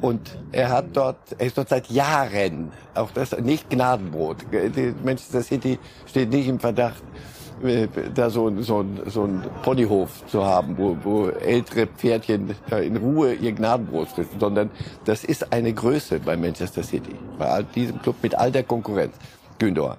Und 0.00 0.38
er 0.52 0.70
hat 0.70 0.86
dort, 0.94 1.18
er 1.36 1.46
ist 1.46 1.58
dort 1.58 1.68
seit 1.68 1.90
Jahren, 1.90 2.72
auch 2.94 3.10
das 3.10 3.36
nicht 3.38 3.68
Gnadenbrot. 3.68 4.38
Die 4.52 4.94
Manchester 5.04 5.42
City 5.42 5.78
steht 6.06 6.30
nicht 6.30 6.48
im 6.48 6.58
Verdacht, 6.58 7.02
äh, 7.62 7.88
da 8.14 8.30
so, 8.30 8.62
so, 8.62 8.84
so 9.06 9.24
ein 9.24 9.42
Ponyhof 9.62 10.24
zu 10.26 10.44
haben, 10.44 10.78
wo, 10.78 10.96
wo 11.02 11.28
ältere 11.28 11.86
Pferdchen 11.86 12.54
in 12.70 12.96
Ruhe 12.96 13.34
ihr 13.34 13.52
Gnadenbrot 13.52 14.08
fressen, 14.08 14.38
sondern 14.38 14.70
das 15.04 15.24
ist 15.24 15.52
eine 15.52 15.72
Größe 15.72 16.20
bei 16.20 16.36
Manchester 16.36 16.82
City, 16.82 17.16
bei 17.38 17.62
diesem 17.74 18.00
Club 18.00 18.16
mit 18.22 18.34
all 18.36 18.52
der 18.52 18.62
Konkurrenz. 18.62 19.16
Gündogan. 19.58 19.96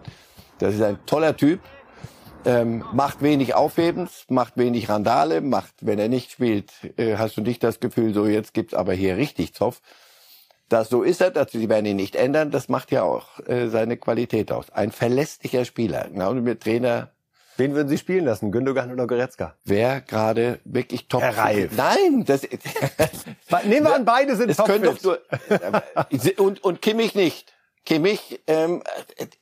Das 0.60 0.73
ist 0.73 0.82
ein 0.82 0.97
toller 1.05 1.36
Typ, 1.36 1.60
ähm, 2.45 2.84
macht 2.93 3.21
wenig 3.21 3.56
Aufhebens, 3.56 4.25
macht 4.30 4.58
wenig 4.58 4.89
Randale, 4.89 5.41
macht, 5.41 5.73
wenn 5.82 5.99
er 5.99 6.10
nicht 6.10 6.32
spielt, 6.32 6.71
äh, 6.97 7.17
hast 7.17 7.38
du 7.38 7.41
nicht 7.41 7.63
das 7.63 7.80
Gefühl, 7.80 8.13
so 8.13 8.25
jetzt 8.25 8.54
gibt's 8.54 8.73
aber 8.73 8.93
hier 8.93 9.17
richtig 9.17 9.54
Zoff. 9.54 9.82
Das 10.69 10.89
so 10.89 11.02
ist 11.02 11.19
er, 11.21 11.32
dass 11.32 11.52
sie 11.52 11.67
werden 11.67 11.86
ihn 11.86 11.95
nicht 11.95 12.15
ändern. 12.15 12.52
Das 12.52 12.69
macht 12.69 12.91
ja 12.91 13.02
auch 13.04 13.39
äh, 13.47 13.69
seine 13.69 13.97
Qualität 13.97 14.52
aus. 14.52 14.69
Ein 14.69 14.91
verlässlicher 14.91 15.65
Spieler. 15.65 16.08
Genau 16.12 16.36
wie 16.36 16.41
mit 16.41 16.62
Trainer. 16.62 17.10
Wen 17.58 17.73
würden 17.73 17.89
Sie 17.89 17.97
spielen 17.97 18.23
lassen, 18.23 18.54
Gündogan 18.54 18.89
oder 18.93 19.06
Goretzka? 19.06 19.56
Wer 19.65 19.99
gerade 19.99 20.60
wirklich 20.63 21.10
top. 21.10 21.21
Herr 21.21 21.38
Reif. 21.38 21.75
Nein, 21.75 22.23
das. 22.25 22.43
Nehmen 23.65 23.86
wir 23.86 23.95
an, 23.95 24.06
beide 24.06 24.38
sind 24.38 24.56
top. 24.56 24.69
Nur, 25.04 25.19
und 26.38 26.63
und 26.63 26.82
Kimmich 26.82 27.15
nicht. 27.15 27.54
Kimmich 27.85 28.39
ähm, 28.47 28.83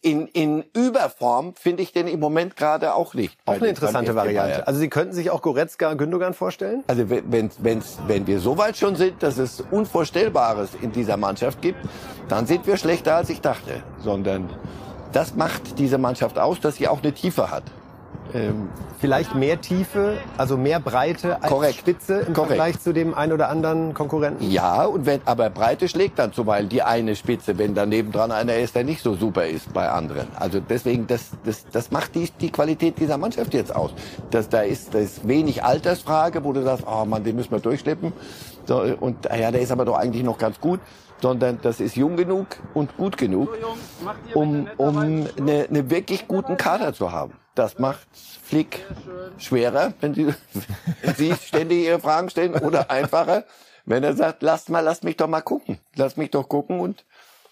in, 0.02 0.28
in 0.28 0.64
Überform 0.74 1.54
finde 1.56 1.84
ich 1.84 1.92
den 1.92 2.08
im 2.08 2.20
Moment 2.20 2.56
gerade 2.56 2.94
auch 2.94 3.14
nicht. 3.14 3.38
Auch 3.46 3.56
eine 3.56 3.68
interessante 3.68 4.16
Variante. 4.16 4.68
Also 4.68 4.80
Sie 4.80 4.90
könnten 4.90 5.14
sich 5.14 5.32
auch 5.32 5.42
Goretzka 5.42 5.94
Gündogan 5.96 6.34
vorstellen? 6.34 6.84
Also 6.88 7.10
wenn, 7.10 7.52
wenn's, 7.60 7.98
wenn 8.08 8.26
wir 8.28 8.40
so 8.40 8.58
weit 8.58 8.78
schon 8.78 8.96
sind, 8.96 9.22
dass 9.22 9.38
es 9.38 9.62
Unvorstellbares 9.72 10.70
in 10.82 10.92
dieser 10.92 11.18
Mannschaft 11.18 11.62
gibt, 11.62 11.80
dann 12.30 12.46
sind 12.46 12.68
wir 12.68 12.78
schlechter 12.78 13.16
als 13.16 13.30
ich 13.30 13.42
dachte. 13.42 13.84
Sondern 14.00 14.50
das 15.12 15.36
macht 15.36 15.80
diese 15.80 15.98
Mannschaft 15.98 16.38
aus, 16.38 16.60
dass 16.60 16.76
sie 16.76 16.88
auch 16.88 17.02
eine 17.02 17.14
Tiefe 17.14 17.52
hat 17.52 17.64
ähm, 18.34 18.70
vielleicht 19.00 19.36
mehr 19.36 19.62
Tiefe, 19.62 20.18
also 20.38 20.58
mehr 20.58 20.80
Breite 20.80 21.42
als 21.42 21.52
korrekt, 21.52 21.76
Spitze 21.76 22.20
im 22.20 22.34
korrekt. 22.34 22.48
Vergleich 22.48 22.80
zu 22.80 22.94
dem 22.94 23.14
ein 23.14 23.32
oder 23.32 23.50
anderen 23.50 23.94
Konkurrenten? 23.94 24.50
Ja, 24.50 24.86
und 24.86 25.06
wenn, 25.06 25.22
aber 25.26 25.50
Breite 25.50 25.88
schlägt 25.88 26.20
dann 26.20 26.34
zuweilen 26.34 26.70
die 26.70 26.82
eine 26.82 27.16
Spitze, 27.16 27.58
wenn 27.58 27.76
daneben 27.76 28.12
dran 28.12 28.32
einer 28.32 28.56
ist, 28.56 28.76
der 28.76 28.84
nicht 28.84 29.02
so 29.02 29.16
super 29.16 29.46
ist 29.46 29.74
bei 29.74 29.90
anderen. 29.90 30.28
Also 30.36 30.60
deswegen, 30.60 31.08
das, 31.08 31.32
das, 31.44 31.66
das 31.72 31.92
macht 31.92 32.16
die, 32.16 32.30
die 32.40 32.52
Qualität 32.52 33.00
dieser 33.00 33.18
Mannschaft 33.18 33.54
jetzt 33.54 33.76
aus. 33.76 33.92
Das, 34.32 34.50
da 34.50 34.62
ist, 34.62 34.94
da 34.94 35.00
ist 35.00 35.28
wenig 35.28 35.64
Altersfrage, 35.64 36.44
wo 36.44 36.54
du 36.54 36.64
sagst, 36.64 36.86
oh 36.88 37.06
Mann, 37.06 37.24
den 37.24 37.36
müssen 37.36 37.52
wir 37.52 37.60
durchschleppen. 37.60 38.14
So, 38.66 38.82
und 39.00 39.26
ja, 39.26 39.52
der 39.52 39.62
ist 39.62 39.72
aber 39.72 39.86
doch 39.86 39.98
eigentlich 39.98 40.24
noch 40.24 40.38
ganz 40.38 40.60
gut 40.60 40.80
sondern 41.22 41.60
das 41.62 41.80
ist 41.80 41.96
jung 41.96 42.16
genug 42.16 42.48
und 42.74 42.96
gut 42.98 43.18
genug, 43.18 43.58
um, 44.34 44.68
um 44.78 44.98
eine, 44.98 45.68
eine 45.70 45.90
wirklich 45.90 46.28
guten 46.28 46.58
Kader 46.58 46.94
zu 46.94 47.12
haben. 47.12 47.34
Das 47.56 47.80
macht 47.80 48.08
Flick 48.44 48.86
schwerer, 49.38 49.94
wenn 50.00 50.14
Sie, 50.14 50.28
wenn 51.02 51.16
Sie 51.16 51.34
ständig 51.34 51.86
Ihre 51.86 52.00
Fragen 52.00 52.30
stellen 52.30 52.54
oder 52.56 52.92
einfacher, 52.92 53.46
wenn 53.86 54.04
er 54.04 54.14
sagt, 54.14 54.44
lasst 54.44 54.70
mal, 54.70 54.82
lasst 54.82 55.04
mich 55.04 55.18
doch 55.18 55.28
mal 55.28 55.42
gucken. 55.42 55.80
Lasst 55.96 56.18
mich 56.18 56.30
doch 56.30 56.48
gucken 56.48 56.80
und 56.80 57.06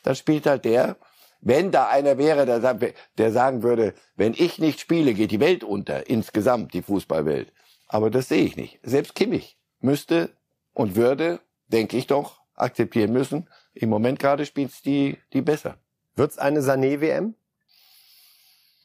dann 0.03 0.15
spielt 0.15 0.45
halt 0.45 0.65
der. 0.65 0.97
Wenn 1.41 1.71
da 1.71 1.87
einer 1.87 2.17
wäre, 2.17 2.45
der, 2.45 2.93
der 3.17 3.31
sagen 3.31 3.63
würde, 3.63 3.93
wenn 4.15 4.33
ich 4.33 4.59
nicht 4.59 4.79
spiele, 4.79 5.13
geht 5.13 5.31
die 5.31 5.39
Welt 5.39 5.63
unter, 5.63 6.09
insgesamt 6.09 6.73
die 6.73 6.81
Fußballwelt. 6.81 7.53
Aber 7.87 8.09
das 8.09 8.27
sehe 8.27 8.43
ich 8.43 8.57
nicht. 8.57 8.79
Selbst 8.83 9.15
Kimmich 9.15 9.57
müsste 9.79 10.31
und 10.73 10.95
würde, 10.95 11.39
denke 11.67 11.97
ich 11.97 12.07
doch, 12.07 12.41
akzeptieren 12.55 13.11
müssen. 13.11 13.47
Im 13.75 13.89
Moment 13.89 14.19
gerade 14.19 14.45
spielt's 14.45 14.81
die, 14.81 15.17
die 15.33 15.41
besser. 15.41 15.77
Wird's 16.15 16.37
eine 16.37 16.61
Sané-WM? 16.61 17.35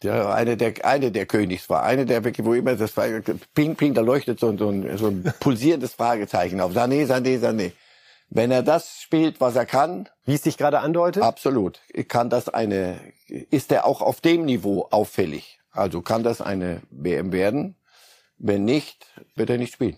Ja, 0.02 0.32
eine 0.32 0.56
der, 0.56 0.84
eine 0.84 1.12
der 1.12 1.26
Königs 1.26 1.68
war. 1.68 1.82
Eine 1.82 2.06
der, 2.06 2.24
wo 2.44 2.54
immer 2.54 2.74
das 2.74 2.96
war, 2.96 3.06
ping, 3.54 3.76
ping, 3.76 3.94
da 3.94 4.00
leuchtet 4.00 4.40
so, 4.40 4.56
so, 4.56 4.70
ein, 4.70 4.96
so 4.96 5.08
ein 5.08 5.22
pulsierendes 5.40 5.94
Fragezeichen 5.94 6.60
auf. 6.60 6.72
Sané, 6.72 7.06
Sané, 7.06 7.38
Sané. 7.38 7.72
Wenn 8.30 8.50
er 8.50 8.62
das 8.62 9.00
spielt, 9.00 9.40
was 9.40 9.56
er 9.56 9.66
kann. 9.66 10.08
Wie 10.24 10.34
es 10.34 10.42
sich 10.42 10.56
gerade 10.56 10.80
andeutet? 10.80 11.22
Absolut. 11.22 11.80
Kann 12.08 12.30
das 12.30 12.48
eine, 12.48 12.98
ist 13.28 13.72
er 13.72 13.84
auch 13.84 14.00
auf 14.02 14.20
dem 14.20 14.44
Niveau 14.44 14.88
auffällig? 14.90 15.60
Also 15.72 16.00
kann 16.00 16.22
das 16.22 16.40
eine 16.40 16.80
WM 16.90 17.32
werden? 17.32 17.76
Wenn 18.38 18.64
nicht, 18.64 19.06
wird 19.34 19.50
er 19.50 19.58
nicht 19.58 19.74
spielen. 19.74 19.96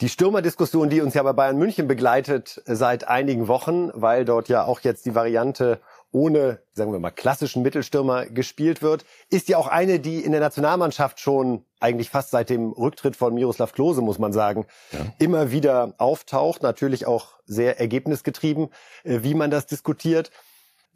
Die 0.00 0.08
Stürmerdiskussion, 0.08 0.88
die 0.88 1.02
uns 1.02 1.12
ja 1.12 1.22
bei 1.22 1.34
Bayern 1.34 1.58
München 1.58 1.86
begleitet 1.86 2.62
seit 2.64 3.06
einigen 3.06 3.48
Wochen, 3.48 3.90
weil 3.92 4.24
dort 4.24 4.48
ja 4.48 4.64
auch 4.64 4.80
jetzt 4.80 5.04
die 5.04 5.14
Variante 5.14 5.78
ohne, 6.10 6.62
sagen 6.72 6.90
wir 6.90 6.98
mal, 6.98 7.10
klassischen 7.10 7.62
Mittelstürmer 7.62 8.24
gespielt 8.24 8.80
wird, 8.80 9.04
ist 9.28 9.48
ja 9.48 9.58
auch 9.58 9.66
eine, 9.66 10.00
die 10.00 10.24
in 10.24 10.32
der 10.32 10.40
Nationalmannschaft 10.40 11.20
schon 11.20 11.66
eigentlich 11.80 12.08
fast 12.08 12.30
seit 12.30 12.48
dem 12.48 12.72
Rücktritt 12.72 13.14
von 13.14 13.34
Miroslav 13.34 13.72
Klose, 13.72 14.00
muss 14.00 14.18
man 14.18 14.32
sagen, 14.32 14.66
ja. 14.92 15.00
immer 15.18 15.50
wieder 15.50 15.92
auftaucht. 15.98 16.62
Natürlich 16.62 17.06
auch 17.06 17.34
sehr 17.44 17.78
ergebnisgetrieben, 17.78 18.70
äh, 19.04 19.18
wie 19.22 19.34
man 19.34 19.50
das 19.50 19.66
diskutiert. 19.66 20.30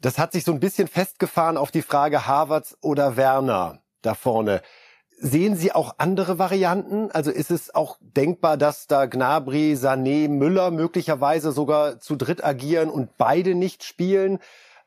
Das 0.01 0.17
hat 0.17 0.31
sich 0.31 0.43
so 0.43 0.51
ein 0.51 0.59
bisschen 0.59 0.87
festgefahren 0.87 1.57
auf 1.57 1.69
die 1.69 1.83
Frage 1.83 2.25
Havertz 2.25 2.75
oder 2.81 3.17
Werner 3.17 3.83
da 4.01 4.15
vorne. 4.15 4.61
Sehen 5.17 5.55
Sie 5.55 5.71
auch 5.71 5.95
andere 5.97 6.39
Varianten? 6.39 7.09
Also 7.11 7.31
ist 7.31 7.49
es 7.49 7.73
auch 7.73 7.97
denkbar, 8.01 8.57
dass 8.57 8.87
da 8.87 9.05
Gnabry, 9.05 9.73
Sané, 9.73 10.27
Müller 10.27 10.71
möglicherweise 10.71 11.51
sogar 11.51 11.99
zu 11.99 12.15
dritt 12.15 12.43
agieren 12.43 12.89
und 12.89 13.17
beide 13.17 13.55
nicht 13.55 13.83
spielen? 13.83 14.39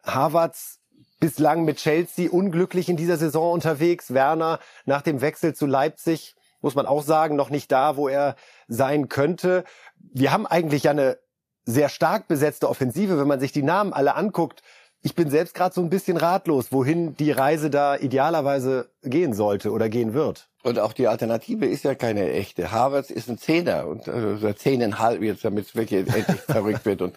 Havertz 0.04 0.80
bislang 1.18 1.64
mit 1.64 1.78
Chelsea 1.78 2.30
unglücklich 2.30 2.88
in 2.88 2.96
dieser 2.96 3.16
Saison 3.16 3.52
unterwegs. 3.52 4.12
Werner 4.12 4.60
nach 4.84 5.02
dem 5.02 5.20
Wechsel 5.20 5.54
zu 5.54 5.66
Leipzig, 5.66 6.36
muss 6.60 6.74
man 6.74 6.86
auch 6.86 7.02
sagen, 7.02 7.34
noch 7.34 7.50
nicht 7.50 7.72
da, 7.72 7.96
wo 7.96 8.08
er 8.08 8.36
sein 8.68 9.08
könnte. 9.08 9.64
Wir 9.96 10.32
haben 10.32 10.46
eigentlich 10.46 10.84
ja 10.84 10.90
eine 10.90 11.18
sehr 11.64 11.88
stark 11.88 12.28
besetzte 12.28 12.68
Offensive, 12.68 13.18
wenn 13.18 13.28
man 13.28 13.40
sich 13.40 13.52
die 13.52 13.62
Namen 13.62 13.92
alle 13.92 14.14
anguckt. 14.14 14.62
Ich 15.02 15.14
bin 15.14 15.30
selbst 15.30 15.54
gerade 15.54 15.74
so 15.74 15.80
ein 15.80 15.90
bisschen 15.90 16.16
ratlos, 16.16 16.72
wohin 16.72 17.14
die 17.16 17.30
Reise 17.30 17.70
da 17.70 17.96
idealerweise 17.96 18.90
gehen 19.02 19.32
sollte 19.32 19.70
oder 19.70 19.88
gehen 19.88 20.12
wird. 20.12 20.48
Und 20.64 20.80
auch 20.80 20.92
die 20.92 21.06
Alternative 21.06 21.66
ist 21.66 21.84
ja 21.84 21.94
keine 21.94 22.32
echte. 22.32 22.72
Harvard 22.72 23.10
ist 23.10 23.28
ein 23.28 23.38
Zehner 23.38 23.86
und 23.86 24.08
also 24.08 24.52
zehneinhalb 24.52 25.22
jetzt, 25.22 25.44
damit 25.44 25.66
es 25.66 25.76
wirklich 25.76 26.00
endlich 26.00 26.40
verrückt 26.46 26.84
wird. 26.84 27.00
Und 27.00 27.14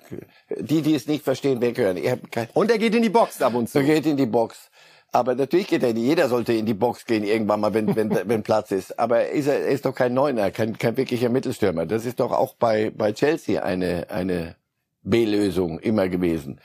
die, 0.60 0.84
die 0.84 0.94
es 0.94 1.08
nicht 1.08 1.24
verstehen, 1.24 1.60
weghören. 1.60 2.00
Und 2.54 2.70
er 2.70 2.78
geht 2.78 2.94
in 2.94 3.02
die 3.02 3.10
Box 3.10 3.42
ab 3.42 3.56
und 3.56 3.68
zu. 3.68 3.80
Er 3.80 3.86
geht 3.86 4.06
in 4.06 4.18
die 4.18 4.28
Box. 4.28 4.70
Aber 5.12 5.36
natürlich 5.36 5.68
geht 5.68 5.84
er 5.84 5.90
in 5.90 5.96
die, 5.96 6.06
jeder 6.06 6.30
sollte 6.30 6.54
in 6.54 6.66
die 6.66 6.74
Box 6.74 7.06
gehen 7.06 7.24
irgendwann 7.24 7.60
mal, 7.60 7.74
wenn, 7.74 7.96
wenn, 7.96 8.10
wenn 8.30 8.44
Platz 8.44 8.72
ist. 8.72 8.98
Aber 8.98 9.28
ist 9.28 9.48
er 9.48 9.68
ist 9.68 9.86
doch 9.86 9.96
kein 9.96 10.14
Neuner, 10.14 10.52
kein, 10.52 10.78
kein 10.78 10.96
wirklicher 10.96 11.30
Mittelstürmer. 11.30 11.86
Das 11.86 12.06
ist 12.06 12.20
doch 12.20 12.32
auch 12.32 12.56
bei, 12.56 12.92
bei 12.92 13.12
Chelsea 13.12 13.62
eine, 13.62 14.10
eine 14.10 14.56
B-Lösung 15.04 15.80
immer 15.80 16.08
gewesen. 16.08 16.62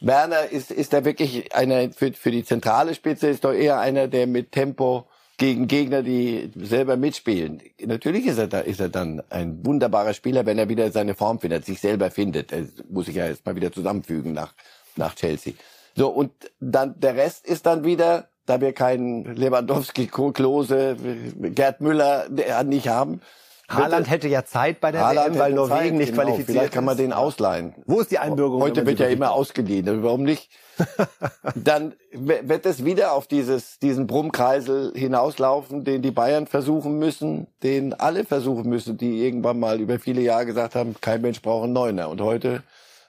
Werner 0.00 0.48
ist, 0.50 0.70
ist 0.70 0.92
da 0.92 1.04
wirklich 1.04 1.54
einer 1.54 1.92
für, 1.92 2.12
für 2.12 2.30
die 2.30 2.44
zentrale 2.44 2.94
Spitze, 2.94 3.28
ist 3.28 3.44
doch 3.44 3.52
eher 3.52 3.78
einer, 3.78 4.08
der 4.08 4.26
mit 4.26 4.52
Tempo 4.52 5.06
gegen 5.36 5.68
Gegner, 5.68 6.02
die 6.02 6.50
selber 6.54 6.96
mitspielen. 6.96 7.62
Natürlich 7.82 8.26
ist 8.26 8.38
er 8.38 8.46
da, 8.46 8.60
ist 8.60 8.80
er 8.80 8.90
dann 8.90 9.22
ein 9.30 9.64
wunderbarer 9.64 10.12
Spieler, 10.12 10.44
wenn 10.44 10.58
er 10.58 10.68
wieder 10.68 10.90
seine 10.90 11.14
Form 11.14 11.40
findet, 11.40 11.64
sich 11.64 11.80
selber 11.80 12.10
findet. 12.10 12.52
Er 12.52 12.66
muss 12.90 13.06
sich 13.06 13.16
ja 13.16 13.26
jetzt 13.26 13.46
mal 13.46 13.56
wieder 13.56 13.72
zusammenfügen 13.72 14.32
nach, 14.32 14.52
nach 14.96 15.14
Chelsea. 15.14 15.54
So, 15.96 16.08
und 16.08 16.32
dann, 16.60 16.98
der 17.00 17.16
Rest 17.16 17.46
ist 17.46 17.66
dann 17.66 17.84
wieder, 17.84 18.28
da 18.44 18.60
wir 18.60 18.72
keinen 18.72 19.34
Lewandowski, 19.34 20.08
Klose, 20.08 20.96
Gerd 21.40 21.80
Müller 21.80 22.28
nicht 22.64 22.88
haben, 22.88 23.22
Haaland 23.70 24.10
hätte 24.10 24.28
ja 24.28 24.44
Zeit 24.44 24.80
bei 24.80 24.90
der 24.90 25.02
Haaland 25.02 25.34
WM, 25.34 25.38
weil 25.38 25.52
Norwegen 25.52 25.78
Zeit, 25.78 25.92
nicht 25.92 26.10
genau. 26.10 26.22
qualifiziert 26.22 26.56
Vielleicht 26.56 26.72
kann 26.72 26.84
man 26.84 26.96
den 26.96 27.12
ausleihen. 27.12 27.74
Wo 27.86 28.00
ist 28.00 28.10
die 28.10 28.18
Einbürgerung? 28.18 28.62
Heute 28.62 28.84
wird 28.84 28.98
ja 28.98 29.06
immer 29.06 29.32
ausgeliehen. 29.32 30.02
Warum 30.02 30.24
nicht? 30.24 30.50
Dann 31.54 31.94
wird 32.12 32.66
es 32.66 32.84
wieder 32.84 33.12
auf 33.12 33.26
dieses, 33.26 33.78
diesen 33.78 34.06
Brummkreisel 34.06 34.92
hinauslaufen, 34.94 35.84
den 35.84 36.02
die 36.02 36.10
Bayern 36.10 36.46
versuchen 36.46 36.98
müssen, 36.98 37.46
den 37.62 37.94
alle 37.94 38.24
versuchen 38.24 38.68
müssen, 38.68 38.96
die 38.98 39.24
irgendwann 39.24 39.60
mal 39.60 39.80
über 39.80 39.98
viele 39.98 40.22
Jahre 40.22 40.46
gesagt 40.46 40.74
haben, 40.74 40.96
kein 41.00 41.20
Mensch 41.20 41.40
braucht 41.42 41.64
einen 41.64 41.72
Neuner. 41.72 42.08
Und 42.08 42.20
heute 42.20 42.62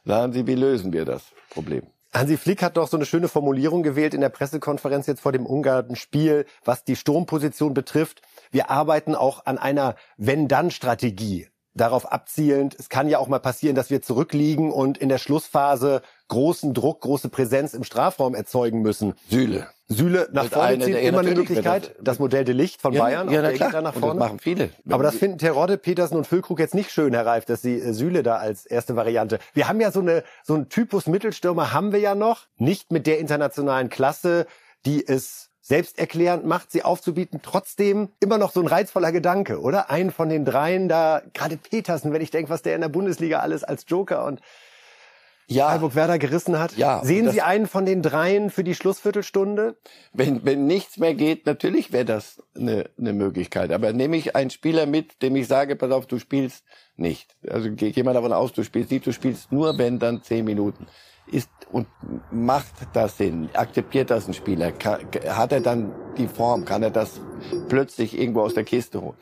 sagen 0.06 0.34
sie, 0.34 0.47
wie 0.47 0.56
lösen 0.56 0.93
wir 0.93 1.06
das 1.06 1.24
Problem? 1.50 1.84
Hansi 2.13 2.36
Flick 2.36 2.62
hat 2.62 2.76
doch 2.76 2.89
so 2.89 2.97
eine 2.97 3.06
schöne 3.06 3.30
Formulierung 3.30 3.84
gewählt 3.84 4.13
in 4.13 4.19
der 4.19 4.30
Pressekonferenz 4.30 5.08
jetzt 5.08 5.21
vor 5.21 5.32
dem 5.32 5.45
Ungarn-Spiel, 5.45 6.45
was 6.65 6.84
die 6.84 6.97
Sturmposition 6.97 7.74
betrifft. 7.74 8.21
Wir 8.52 8.69
arbeiten 8.69 9.15
auch 9.15 9.45
an 9.45 9.58
einer 9.58 9.95
Wenn-Dann-Strategie. 10.17 11.47
Darauf 11.74 12.12
abzielend, 12.12 12.76
es 12.78 12.89
kann 12.89 13.08
ja 13.08 13.17
auch 13.17 13.30
mal 13.30 13.39
passieren, 13.39 13.78
dass 13.78 13.89
wir 13.89 14.02
zurückliegen 14.02 14.74
und 14.74 14.97
in 14.97 15.08
der 15.08 15.19
Schlussphase 15.19 16.02
großen 16.28 16.74
Druck, 16.74 17.00
große 17.00 17.30
Präsenz 17.30 17.74
im 17.74 17.86
Strafraum 17.86 18.36
erzeugen 18.36 18.82
müssen. 18.82 19.13
Sühle. 19.30 19.69
Sühle 19.91 20.27
nach 20.32 20.43
Mit 20.43 20.54
vorne 20.54 20.80
zieht 20.80 20.95
immer 20.95 21.19
eine 21.19 21.32
Möglichkeit. 21.36 21.95
das- 21.97 22.04
Das 22.04 22.19
Modell 22.19 22.43
de 22.45 22.54
Licht 22.56 22.82
von 22.82 22.93
Ja, 22.93 23.04
Bayern, 23.04 23.30
ja, 23.30 23.41
na 23.41 23.49
der 23.49 23.58
klar. 23.58 23.69
geht 23.69 23.75
da 23.75 23.82
nach 23.82 23.89
Und 23.95 24.01
das 24.01 24.08
vorne. 24.10 24.19
machen 24.19 24.39
viele. 24.39 24.69
Aber 24.89 25.04
das 25.04 25.15
finden 25.15 25.38
Terodde, 25.38 25.77
Petersen 25.77 26.15
und 26.17 26.27
Füllkrug 26.27 26.60
jetzt 26.60 26.73
nicht 26.75 26.91
schön, 26.91 27.13
Herr 27.13 27.25
Reif, 27.25 27.45
dass 27.45 27.62
sie 27.62 27.75
äh, 27.80 27.93
Süle 27.93 28.23
da 28.23 28.36
als 28.38 28.65
erste 28.65 28.95
Variante. 28.95 29.39
Wir 29.54 29.67
haben 29.67 29.80
ja 29.82 29.91
so 29.91 29.99
eine 29.99 30.23
so 30.43 30.54
einen 30.56 30.69
Typus 30.69 31.08
Mittelstürmer 31.08 31.73
haben 31.73 31.91
wir 31.91 31.99
ja 31.99 32.15
noch, 32.15 32.47
nicht 32.58 32.91
mit 32.91 33.06
der 33.08 33.19
internationalen 33.19 33.89
Klasse, 33.89 34.45
die 34.86 35.06
es 35.08 35.49
selbsterklärend 35.63 36.45
macht, 36.45 36.71
sie 36.71 36.84
aufzubieten. 36.84 37.39
Trotzdem 37.43 38.10
immer 38.19 38.38
noch 38.38 38.51
so 38.51 38.60
ein 38.62 38.67
reizvoller 38.67 39.12
Gedanke, 39.12 39.62
oder? 39.62 39.89
Einen 39.91 40.12
von 40.12 40.27
den 40.27 40.43
dreien 40.43 40.89
da, 40.89 41.21
gerade 41.34 41.56
Petersen, 41.58 42.13
wenn 42.13 42.21
ich 42.21 42.32
denke, 42.32 42.49
was 42.49 42.62
der 42.62 42.75
in 42.75 42.82
der 42.82 42.89
Bundesliga 42.89 43.39
alles 43.39 43.63
als 43.63 43.86
Joker 43.88 44.25
und 44.25 44.41
Ja, 45.51 45.69
Freiburg 45.69 45.95
Werder 45.95 46.17
gerissen 46.19 46.57
hat. 46.59 46.75
Ja, 46.77 47.03
Sehen 47.03 47.25
das- 47.25 47.33
Sie 47.33 47.41
einen 47.41 47.67
von 47.67 47.85
den 47.85 48.01
dreien 48.01 48.49
für 48.49 48.63
die 48.63 48.75
Schlussviertelstunde? 48.75 49.75
wenn, 50.13 50.43
wenn 50.45 50.65
nichts 50.67 50.97
mehr 50.97 51.13
geht, 51.13 51.45
natürlich 51.45 51.91
wäre 51.91 52.05
das 52.05 52.41
eine, 52.55 52.89
eine 52.97 53.13
Möglichkeit. 53.13 53.71
Aber 53.71 53.93
nehme 53.93 54.17
ich 54.17 54.35
einen 54.35 54.49
Spieler 54.49 54.85
mit, 54.85 55.21
dem 55.21 55.35
ich 55.35 55.47
sage, 55.47 55.75
pass 55.75 55.91
auf, 55.91 56.05
du 56.05 56.19
spielst 56.19 56.63
nicht. 56.95 57.35
Also 57.49 57.69
geh, 57.71 57.91
geh 57.91 58.03
mal 58.03 58.13
davon 58.13 58.33
aus, 58.33 58.53
du 58.53 58.63
spielst 58.63 58.91
nicht, 58.91 59.05
du 59.05 59.11
spielst 59.13 59.51
nur, 59.51 59.77
wenn 59.77 59.99
dann 59.99 60.23
zehn 60.23 60.45
Minuten. 60.45 60.87
Ist 61.27 61.49
und 61.71 61.87
macht 62.31 62.73
das 62.93 63.17
Sinn? 63.17 63.49
Akzeptiert 63.53 64.09
das 64.09 64.27
ein 64.27 64.33
Spieler? 64.33 64.71
Ka- 64.73 64.99
Hat 65.29 65.51
er 65.53 65.61
dann 65.61 65.93
die 66.17 66.27
Form? 66.27 66.65
Kann 66.65 66.83
er 66.83 66.89
das 66.91 67.21
plötzlich 67.69 68.19
irgendwo 68.19 68.41
aus 68.41 68.53
der 68.53 68.63
Kiste 68.65 69.01
holen? 69.01 69.15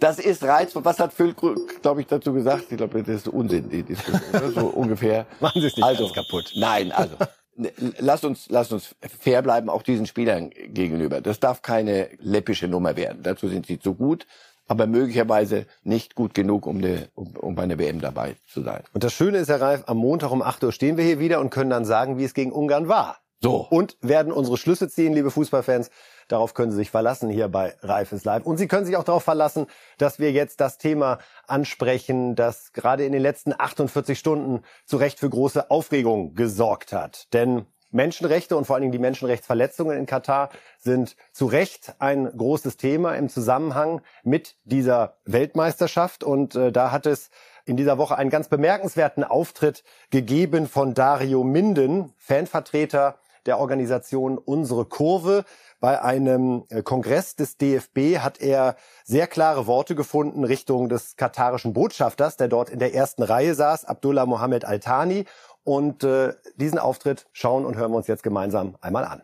Das 0.00 0.18
ist 0.18 0.44
reizvoll. 0.44 0.84
Was 0.84 1.00
hat 1.00 1.12
Füllkrug, 1.12 1.82
glaube 1.82 2.00
ich, 2.00 2.06
dazu 2.06 2.32
gesagt? 2.32 2.66
Ich 2.70 2.76
glaube, 2.76 3.02
das 3.02 3.16
ist 3.16 3.28
Unsinn, 3.28 3.68
die 3.68 3.82
Diskussion. 3.82 4.54
So 4.54 4.66
ungefähr. 4.74 5.26
Machen 5.40 5.60
Sie 5.60 5.66
es 5.66 5.76
nicht 5.76 5.84
also, 5.84 6.08
kaputt. 6.08 6.52
Nein, 6.54 6.92
also 6.92 7.16
n- 7.56 7.70
lass 7.98 8.22
uns, 8.24 8.46
lass 8.48 8.70
uns 8.70 8.94
fair 9.20 9.42
bleiben, 9.42 9.68
auch 9.68 9.82
diesen 9.82 10.06
Spielern 10.06 10.50
gegenüber. 10.50 11.20
Das 11.20 11.40
darf 11.40 11.62
keine 11.62 12.08
läppische 12.20 12.68
Nummer 12.68 12.96
werden. 12.96 13.22
Dazu 13.22 13.48
sind 13.48 13.66
sie 13.66 13.80
zu 13.80 13.94
gut, 13.94 14.26
aber 14.68 14.86
möglicherweise 14.86 15.66
nicht 15.82 16.14
gut 16.14 16.32
genug, 16.34 16.66
um, 16.66 16.78
eine, 16.78 17.08
um, 17.14 17.34
um 17.36 17.54
bei 17.56 17.64
einer 17.64 17.78
WM 17.78 18.00
dabei 18.00 18.36
zu 18.46 18.62
sein. 18.62 18.84
Und 18.92 19.02
das 19.02 19.12
Schöne 19.12 19.38
ist, 19.38 19.48
Herr 19.48 19.60
Reif, 19.60 19.82
am 19.86 19.96
Montag 19.96 20.30
um 20.30 20.42
8 20.42 20.62
Uhr 20.62 20.72
stehen 20.72 20.96
wir 20.96 21.04
hier 21.04 21.18
wieder 21.18 21.40
und 21.40 21.50
können 21.50 21.70
dann 21.70 21.84
sagen, 21.84 22.18
wie 22.18 22.24
es 22.24 22.34
gegen 22.34 22.52
Ungarn 22.52 22.86
war. 22.88 23.18
So. 23.40 23.66
Und 23.70 23.96
werden 24.00 24.32
unsere 24.32 24.56
Schlüsse 24.56 24.88
ziehen, 24.88 25.12
liebe 25.12 25.30
Fußballfans. 25.30 25.90
Darauf 26.28 26.54
können 26.54 26.70
Sie 26.70 26.76
sich 26.76 26.90
verlassen 26.90 27.30
hier 27.30 27.48
bei 27.48 27.74
Reif 27.82 28.12
ist 28.12 28.24
live. 28.24 28.44
Und 28.44 28.58
Sie 28.58 28.68
können 28.68 28.86
sich 28.86 28.96
auch 28.96 29.04
darauf 29.04 29.24
verlassen, 29.24 29.66
dass 29.96 30.18
wir 30.18 30.30
jetzt 30.30 30.60
das 30.60 30.78
Thema 30.78 31.18
ansprechen, 31.46 32.36
das 32.36 32.72
gerade 32.72 33.04
in 33.04 33.12
den 33.12 33.22
letzten 33.22 33.54
48 33.58 34.18
Stunden 34.18 34.62
zu 34.84 34.98
Recht 34.98 35.18
für 35.18 35.30
große 35.30 35.70
Aufregung 35.70 36.34
gesorgt 36.34 36.92
hat. 36.92 37.32
Denn 37.32 37.66
Menschenrechte 37.90 38.56
und 38.56 38.66
vor 38.66 38.76
allen 38.76 38.82
Dingen 38.82 38.92
die 38.92 38.98
Menschenrechtsverletzungen 38.98 39.96
in 39.96 40.04
Katar 40.04 40.50
sind 40.78 41.16
zu 41.32 41.46
Recht 41.46 41.94
ein 41.98 42.30
großes 42.36 42.76
Thema 42.76 43.14
im 43.14 43.30
Zusammenhang 43.30 44.02
mit 44.22 44.56
dieser 44.64 45.16
Weltmeisterschaft. 45.24 46.22
Und 46.22 46.54
äh, 46.54 46.70
da 46.70 46.92
hat 46.92 47.06
es 47.06 47.30
in 47.64 47.76
dieser 47.76 47.96
Woche 47.96 48.16
einen 48.16 48.30
ganz 48.30 48.48
bemerkenswerten 48.48 49.24
Auftritt 49.24 49.84
gegeben 50.10 50.68
von 50.68 50.92
Dario 50.92 51.44
Minden, 51.44 52.12
Fanvertreter 52.18 53.18
der 53.46 53.58
Organisation 53.58 54.36
Unsere 54.36 54.84
Kurve. 54.84 55.44
Bei 55.80 56.02
einem 56.02 56.64
äh, 56.70 56.82
Kongress 56.82 57.36
des 57.36 57.56
DFB 57.56 58.18
hat 58.18 58.40
er 58.40 58.76
sehr 59.04 59.28
klare 59.28 59.66
Worte 59.66 59.94
gefunden 59.94 60.44
Richtung 60.44 60.88
des 60.88 61.14
katarischen 61.16 61.72
Botschafters, 61.72 62.36
der 62.36 62.48
dort 62.48 62.68
in 62.68 62.80
der 62.80 62.94
ersten 62.94 63.22
Reihe 63.22 63.54
saß, 63.54 63.84
Abdullah 63.84 64.26
Mohammed 64.26 64.64
Al-Thani. 64.64 65.24
Und 65.62 66.02
äh, 66.02 66.34
diesen 66.56 66.78
Auftritt 66.78 67.26
schauen 67.32 67.64
und 67.64 67.76
hören 67.76 67.92
wir 67.92 67.98
uns 67.98 68.06
jetzt 68.06 68.22
gemeinsam 68.22 68.76
einmal 68.80 69.04
an. 69.04 69.22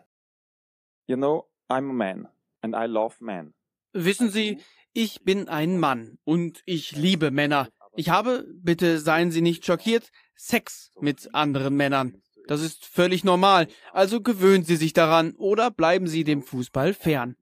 You 1.07 1.17
know, 1.17 1.45
I'm 1.69 1.89
a 1.89 1.93
man 1.93 2.27
and 2.61 2.75
I 2.75 2.85
love 2.85 3.15
men. 3.19 3.53
Wissen 3.93 4.29
Sie, 4.29 4.61
ich 4.93 5.23
bin 5.23 5.49
ein 5.49 5.77
Mann 5.77 6.17
und 6.23 6.61
ich 6.65 6.95
liebe 6.95 7.31
Männer. 7.31 7.67
Ich 7.95 8.09
habe, 8.09 8.45
bitte 8.53 8.99
seien 8.99 9.31
Sie 9.31 9.41
nicht 9.41 9.65
schockiert, 9.65 10.11
Sex 10.35 10.91
mit 10.99 11.33
anderen 11.33 11.75
Männern. 11.75 12.21
Das 12.47 12.61
ist 12.61 12.85
völlig 12.85 13.23
normal, 13.23 13.67
also 13.91 14.21
gewöhnen 14.21 14.63
Sie 14.63 14.75
sich 14.75 14.93
daran 14.93 15.33
oder 15.35 15.71
bleiben 15.71 16.07
Sie 16.07 16.23
dem 16.23 16.43
Fußball 16.43 16.93
fern. 16.93 17.35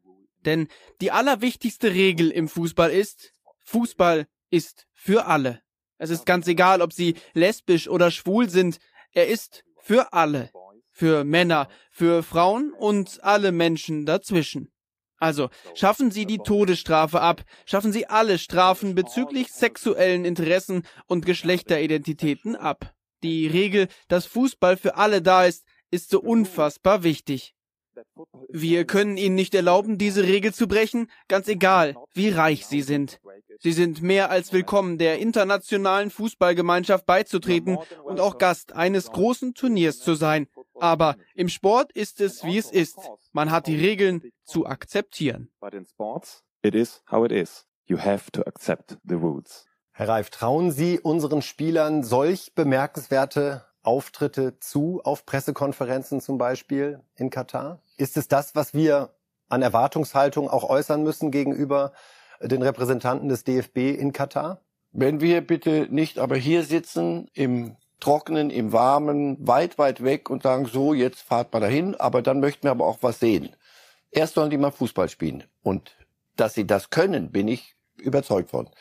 Denn 0.46 0.68
die 1.02 1.12
allerwichtigste 1.12 1.94
Regel 1.94 2.32
im 2.32 2.48
Fußball 2.48 2.92
ist, 2.92 3.34
Fußball 3.64 4.28
ist 4.50 4.88
für 4.94 5.26
alle. 5.26 5.62
Es 5.98 6.10
ist 6.10 6.26
ganz 6.26 6.48
egal, 6.48 6.82
ob 6.82 6.94
Sie 6.94 7.16
lesbisch 7.34 7.88
oder 7.88 8.12
schwul 8.12 8.50
sind, 8.50 8.80
er 9.14 9.28
ist 9.28 9.64
für 9.82 10.14
alle. 10.14 10.52
Für 10.92 11.24
Männer, 11.24 11.70
für 11.92 12.22
Frauen 12.24 12.72
und 12.72 13.24
alle 13.24 13.52
Menschen 13.52 14.06
dazwischen. 14.06 14.72
Also, 15.18 15.50
schaffen 15.74 16.12
Sie 16.12 16.26
die 16.26 16.38
Todesstrafe 16.38 17.22
ab, 17.22 17.44
schaffen 17.66 17.92
Sie 17.92 18.08
alle 18.08 18.38
Strafen 18.38 18.94
bezüglich 18.94 19.52
sexuellen 19.52 20.26
Interessen 20.26 20.86
und 21.08 21.26
Geschlechteridentitäten 21.26 22.56
ab. 22.56 22.93
Die 23.24 23.48
Regel, 23.48 23.88
dass 24.10 24.26
Fußball 24.26 24.78
für 24.78 24.96
alle 24.96 25.22
da 25.22 25.46
ist, 25.46 25.66
ist 25.92 26.10
so 26.10 26.22
unfassbar 26.22 27.04
wichtig. 27.04 27.56
Wir 28.50 28.86
können 28.86 29.18
Ihnen 29.18 29.36
nicht 29.36 29.56
erlauben, 29.56 29.98
diese 29.98 30.24
Regel 30.24 30.54
zu 30.54 30.68
brechen, 30.68 31.10
ganz 31.28 31.48
egal, 31.48 31.96
wie 32.14 32.30
reich 32.30 32.66
Sie 32.66 32.82
sind. 32.82 33.20
Sie 33.60 33.72
sind 33.72 34.02
mehr 34.02 34.30
als 34.30 34.52
willkommen, 34.52 34.98
der 34.98 35.20
internationalen 35.20 36.10
Fußballgemeinschaft 36.10 37.06
beizutreten 37.06 37.78
und 38.04 38.20
auch 38.20 38.38
Gast 38.40 38.74
eines 38.74 39.12
großen 39.12 39.54
Turniers 39.54 40.00
zu 40.00 40.16
sein. 40.16 40.48
Aber 40.80 41.16
im 41.36 41.50
Sport 41.50 41.92
ist 41.94 42.20
es, 42.20 42.44
wie 42.44 42.58
es 42.58 42.72
ist. 42.72 42.98
Man 43.32 43.52
hat 43.52 43.68
die 43.68 43.78
Regeln 43.78 44.22
zu 44.44 44.66
akzeptieren. 44.66 45.50
It 46.64 46.76
is 46.76 47.04
how 47.12 47.26
it 47.26 47.32
is. 47.32 47.68
You 47.86 47.98
have 48.00 48.32
to 48.32 48.42
accept 48.44 48.98
the 49.04 49.16
rules. 49.16 49.66
Herr 49.96 50.10
Reif, 50.10 50.32
trauen 50.32 50.72
Sie 50.72 51.00
unseren 51.00 51.44
Spielern 51.44 52.04
solch 52.04 52.56
bemerkenswerte 52.56 53.64
Auftritte 53.84 54.58
zu, 54.58 55.02
auf 55.04 55.24
Pressekonferenzen 55.28 56.20
zum 56.20 56.40
Beispiel 56.40 57.02
in 57.16 57.30
Katar? 57.30 57.80
Ist 57.98 58.18
es 58.18 58.28
das, 58.28 58.56
was 58.56 58.74
wir 58.74 59.14
an 59.50 59.62
Erwartungshaltung 59.62 60.50
auch 60.50 60.68
äußern 60.68 61.04
müssen 61.04 61.30
gegenüber 61.30 61.94
den 62.42 62.64
Repräsentanten 62.64 63.30
des 63.30 63.44
DFB 63.44 63.78
in 63.78 64.14
Katar? 64.14 64.62
Wenn 64.94 65.22
wir 65.22 65.46
bitte 65.46 65.88
nicht 65.92 66.18
aber 66.18 66.38
hier 66.38 66.64
sitzen 66.64 67.30
im 67.36 67.76
Trockenen, 68.00 68.50
im 68.50 68.74
Warmen, 68.74 69.48
weit, 69.48 69.78
weit 69.78 70.04
weg 70.04 70.32
und 70.32 70.42
sagen, 70.42 70.66
so, 70.66 70.96
jetzt 70.96 71.22
fahrt 71.22 71.54
mal 71.54 71.60
dahin, 71.60 71.94
aber 71.94 72.24
dann 72.24 72.40
möchten 72.40 72.64
wir 72.64 72.72
aber 72.72 72.88
auch 72.88 72.98
was 73.02 73.20
sehen. 73.20 73.56
Erst 74.10 74.34
sollen 74.34 74.50
die 74.50 74.58
mal 74.58 74.72
Fußball 74.72 75.08
spielen. 75.08 75.44
Und 75.62 75.96
dass 76.36 76.56
sie 76.56 76.66
das 76.66 76.90
können, 76.90 77.32
bin 77.32 77.48
ich 77.48 77.76
überzeugt 77.98 78.50
von. 78.50 78.72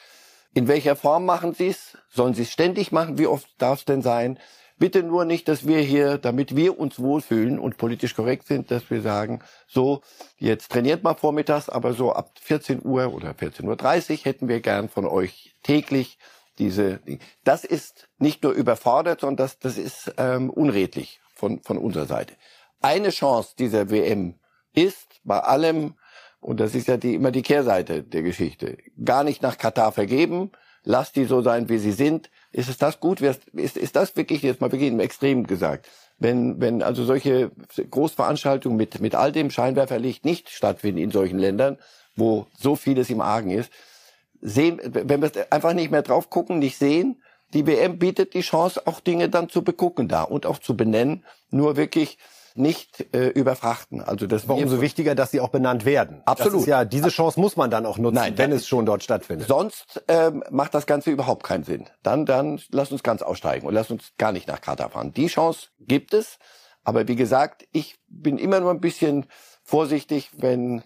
In 0.54 0.68
welcher 0.68 0.96
Form 0.96 1.24
machen 1.24 1.54
sie 1.54 1.68
es? 1.68 1.96
Sollen 2.10 2.34
sie 2.34 2.42
es 2.42 2.52
ständig 2.52 2.92
machen? 2.92 3.18
Wie 3.18 3.26
oft 3.26 3.48
darf 3.58 3.80
es 3.80 3.84
denn 3.84 4.02
sein? 4.02 4.38
Bitte 4.78 5.02
nur 5.02 5.24
nicht, 5.24 5.48
dass 5.48 5.66
wir 5.66 5.78
hier, 5.78 6.18
damit 6.18 6.56
wir 6.56 6.78
uns 6.78 6.98
wohlfühlen 6.98 7.58
und 7.58 7.76
politisch 7.76 8.14
korrekt 8.14 8.48
sind, 8.48 8.70
dass 8.70 8.90
wir 8.90 9.00
sagen, 9.00 9.40
so, 9.68 10.02
jetzt 10.38 10.72
trainiert 10.72 11.04
mal 11.04 11.14
vormittags, 11.14 11.68
aber 11.68 11.92
so 11.94 12.12
ab 12.12 12.32
14 12.40 12.84
Uhr 12.84 13.14
oder 13.14 13.30
14.30 13.30 14.10
Uhr 14.10 14.24
hätten 14.24 14.48
wir 14.48 14.60
gern 14.60 14.88
von 14.88 15.06
euch 15.06 15.54
täglich 15.62 16.18
diese, 16.58 17.00
das 17.44 17.64
ist 17.64 18.08
nicht 18.18 18.42
nur 18.42 18.52
überfordert, 18.52 19.20
sondern 19.20 19.36
das, 19.36 19.58
das 19.58 19.78
ist 19.78 20.12
ähm, 20.18 20.50
unredlich 20.50 21.20
von, 21.34 21.62
von 21.62 21.78
unserer 21.78 22.06
Seite. 22.06 22.34
Eine 22.80 23.10
Chance 23.10 23.54
dieser 23.58 23.90
WM 23.90 24.34
ist 24.74 25.20
bei 25.24 25.38
allem, 25.38 25.94
und 26.42 26.58
das 26.58 26.74
ist 26.74 26.88
ja 26.88 26.96
die, 26.96 27.14
immer 27.14 27.30
die 27.30 27.42
Kehrseite 27.42 28.02
der 28.02 28.22
Geschichte, 28.22 28.76
gar 29.02 29.22
nicht 29.22 29.42
nach 29.42 29.56
Katar 29.56 29.92
vergeben, 29.92 30.50
lasst 30.82 31.14
die 31.14 31.24
so 31.24 31.40
sein, 31.40 31.68
wie 31.68 31.78
sie 31.78 31.92
sind. 31.92 32.30
Ist 32.50 32.68
es 32.68 32.76
das 32.76 32.98
gut? 32.98 33.20
Ist, 33.20 33.76
ist 33.76 33.96
das 33.96 34.16
wirklich, 34.16 34.42
jetzt 34.42 34.60
mal 34.60 34.72
wirklich 34.72 34.90
im 34.90 34.98
Extrem 34.98 35.46
gesagt, 35.46 35.88
wenn, 36.18 36.60
wenn 36.60 36.82
also 36.82 37.04
solche 37.04 37.52
Großveranstaltungen 37.88 38.76
mit, 38.76 39.00
mit 39.00 39.14
all 39.14 39.30
dem 39.30 39.50
Scheinwerferlicht 39.50 40.24
nicht 40.24 40.50
stattfinden 40.50 41.00
in 41.00 41.12
solchen 41.12 41.38
Ländern, 41.38 41.78
wo 42.16 42.46
so 42.58 42.74
vieles 42.74 43.08
im 43.08 43.20
Argen 43.20 43.50
ist, 43.50 43.70
sehen, 44.40 44.80
wenn 44.84 45.22
wir 45.22 45.30
einfach 45.50 45.74
nicht 45.74 45.92
mehr 45.92 46.02
drauf 46.02 46.28
gucken, 46.28 46.58
nicht 46.58 46.76
sehen, 46.76 47.22
die 47.54 47.66
WM 47.68 47.98
bietet 47.98 48.34
die 48.34 48.40
Chance, 48.40 48.82
auch 48.86 48.98
Dinge 48.98 49.28
dann 49.28 49.48
zu 49.48 49.62
begucken 49.62 50.08
da 50.08 50.22
und 50.22 50.44
auch 50.44 50.58
zu 50.58 50.76
benennen, 50.76 51.24
nur 51.50 51.76
wirklich 51.76 52.18
nicht 52.56 53.14
äh, 53.14 53.28
überfrachten. 53.28 54.00
Also 54.00 54.26
das 54.26 54.48
war 54.48 54.56
umso 54.56 54.80
wichtiger, 54.80 55.14
dass 55.14 55.30
sie 55.30 55.40
auch 55.40 55.48
benannt 55.48 55.84
werden. 55.84 56.22
Absolut. 56.24 56.66
Ja 56.66 56.84
diese 56.84 57.08
Chance 57.08 57.40
muss 57.40 57.56
man 57.56 57.70
dann 57.70 57.86
auch 57.86 57.98
nutzen, 57.98 58.16
Nein, 58.16 58.38
wenn 58.38 58.52
es 58.52 58.66
schon 58.66 58.86
dort 58.86 59.02
stattfindet. 59.02 59.48
Sonst 59.48 60.02
ähm, 60.08 60.42
macht 60.50 60.74
das 60.74 60.86
Ganze 60.86 61.10
überhaupt 61.10 61.44
keinen 61.44 61.64
Sinn. 61.64 61.88
Dann 62.02 62.26
dann 62.26 62.60
lass 62.70 62.92
uns 62.92 63.02
ganz 63.02 63.22
aussteigen 63.22 63.66
und 63.66 63.74
lass 63.74 63.90
uns 63.90 64.12
gar 64.18 64.32
nicht 64.32 64.48
nach 64.48 64.60
Katar 64.60 64.90
fahren. 64.90 65.12
Die 65.12 65.26
Chance 65.26 65.68
gibt 65.80 66.14
es, 66.14 66.38
aber 66.84 67.08
wie 67.08 67.16
gesagt, 67.16 67.66
ich 67.72 67.98
bin 68.08 68.38
immer 68.38 68.60
nur 68.60 68.70
ein 68.70 68.80
bisschen 68.80 69.26
vorsichtig, 69.62 70.30
wenn 70.36 70.82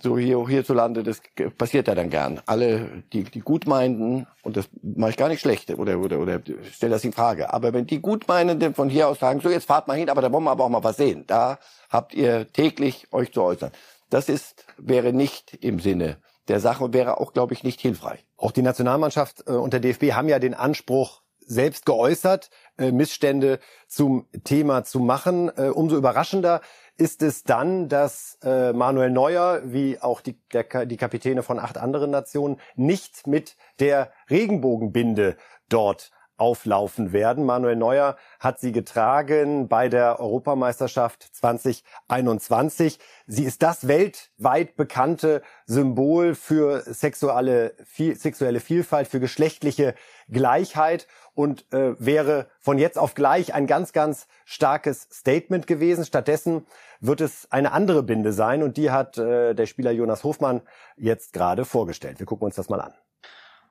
so 0.00 0.16
hier 0.18 0.46
hierzulande, 0.46 1.02
das 1.02 1.20
passiert 1.56 1.88
ja 1.88 1.94
dann 1.94 2.10
gern. 2.10 2.40
Alle, 2.46 3.02
die, 3.12 3.24
die 3.24 3.40
Gutmeinenden, 3.40 4.26
und 4.42 4.56
das 4.56 4.68
mache 4.82 5.10
ich 5.10 5.16
gar 5.16 5.28
nicht 5.28 5.40
schlecht, 5.40 5.70
oder, 5.70 5.98
oder, 5.98 6.20
oder 6.20 6.40
stelle 6.72 6.92
das 6.92 7.04
in 7.04 7.12
Frage, 7.12 7.52
aber 7.52 7.72
wenn 7.72 7.86
die 7.86 8.00
Gutmeinenden 8.00 8.74
von 8.74 8.88
hier 8.88 9.08
aus 9.08 9.18
sagen, 9.18 9.40
so 9.40 9.50
jetzt 9.50 9.66
fahrt 9.66 9.88
mal 9.88 9.96
hin, 9.96 10.10
aber 10.10 10.22
da 10.22 10.32
wollen 10.32 10.44
wir 10.44 10.50
aber 10.50 10.64
auch 10.64 10.68
mal 10.68 10.84
was 10.84 10.96
sehen, 10.96 11.24
da 11.26 11.58
habt 11.90 12.14
ihr 12.14 12.50
täglich 12.52 13.08
euch 13.12 13.32
zu 13.32 13.42
äußern. 13.42 13.72
Das 14.10 14.28
ist, 14.28 14.64
wäre 14.78 15.12
nicht 15.12 15.54
im 15.62 15.80
Sinne 15.80 16.18
der 16.48 16.60
Sache 16.60 16.84
und 16.84 16.94
wäre 16.94 17.20
auch, 17.20 17.32
glaube 17.32 17.54
ich, 17.54 17.62
nicht 17.62 17.80
hilfreich. 17.80 18.24
Auch 18.36 18.52
die 18.52 18.62
Nationalmannschaft 18.62 19.44
äh, 19.46 19.52
und 19.52 19.72
der 19.72 19.80
DFB 19.80 20.12
haben 20.12 20.28
ja 20.28 20.38
den 20.38 20.54
Anspruch, 20.54 21.22
selbst 21.48 21.86
geäußert, 21.86 22.50
äh, 22.76 22.92
Missstände 22.92 23.58
zum 23.88 24.26
Thema 24.44 24.84
zu 24.84 25.00
machen. 25.00 25.50
Äh, 25.56 25.70
umso 25.70 25.96
überraschender 25.96 26.60
ist 26.98 27.22
es 27.22 27.44
dann, 27.44 27.88
dass 27.88 28.38
äh, 28.42 28.72
Manuel 28.72 29.10
Neuer, 29.10 29.62
wie 29.64 30.00
auch 30.00 30.20
die, 30.20 30.36
der, 30.52 30.64
die 30.84 30.96
Kapitäne 30.96 31.42
von 31.42 31.58
acht 31.58 31.78
anderen 31.78 32.10
Nationen, 32.10 32.60
nicht 32.74 33.26
mit 33.26 33.56
der 33.78 34.12
Regenbogenbinde 34.28 35.36
dort 35.68 36.10
auflaufen 36.38 37.12
werden. 37.12 37.44
Manuel 37.44 37.76
Neuer 37.76 38.16
hat 38.38 38.60
sie 38.60 38.72
getragen 38.72 39.68
bei 39.68 39.88
der 39.88 40.20
Europameisterschaft 40.20 41.22
2021. 41.34 42.98
Sie 43.26 43.44
ist 43.44 43.62
das 43.62 43.88
weltweit 43.88 44.76
bekannte 44.76 45.42
Symbol 45.66 46.34
für 46.34 46.80
sexuelle, 46.82 47.74
sexuelle 48.14 48.60
Vielfalt, 48.60 49.08
für 49.08 49.20
geschlechtliche 49.20 49.94
Gleichheit 50.30 51.08
und 51.38 51.72
äh, 51.72 51.94
wäre 52.00 52.48
von 52.58 52.78
jetzt 52.78 52.98
auf 52.98 53.14
gleich 53.14 53.54
ein 53.54 53.68
ganz, 53.68 53.92
ganz 53.92 54.26
starkes 54.44 55.06
Statement 55.12 55.68
gewesen. 55.68 56.04
Stattdessen 56.04 56.66
wird 56.98 57.20
es 57.20 57.46
eine 57.52 57.70
andere 57.70 58.02
Binde 58.02 58.32
sein 58.32 58.60
und 58.64 58.76
die 58.76 58.90
hat 58.90 59.18
äh, 59.18 59.54
der 59.54 59.66
Spieler 59.66 59.92
Jonas 59.92 60.24
Hofmann 60.24 60.62
jetzt 60.96 61.32
gerade 61.32 61.64
vorgestellt. 61.64 62.18
Wir 62.18 62.26
gucken 62.26 62.46
uns 62.46 62.56
das 62.56 62.68
mal 62.68 62.80
an. 62.80 62.92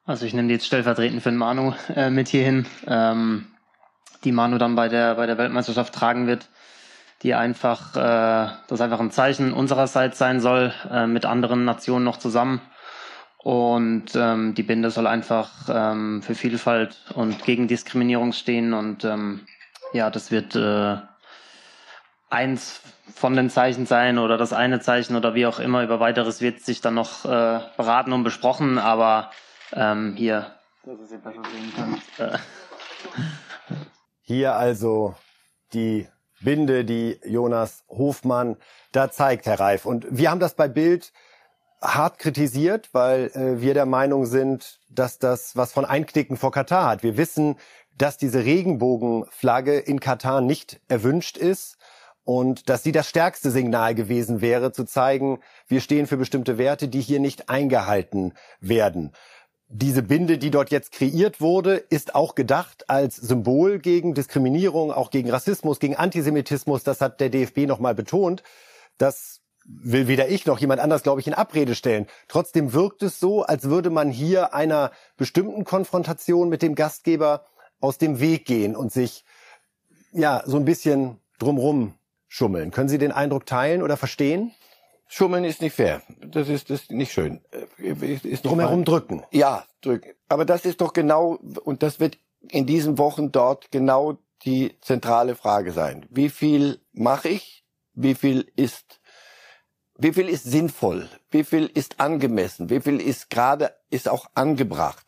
Also 0.06 0.26
ich 0.26 0.34
nehme 0.34 0.48
die 0.48 0.54
jetzt 0.54 0.66
stellvertretend 0.66 1.22
für 1.22 1.30
den 1.30 1.38
Manu 1.38 1.74
äh, 1.94 2.10
mit 2.10 2.30
hierhin, 2.30 2.66
ähm, 2.88 3.48
die 4.24 4.32
Manu 4.32 4.58
dann 4.58 4.76
bei 4.76 4.88
der, 4.88 5.16
bei 5.16 5.26
der 5.26 5.38
Weltmeisterschaft 5.38 5.94
tragen 5.94 6.26
wird, 6.26 6.48
die 7.22 7.34
einfach, 7.34 7.98
äh, 7.98 8.50
das 8.70 8.80
einfach 8.80 9.02
ein 9.02 9.12
Zeichen 9.12 9.52
unsererseits 9.52 10.18
sein 10.18 10.40
soll, 10.40 10.74
äh, 10.90 11.06
mit 11.06 11.26
anderen 11.26 11.66
Nationen 11.66 12.06
noch 12.06 12.16
zusammen. 12.16 12.62
Und 13.38 14.16
ähm, 14.16 14.56
die 14.56 14.64
Binde 14.64 14.90
soll 14.90 15.08
einfach 15.08 15.70
ähm, 15.70 16.22
für 16.22 16.36
Vielfalt 16.36 16.98
und 17.14 17.44
gegen 17.44 17.68
Diskriminierung 17.68 18.34
stehen. 18.34 18.74
Und 18.74 19.06
ähm, 19.06 19.46
ja, 19.94 20.10
das 20.10 20.32
wird 20.32 20.56
äh, 20.56 20.98
eins 22.30 22.82
von 23.14 23.36
den 23.36 23.50
Zeichen 23.50 23.86
sein 23.86 24.18
oder 24.18 24.38
das 24.38 24.54
eine 24.54 24.80
Zeichen 24.80 25.16
oder 25.16 25.34
wie 25.34 25.46
auch 25.46 25.60
immer. 25.60 25.84
Über 25.84 26.00
weiteres 26.00 26.42
wird 26.42 26.62
sich 26.62 26.82
dann 26.82 26.96
noch 26.96 27.26
äh, 27.26 27.60
beraten 27.78 28.12
und 28.12 28.24
besprochen. 28.24 28.78
Aber 28.80 29.32
ähm, 29.74 30.16
hier, 30.16 30.56
dass 30.84 31.12
ihr 31.12 31.20
besser 31.20 31.42
sehen 31.44 31.74
könnt. 31.76 32.34
Äh. 32.34 32.38
Hier 34.22 34.56
also 34.56 35.16
die 35.72 36.06
Binde, 36.42 36.84
die 36.84 37.18
Jonas 37.26 37.86
Hofmann 37.88 38.58
da 38.92 39.10
zeigt, 39.10 39.46
Herr 39.46 39.60
Reif. 39.60 39.86
Und 39.86 40.06
wir 40.10 40.30
haben 40.30 40.42
das 40.42 40.54
bei 40.54 40.68
Bild 40.68 41.14
hart 41.82 42.20
kritisiert, 42.20 42.90
weil 42.94 43.32
äh, 43.34 43.62
wir 43.62 43.74
der 43.74 43.86
Meinung 43.86 44.26
sind, 44.26 44.80
dass 44.90 45.20
das 45.20 45.56
was 45.56 45.74
von 45.74 45.86
Einknicken 45.86 46.38
vor 46.38 46.52
Katar 46.52 46.90
hat. 46.90 47.04
Wir 47.04 47.18
wissen, 47.18 47.56
dass 47.98 48.18
diese 48.18 48.44
Regenbogenflagge 48.44 49.78
in 49.78 50.00
Katar 50.00 50.42
nicht 50.42 50.80
erwünscht 50.88 51.38
ist 51.38 51.78
und 52.24 52.70
dass 52.70 52.84
sie 52.84 52.92
das 52.92 53.08
stärkste 53.08 53.52
Signal 53.52 53.96
gewesen 53.96 54.42
wäre, 54.42 54.72
zu 54.72 54.84
zeigen, 54.84 55.40
wir 55.68 55.82
stehen 55.82 56.08
für 56.08 56.18
bestimmte 56.18 56.58
Werte, 56.58 56.88
die 56.88 57.02
hier 57.02 57.20
nicht 57.20 57.50
eingehalten 57.50 58.34
werden 58.60 59.14
diese 59.70 60.02
Binde, 60.02 60.38
die 60.38 60.50
dort 60.50 60.72
jetzt 60.72 60.92
kreiert 60.92 61.42
wurde, 61.42 61.76
ist 61.76 62.16
auch 62.16 62.36
gedacht 62.36 62.90
als 62.90 63.18
Symbol 63.18 63.80
gegen 63.80 64.14
Diskriminierung, 64.14 64.92
auch 64.92 65.12
gegen 65.12 65.30
Rassismus, 65.30 65.80
gegen 65.80 65.96
Antisemitismus. 65.96 66.84
Das 66.84 67.02
hat 67.02 67.20
der 67.20 67.30
DFB 67.30 67.68
nochmal 67.68 67.94
betont. 67.94 68.44
Das 68.98 69.42
will 69.68 70.08
weder 70.08 70.30
ich 70.30 70.46
noch 70.46 70.60
jemand 70.60 70.80
anders, 70.80 71.04
glaube 71.04 71.20
ich, 71.20 71.28
in 71.28 71.34
Abrede 71.34 71.76
stellen. 71.76 72.08
Trotzdem 72.28 72.74
wirkt 72.74 73.04
es 73.04 73.20
so, 73.20 73.44
als 73.44 73.66
würde 73.66 73.90
man 73.90 74.10
hier 74.10 74.54
einer 74.54 74.92
bestimmten 75.18 75.66
Konfrontation 75.66 76.50
mit 76.50 76.62
dem 76.62 76.74
Gastgeber 76.74 77.46
aus 77.80 77.98
dem 77.98 78.20
Weg 78.20 78.46
gehen 78.46 78.76
und 78.76 78.92
sich 78.92 79.24
ja 80.14 80.42
so 80.46 80.58
ein 80.58 80.66
bisschen 80.66 81.20
drumrum 81.38 81.96
schummeln. 82.28 82.72
Können 82.72 82.90
Sie 82.90 82.98
den 82.98 83.12
Eindruck 83.12 83.46
teilen 83.46 83.84
oder 83.84 83.98
verstehen? 83.98 84.54
Schummeln 85.10 85.44
ist 85.44 85.62
nicht 85.62 85.76
fair. 85.76 86.02
Das 86.26 86.50
ist, 86.50 86.70
das 86.70 86.82
ist 86.82 86.92
nicht 86.92 87.12
schön. 87.12 87.42
Ist 87.78 88.46
Drumherum 88.46 88.84
drücken. 88.84 89.24
Ja, 89.32 89.66
drücken. 89.82 90.12
Aber 90.28 90.44
das 90.44 90.66
ist 90.66 90.82
doch 90.82 90.94
genau, 90.94 91.40
und 91.64 91.84
das 91.84 92.00
wird 92.00 92.18
in 92.50 92.66
diesen 92.66 92.98
Wochen 92.98 93.32
dort 93.32 93.72
genau 93.72 94.18
die 94.44 94.78
zentrale 94.82 95.36
Frage 95.36 95.72
sein. 95.72 96.06
Wie 96.10 96.30
viel 96.30 96.82
mache 96.92 97.30
ich? 97.30 97.64
Wie 97.94 98.16
viel 98.16 98.52
ist 98.56 99.00
wie 99.98 100.14
viel 100.14 100.30
ist 100.30 100.44
sinnvoll, 100.44 101.10
wie 101.32 101.44
viel 101.44 101.70
ist 101.74 102.00
angemessen, 102.00 102.70
wie 102.70 102.82
viel 102.82 103.02
ist 103.02 103.30
gerade, 103.30 103.74
ist 103.90 104.10
auch 104.10 104.28
angebracht. 104.36 105.06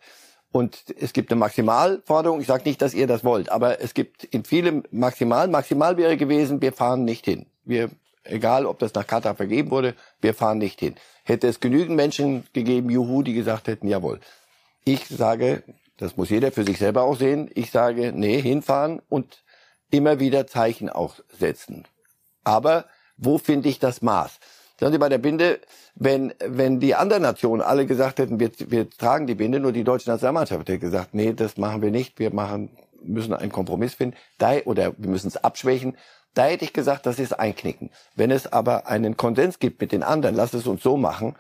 Und 0.52 0.84
es 1.00 1.14
gibt 1.14 1.32
eine 1.32 1.40
Maximalforderung. 1.40 2.42
Ich 2.42 2.48
sage 2.48 2.64
nicht, 2.66 2.82
dass 2.82 2.96
ihr 2.96 3.06
das 3.06 3.24
wollt, 3.24 3.52
aber 3.52 3.82
es 3.82 3.94
gibt 3.94 4.24
in 4.24 4.44
vielem 4.44 4.84
Maximal. 4.90 5.48
Maximal 5.48 5.96
wäre 5.98 6.18
gewesen, 6.18 6.62
wir 6.62 6.74
fahren 6.74 7.06
nicht 7.06 7.26
hin. 7.26 7.46
Wir, 7.66 7.92
egal 8.24 8.66
ob 8.66 8.80
das 8.80 8.96
nach 8.96 9.06
Katar 9.06 9.36
vergeben 9.36 9.70
wurde, 9.70 9.94
wir 10.22 10.34
fahren 10.34 10.58
nicht 10.58 10.80
hin. 10.80 10.96
Hätte 11.24 11.48
es 11.48 11.60
genügend 11.60 11.96
Menschen 11.96 12.48
gegeben, 12.54 12.90
juhu, 12.90 13.22
die 13.22 13.34
gesagt 13.34 13.68
hätten, 13.68 13.88
jawohl. 13.88 14.20
Ich 14.86 15.06
sage, 15.08 15.64
das 15.98 16.18
muss 16.18 16.32
jeder 16.32 16.52
für 16.52 16.64
sich 16.64 16.80
selber 16.80 17.04
auch 17.04 17.16
sehen. 17.16 17.52
Ich 17.54 17.70
sage, 17.70 18.12
nee, 18.12 18.42
hinfahren 18.42 19.04
und 19.08 19.44
immer 19.92 20.20
wieder 20.20 20.48
Zeichen 20.48 20.90
auch 20.90 21.20
setzen. 21.38 21.86
Aber 22.44 22.86
wo 23.18 23.38
finde 23.38 23.70
ich 23.70 23.78
das 23.78 24.02
Maß? 24.02 24.40
Sagen 24.80 24.94
Sie 24.94 24.98
bei 24.98 25.10
der 25.10 25.18
Binde, 25.18 25.60
wenn, 25.96 26.34
wenn 26.40 26.80
die 26.80 26.96
anderen 26.96 27.24
Nationen 27.24 27.62
alle 27.62 27.86
gesagt 27.86 28.20
hätten, 28.20 28.40
wir, 28.40 28.52
wir 28.58 28.90
tragen 28.90 29.28
die 29.28 29.36
Binde, 29.36 29.60
nur 29.60 29.74
die 29.74 29.84
deutsche 29.84 30.10
Nationalmannschaft 30.10 30.62
hätte 30.62 30.80
gesagt, 30.80 31.14
nee, 31.14 31.34
das 31.34 31.58
machen 31.58 31.82
wir 31.82 31.92
nicht, 31.92 32.18
wir 32.18 32.34
machen, 32.34 32.70
müssen 33.04 33.34
einen 33.34 33.52
Kompromiss 33.52 33.96
finden, 33.96 34.16
da, 34.38 34.58
oder 34.66 34.94
wir 34.98 35.10
müssen 35.10 35.28
es 35.28 35.38
abschwächen. 35.38 35.98
Da 36.34 36.46
hätte 36.46 36.64
ich 36.64 36.74
gesagt, 36.74 37.06
das 37.06 37.20
ist 37.20 37.38
Einknicken. 37.38 37.90
Wenn 38.16 38.32
es 38.32 38.52
aber 38.52 38.88
einen 38.88 39.18
Konsens 39.18 39.60
gibt 39.60 39.82
mit 39.82 39.92
den 39.92 40.04
anderen, 40.04 40.36
lass 40.36 40.54
es 40.54 40.68
uns 40.68 40.82
so 40.82 40.96
machen. 40.96 41.36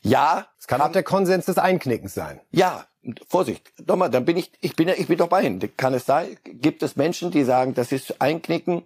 Ja. 0.00 0.46
Es 0.58 0.66
kann 0.66 0.80
auch 0.80 0.90
der 0.90 1.02
Konsens 1.02 1.44
des 1.44 1.58
Einknickens 1.58 2.14
sein. 2.14 2.40
Ja, 2.50 2.86
Vorsicht. 3.28 3.72
Nochmal, 3.86 4.10
dann 4.10 4.24
bin 4.24 4.36
ich, 4.36 4.50
ich 4.60 4.74
bin 4.74 4.88
ja, 4.88 4.94
ich 4.96 5.06
bin 5.06 5.18
doch 5.18 5.28
bei 5.28 5.42
Ihnen. 5.42 5.60
Kann 5.76 5.94
es 5.94 6.06
sein? 6.06 6.36
Gibt 6.44 6.82
es 6.82 6.96
Menschen, 6.96 7.30
die 7.30 7.44
sagen, 7.44 7.74
das 7.74 7.92
ist 7.92 8.20
Einknicken? 8.20 8.82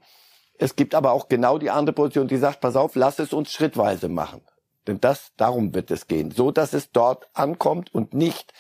Es 0.59 0.77
gibt 0.77 0.95
aber 0.95 1.13
auch 1.13 1.29
genau 1.29 1.59
die 1.59 1.71
andere 1.71 1.95
Position, 1.95 2.29
die 2.29 2.37
sagt, 2.37 2.61
pass 2.61 2.77
auf, 2.77 2.95
lass 2.95 3.19
es 3.19 3.33
uns 3.33 3.53
schrittweise 3.53 4.09
machen. 4.09 4.41
Denn 4.87 5.01
das, 5.01 5.33
darum 5.37 5.75
wird 5.75 5.91
es 5.91 6.07
gehen. 6.07 6.31
So, 6.31 6.51
dass 6.51 6.73
es 6.75 6.93
dort 6.93 7.29
ankommt 7.33 7.95
und 7.95 8.15
nicht 8.15 8.53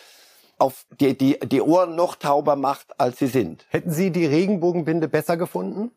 auf 0.58 0.86
die, 1.00 1.16
die, 1.16 1.38
die 1.40 1.60
Ohren 1.60 1.94
noch 1.96 2.16
tauber 2.16 2.56
macht, 2.56 2.98
als 2.98 3.18
sie 3.18 3.26
sind. 3.26 3.66
Hätten 3.68 3.90
Sie 3.90 4.10
die 4.10 4.26
Regenbogenbinde 4.26 5.08
besser 5.08 5.36
gefunden? 5.36 5.90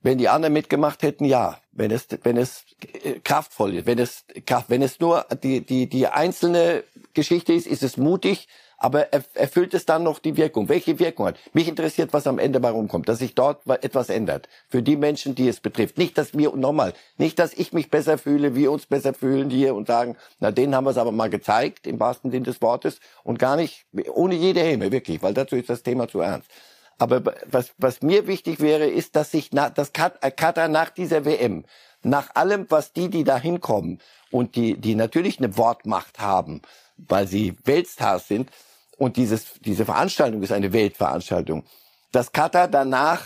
Wenn 0.00 0.18
die 0.18 0.28
anderen 0.28 0.52
mitgemacht 0.52 1.02
hätten, 1.02 1.24
ja. 1.24 1.58
Wenn 1.72 1.90
es, 1.90 2.06
wenn 2.22 2.36
es 2.36 2.64
äh, 3.02 3.20
kraftvoll 3.20 3.74
ist, 3.74 3.86
wenn 3.86 3.98
es, 3.98 4.24
wenn 4.68 4.82
es 4.82 5.00
nur 5.00 5.26
die, 5.42 5.64
die, 5.64 5.88
die 5.88 6.06
einzelne 6.06 6.84
Geschichte 7.14 7.52
ist, 7.52 7.66
ist 7.66 7.82
es 7.82 7.96
mutig, 7.96 8.48
aber 8.84 9.10
erfüllt 9.32 9.72
es 9.72 9.86
dann 9.86 10.02
noch 10.02 10.18
die 10.18 10.36
Wirkung? 10.36 10.68
Welche 10.68 10.98
Wirkung 10.98 11.24
hat? 11.24 11.36
Mich 11.54 11.68
interessiert, 11.68 12.12
was 12.12 12.26
am 12.26 12.38
Ende 12.38 12.60
bei 12.60 12.68
rumkommt, 12.68 13.08
dass 13.08 13.20
sich 13.20 13.34
dort 13.34 13.66
etwas 13.66 14.10
ändert. 14.10 14.46
Für 14.68 14.82
die 14.82 14.96
Menschen, 14.96 15.34
die 15.34 15.48
es 15.48 15.60
betrifft. 15.60 15.96
Nicht, 15.96 16.18
dass 16.18 16.36
wir, 16.36 16.54
nochmal, 16.54 16.92
nicht, 17.16 17.38
dass 17.38 17.54
ich 17.54 17.72
mich 17.72 17.90
besser 17.90 18.18
fühle, 18.18 18.54
wir 18.54 18.70
uns 18.70 18.84
besser 18.84 19.14
fühlen 19.14 19.48
hier 19.48 19.74
und 19.74 19.86
sagen, 19.86 20.18
na, 20.38 20.50
denen 20.50 20.74
haben 20.74 20.84
wir 20.84 20.90
es 20.90 20.98
aber 20.98 21.12
mal 21.12 21.30
gezeigt, 21.30 21.86
im 21.86 21.98
wahrsten 21.98 22.30
Sinne 22.30 22.44
des 22.44 22.60
Wortes, 22.60 23.00
und 23.22 23.38
gar 23.38 23.56
nicht, 23.56 23.86
ohne 24.12 24.34
jede 24.34 24.60
Häme, 24.60 24.92
wirklich, 24.92 25.22
weil 25.22 25.32
dazu 25.32 25.56
ist 25.56 25.70
das 25.70 25.82
Thema 25.82 26.06
zu 26.06 26.20
ernst. 26.20 26.50
Aber 26.98 27.22
was, 27.46 27.72
was 27.78 28.02
mir 28.02 28.26
wichtig 28.26 28.60
wäre, 28.60 28.84
ist, 28.84 29.16
dass 29.16 29.30
sich 29.30 29.48
na, 29.52 29.70
das 29.70 29.92
Katar 29.94 30.68
nach 30.68 30.90
dieser 30.90 31.24
WM, 31.24 31.64
nach 32.02 32.34
allem, 32.34 32.66
was 32.68 32.92
die, 32.92 33.08
die 33.08 33.24
da 33.24 33.38
hinkommen 33.38 34.02
und 34.30 34.56
die, 34.56 34.76
die 34.76 34.94
natürlich 34.94 35.38
eine 35.38 35.56
Wortmacht 35.56 36.20
haben, 36.20 36.60
weil 36.98 37.26
sie 37.26 37.54
Weltstars 37.64 38.28
sind, 38.28 38.50
und 38.98 39.16
dieses, 39.16 39.60
diese 39.60 39.84
Veranstaltung 39.84 40.42
ist 40.42 40.52
eine 40.52 40.72
Weltveranstaltung, 40.72 41.64
dass 42.12 42.32
Katar 42.32 42.68
danach 42.68 43.24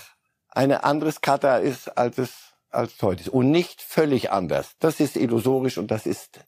ein 0.50 0.72
anderes 0.72 1.20
Katar 1.20 1.60
ist, 1.60 1.88
als 1.96 2.18
es 2.18 2.48
als 2.70 3.00
heute 3.02 3.22
ist. 3.22 3.28
Und 3.28 3.50
nicht 3.50 3.80
völlig 3.80 4.30
anders. 4.30 4.72
Das 4.78 5.00
ist 5.00 5.16
illusorisch 5.16 5.78
und 5.78 5.90
das 5.90 6.06
ist, 6.06 6.40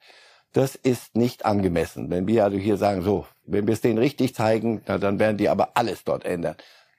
das 0.52 0.74
ist 0.74 1.16
nicht 1.16 1.44
angemessen. 1.44 2.10
Wenn 2.10 2.26
wir 2.26 2.44
also 2.44 2.58
hier 2.58 2.76
sagen, 2.76 3.02
so, 3.02 3.26
wenn 3.44 3.66
wir 3.66 3.74
es 3.74 3.80
denen 3.80 3.98
richtig 3.98 4.34
zeigen, 4.34 4.82
na, 4.86 4.98
dann 4.98 5.18
werden 5.18 5.36
die 5.36 5.48
aber 5.48 5.70
alles 5.74 6.04
dort 6.04 6.24
ändern. 6.24 6.56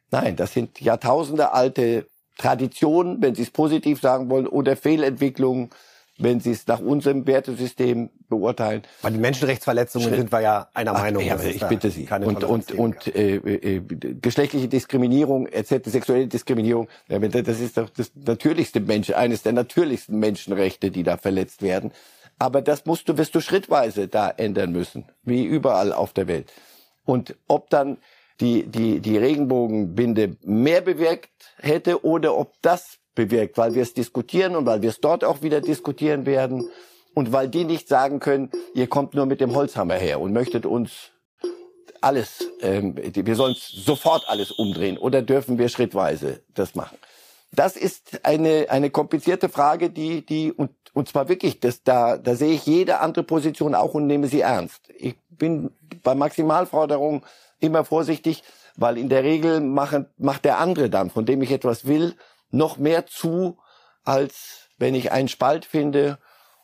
Nein, 0.10 0.36
das 0.36 0.54
sind 0.54 0.82
Jahrtausende 0.82 1.54
alte 1.54 2.08
Traditionen, 2.38 3.22
wenn 3.22 3.36
Sie 3.36 3.44
es 3.44 3.52
positiv 3.52 4.02
sagen 4.02 4.30
wollen, 4.30 4.48
oder 4.48 4.76
Fehlentwicklungen, 4.76 5.70
wenn 6.22 6.40
Sie 6.40 6.52
es 6.52 6.68
nach 6.68 6.80
unserem 6.80 7.26
Wertesystem 7.28 8.10
beurteilen. 8.30 8.84
Bei 9.02 9.10
den 9.10 9.22
Menschenrechtsverletzungen 9.22 10.08
Schritt. 10.08 10.20
sind 10.20 10.32
wir 10.32 10.42
ja 10.42 10.68
einer 10.74 10.94
Ach, 10.96 11.00
Meinung. 11.00 11.24
Ja, 11.24 11.40
ich 11.42 11.64
bitte 11.66 11.90
Sie. 11.90 12.08
Und, 12.10 12.44
und, 12.44 12.72
und 12.72 13.16
äh, 13.16 13.36
äh, 13.36 13.82
geschlechtliche 14.22 14.68
Diskriminierung, 14.68 15.48
etc., 15.48 15.90
sexuelle 15.90 16.28
Diskriminierung, 16.28 16.88
das 17.08 17.60
ist 17.60 17.78
doch 17.78 17.90
das 17.90 18.12
natürlichste 18.16 18.80
Mensch, 18.80 19.10
eines 19.12 19.44
der 19.44 19.54
natürlichsten 19.54 20.20
Menschenrechte, 20.20 20.92
die 20.92 21.04
da 21.04 21.18
verletzt 21.18 21.62
werden. 21.62 21.92
Aber 22.40 22.62
das 22.62 22.86
musst 22.86 23.08
du, 23.08 23.18
wirst 23.18 23.36
du 23.36 23.42
schrittweise 23.42 24.08
da 24.08 24.30
ändern 24.30 24.72
müssen, 24.72 25.06
wie 25.24 25.44
überall 25.44 25.94
auf 25.94 26.14
der 26.14 26.28
Welt. 26.28 26.52
Und 27.06 27.36
ob 27.48 27.70
dann 27.70 27.98
die, 28.40 28.64
die, 28.66 29.00
die 29.00 29.18
Regenbogenbinde 29.18 30.38
mehr 30.44 30.82
bewirkt 30.82 31.30
hätte 31.58 32.04
oder 32.04 32.36
ob 32.36 32.54
das 32.62 32.98
bewirkt, 33.16 33.58
weil 33.58 33.76
wir 33.76 33.82
es 33.82 33.94
diskutieren 33.94 34.56
und 34.56 34.66
weil 34.66 34.82
wir 34.82 34.90
es 34.90 35.00
dort 35.00 35.24
auch 35.24 35.42
wieder 35.42 35.62
diskutieren 35.62 36.26
werden 36.26 36.70
und 37.14 37.34
weil 37.34 37.50
die 37.50 37.66
nicht 37.66 37.88
sagen 37.88 38.20
können, 38.20 38.52
ihr 38.74 38.88
kommt 38.88 39.14
nur 39.14 39.26
mit 39.26 39.42
dem 39.42 39.56
Holzhammer 39.56 39.96
her 39.96 40.20
und 40.22 40.34
möchtet 40.34 40.66
uns 40.66 41.12
alles, 42.00 42.48
ähm, 42.62 42.96
wir 42.98 43.36
sollen 43.36 43.56
sofort 43.58 44.28
alles 44.28 44.52
umdrehen 44.52 44.98
oder 44.98 45.22
dürfen 45.22 45.58
wir 45.58 45.70
schrittweise 45.70 46.42
das 46.54 46.74
machen? 46.76 46.98
Das 47.54 47.76
ist 47.76 48.26
eine 48.26 48.68
eine 48.70 48.90
komplizierte 48.90 49.50
Frage, 49.50 49.90
die 49.90 50.26
die 50.26 50.52
und 50.52 50.72
und 50.94 51.10
zwar 51.10 51.28
wirklich, 51.30 51.60
das 51.60 51.84
da 51.84 52.18
da 52.18 52.36
sehe 52.36 52.54
ich 52.54 52.66
jede 52.66 53.00
andere 53.02 53.24
Position 53.24 53.76
auch 53.76 53.94
und 53.94 54.08
nehme 54.08 54.28
sie 54.28 54.42
ernst. 54.42 54.90
Ich 54.98 55.16
bin 55.30 55.72
bei 56.02 56.16
Maximalforderungen 56.16 57.24
immer 57.60 57.84
vorsichtig, 57.84 58.44
weil 58.78 58.98
in 58.98 59.10
der 59.10 59.24
Regel 59.24 59.60
machen, 59.60 60.08
macht 60.18 60.46
der 60.46 60.60
andere 60.60 60.90
dann, 60.90 61.10
von 61.10 61.26
dem 61.26 61.42
ich 61.42 61.52
etwas 61.52 61.86
will, 61.86 62.16
noch 62.52 62.78
mehr 62.78 63.06
zu, 63.06 63.58
als 64.04 64.70
wenn 64.78 64.96
ich 64.96 65.12
einen 65.12 65.28
Spalt 65.28 65.66
finde 65.66 66.18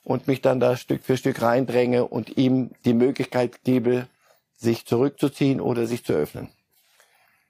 und 0.04 0.28
mich 0.28 0.42
dann 0.42 0.60
da 0.60 0.78
Stück 0.78 1.04
für 1.04 1.18
Stück 1.18 1.42
reindränge 1.42 2.06
und 2.06 2.38
ihm 2.38 2.72
die 2.86 2.94
Möglichkeit 2.94 3.64
gebe, 3.64 4.08
sich 4.56 4.86
zurückzuziehen 4.86 5.62
oder 5.62 5.86
sich 5.86 6.04
zu 6.04 6.14
öffnen. 6.14 6.50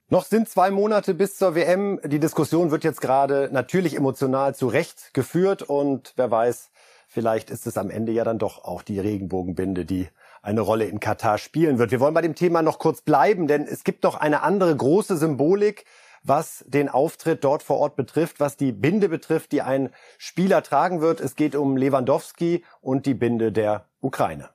Noch 0.10 0.24
sind 0.24 0.48
zwei 0.48 0.72
Monate 0.72 1.14
bis 1.14 1.36
zur 1.36 1.54
WM. 1.56 2.00
Die 2.04 2.20
Diskussion 2.20 2.72
wird 2.72 2.84
jetzt 2.84 3.02
gerade 3.02 3.50
natürlich 3.52 3.96
emotional 3.96 4.56
zu 4.56 4.68
Recht 4.68 5.14
geführt 5.14 5.64
und 5.64 6.14
wer 6.16 6.32
weiß, 6.32 6.70
vielleicht 7.08 7.50
ist 7.50 7.68
es 7.68 7.78
am 7.78 7.90
Ende 7.90 8.12
ja 8.14 8.24
dann 8.24 8.40
doch 8.40 8.64
auch 8.64 8.84
die 8.84 9.00
Regenbogenbinde, 9.00 9.86
die 9.86 10.08
eine 10.42 10.62
Rolle 10.62 10.86
in 10.86 11.02
Katar 11.02 11.38
spielen 11.38 11.78
wird. 11.78 11.92
Wir 11.92 12.00
wollen 12.00 12.14
bei 12.14 12.22
dem 12.22 12.36
Thema 12.36 12.62
noch 12.62 12.80
kurz 12.80 13.02
bleiben, 13.02 13.48
denn 13.48 13.64
es 13.64 13.84
gibt 13.84 14.06
doch 14.06 14.16
eine 14.16 14.44
andere 14.44 14.76
große 14.76 15.18
Symbolik, 15.18 15.84
was 16.28 16.64
den 16.68 16.90
Auftritt 16.90 17.44
dort 17.44 17.64
vor 17.64 17.78
Ort 17.78 17.96
betrifft, 17.96 18.40
was 18.40 18.58
die 18.58 18.72
Binde 18.72 19.10
betrifft, 19.10 19.52
die 19.52 19.62
ein 19.62 19.90
Spieler 20.18 20.64
tragen 20.64 21.02
wird. 21.02 21.20
Es 21.22 21.36
geht 21.36 21.56
um 21.56 21.78
Lewandowski 21.78 22.64
und 22.82 23.06
die 23.06 23.14
Binde 23.14 23.52
der 23.52 23.86
Ukraine. 24.02 24.50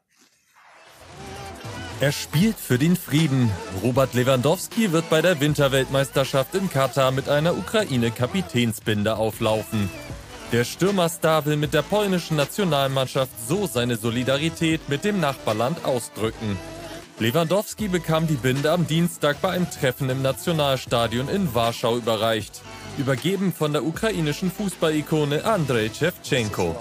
Er 2.01 2.11
spielt 2.11 2.57
für 2.57 2.79
den 2.79 2.97
Frieden. 2.97 3.49
Robert 3.83 4.15
Lewandowski 4.15 4.91
wird 4.91 5.09
bei 5.09 5.23
der 5.23 5.41
Winterweltmeisterschaft 5.41 6.55
in 6.57 6.69
Katar 6.69 7.13
mit 7.13 7.29
einer 7.29 7.57
Ukraine-Kapitänsbinde 7.57 9.17
auflaufen. 9.17 9.89
Der 10.51 10.65
Stürmerstar 10.65 11.47
will 11.47 11.57
mit 11.57 11.73
der 11.75 11.83
polnischen 11.83 12.37
Nationalmannschaft 12.37 13.31
so 13.49 13.67
seine 13.67 13.97
Solidarität 13.97 14.89
mit 14.89 15.05
dem 15.05 15.21
Nachbarland 15.21 15.85
ausdrücken. 15.85 16.59
Lewandowski 17.23 17.87
bekam 17.87 18.27
die 18.27 18.35
Binde 18.35 18.73
am 18.73 18.89
Dienstag 18.89 19.41
bei 19.41 19.51
einem 19.51 19.71
Treffen 19.71 20.11
im 20.11 20.23
Nationalstadion 20.23 21.29
in 21.29 21.55
Warschau 21.55 21.97
überreicht. 21.97 22.63
Übergeben 22.99 23.53
von 23.53 23.73
der 23.73 23.85
ukrainischen 23.85 24.51
Fußballikone 24.51 25.45
Andrei 25.45 25.89
Shevchenko. 25.89 26.75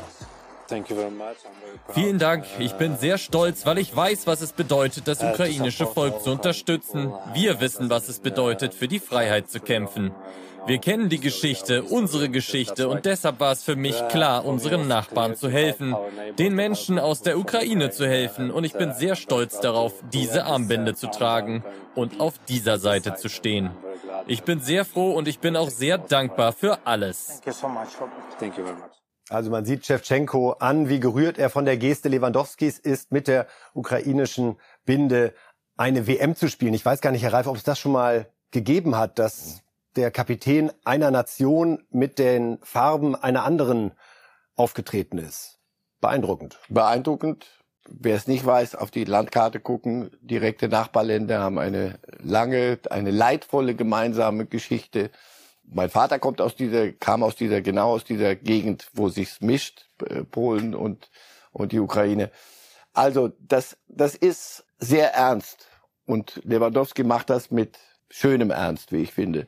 Vielen 1.94 2.18
Dank. 2.18 2.46
Ich 2.58 2.74
bin 2.74 2.98
sehr 2.98 3.20
stolz, 3.20 3.68
weil 3.68 3.78
ich 3.78 3.96
weiß, 3.96 4.26
was 4.26 4.42
es 4.42 4.54
bedeutet, 4.54 5.08
das 5.08 5.22
ukrainische 5.22 5.86
Volk 5.86 6.24
zu 6.24 6.32
unterstützen. 6.32 7.14
Wir 7.36 7.62
wissen, 7.62 7.92
was 7.92 8.10
es 8.10 8.18
bedeutet, 8.18 8.74
für 8.74 8.88
die 8.88 9.00
Freiheit 9.00 9.48
zu 9.48 9.60
kämpfen. 9.60 10.12
Wir 10.68 10.78
kennen 10.78 11.10
die 11.10 11.20
Geschichte, 11.20 11.84
unsere 11.84 12.30
Geschichte 12.30 12.88
und 12.88 13.06
deshalb 13.06 13.40
war 13.40 13.52
es 13.52 13.64
für 13.64 13.76
mich 13.76 13.96
klar, 14.10 14.46
unseren 14.46 14.88
Nachbarn 14.88 15.36
zu 15.36 15.50
helfen, 15.50 15.96
den 16.38 16.54
Menschen 16.56 17.00
aus 17.00 17.22
der 17.22 17.40
Ukraine 17.40 17.90
zu 17.90 18.08
helfen 18.08 18.52
und 18.52 18.64
ich 18.64 18.74
bin 18.74 18.94
sehr 18.94 19.16
stolz 19.16 19.60
darauf, 19.60 19.94
diese 20.14 20.46
Armbinde 20.46 20.94
zu 20.96 21.08
tragen 21.08 21.64
und 21.96 22.20
auf 22.20 22.38
dieser 22.48 22.78
Seite 22.78 23.16
zu 23.16 23.30
stehen. 23.30 23.72
Ich 24.28 24.44
bin 24.44 24.60
sehr 24.60 24.86
froh 24.86 25.12
und 25.12 25.28
ich 25.28 25.40
bin 25.40 25.56
auch 25.56 25.70
sehr 25.70 25.98
dankbar 25.98 26.54
für 26.54 26.86
alles. 26.86 27.42
Also 29.30 29.50
man 29.50 29.66
sieht 29.66 29.86
Shevchenko 29.86 30.52
an, 30.60 30.90
wie 30.90 31.00
gerührt 31.00 31.38
er 31.38 31.50
von 31.50 31.66
der 31.66 31.78
Geste 31.78 32.10
Lewandowskis 32.10 32.78
ist, 32.80 33.12
mit 33.12 33.28
der 33.28 33.48
ukrainischen 33.74 34.58
Binde 34.86 35.34
eine 35.78 36.06
WM 36.06 36.36
zu 36.36 36.50
spielen. 36.50 36.74
Ich 36.74 36.86
weiß 36.86 37.02
gar 37.02 37.12
nicht, 37.12 37.24
Herr 37.24 37.34
Reif, 37.34 37.48
ob 37.48 37.56
es 37.56 37.64
das 37.64 37.80
schon 37.80 37.94
mal 37.94 38.28
gegeben 38.52 38.98
hat, 38.98 39.18
dass 39.18 39.64
der 39.96 40.12
Kapitän 40.12 40.72
einer 40.84 41.12
Nation 41.12 41.84
mit 41.90 42.20
den 42.20 42.60
Farben 42.64 43.16
einer 43.16 43.44
anderen 43.44 43.92
aufgetreten 44.56 45.18
ist. 45.18 45.60
beeindruckend. 46.02 46.60
Beeindruckend. 46.70 47.48
Wer 47.88 48.16
es 48.16 48.28
nicht 48.28 48.46
weiß, 48.46 48.76
auf 48.76 48.92
die 48.92 49.04
Landkarte 49.04 49.60
gucken. 49.60 50.12
Direkte 50.22 50.68
Nachbarländer 50.68 51.40
haben 51.40 51.58
eine 51.60 52.00
lange, 52.20 52.80
eine 52.90 53.12
leidvolle 53.12 53.76
gemeinsame 53.76 54.46
Geschichte. 54.46 55.12
Mein 55.64 55.90
Vater 55.90 56.20
kommt 56.20 56.42
aus 56.42 56.56
dieser, 56.56 56.92
kam 56.92 57.24
aus 57.24 57.36
dieser, 57.36 57.62
genau 57.62 57.94
aus 57.94 58.04
dieser 58.04 58.36
Gegend, 58.36 58.88
wo 58.94 59.10
sich's 59.10 59.42
mischt, 59.42 59.88
äh, 60.06 60.24
Polen 60.24 60.76
und, 60.76 61.10
und 61.52 61.72
die 61.72 61.80
Ukraine. 61.80 62.32
Also, 62.94 63.32
das, 63.40 63.78
das 63.88 64.16
ist 64.16 64.66
sehr 64.80 65.14
ernst. 65.14 65.68
Und 66.06 66.42
Lewandowski 66.44 67.04
macht 67.04 67.30
das 67.30 67.52
mit 67.52 67.78
schönem 68.10 68.52
Ernst, 68.52 68.92
wie 68.92 69.04
ich 69.04 69.14
finde. 69.14 69.48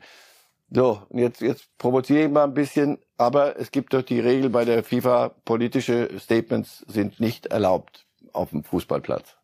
So, 0.75 1.03
und 1.09 1.19
jetzt, 1.19 1.41
jetzt 1.41 1.77
provoziere 1.77 2.25
ich 2.25 2.31
mal 2.31 2.45
ein 2.45 2.55
bisschen, 2.55 2.97
aber 3.17 3.59
es 3.59 3.69
gibt 3.71 3.93
doch 3.93 4.01
die 4.01 4.19
Regel 4.19 4.49
bei 4.49 4.65
der 4.65 4.83
FIFA, 4.83 5.29
politische 5.45 6.09
Statements 6.19 6.83
sind 6.87 7.19
nicht 7.19 7.45
erlaubt 7.47 8.07
auf 8.33 8.49
dem 8.49 8.63
Fußballplatz. 8.63 9.35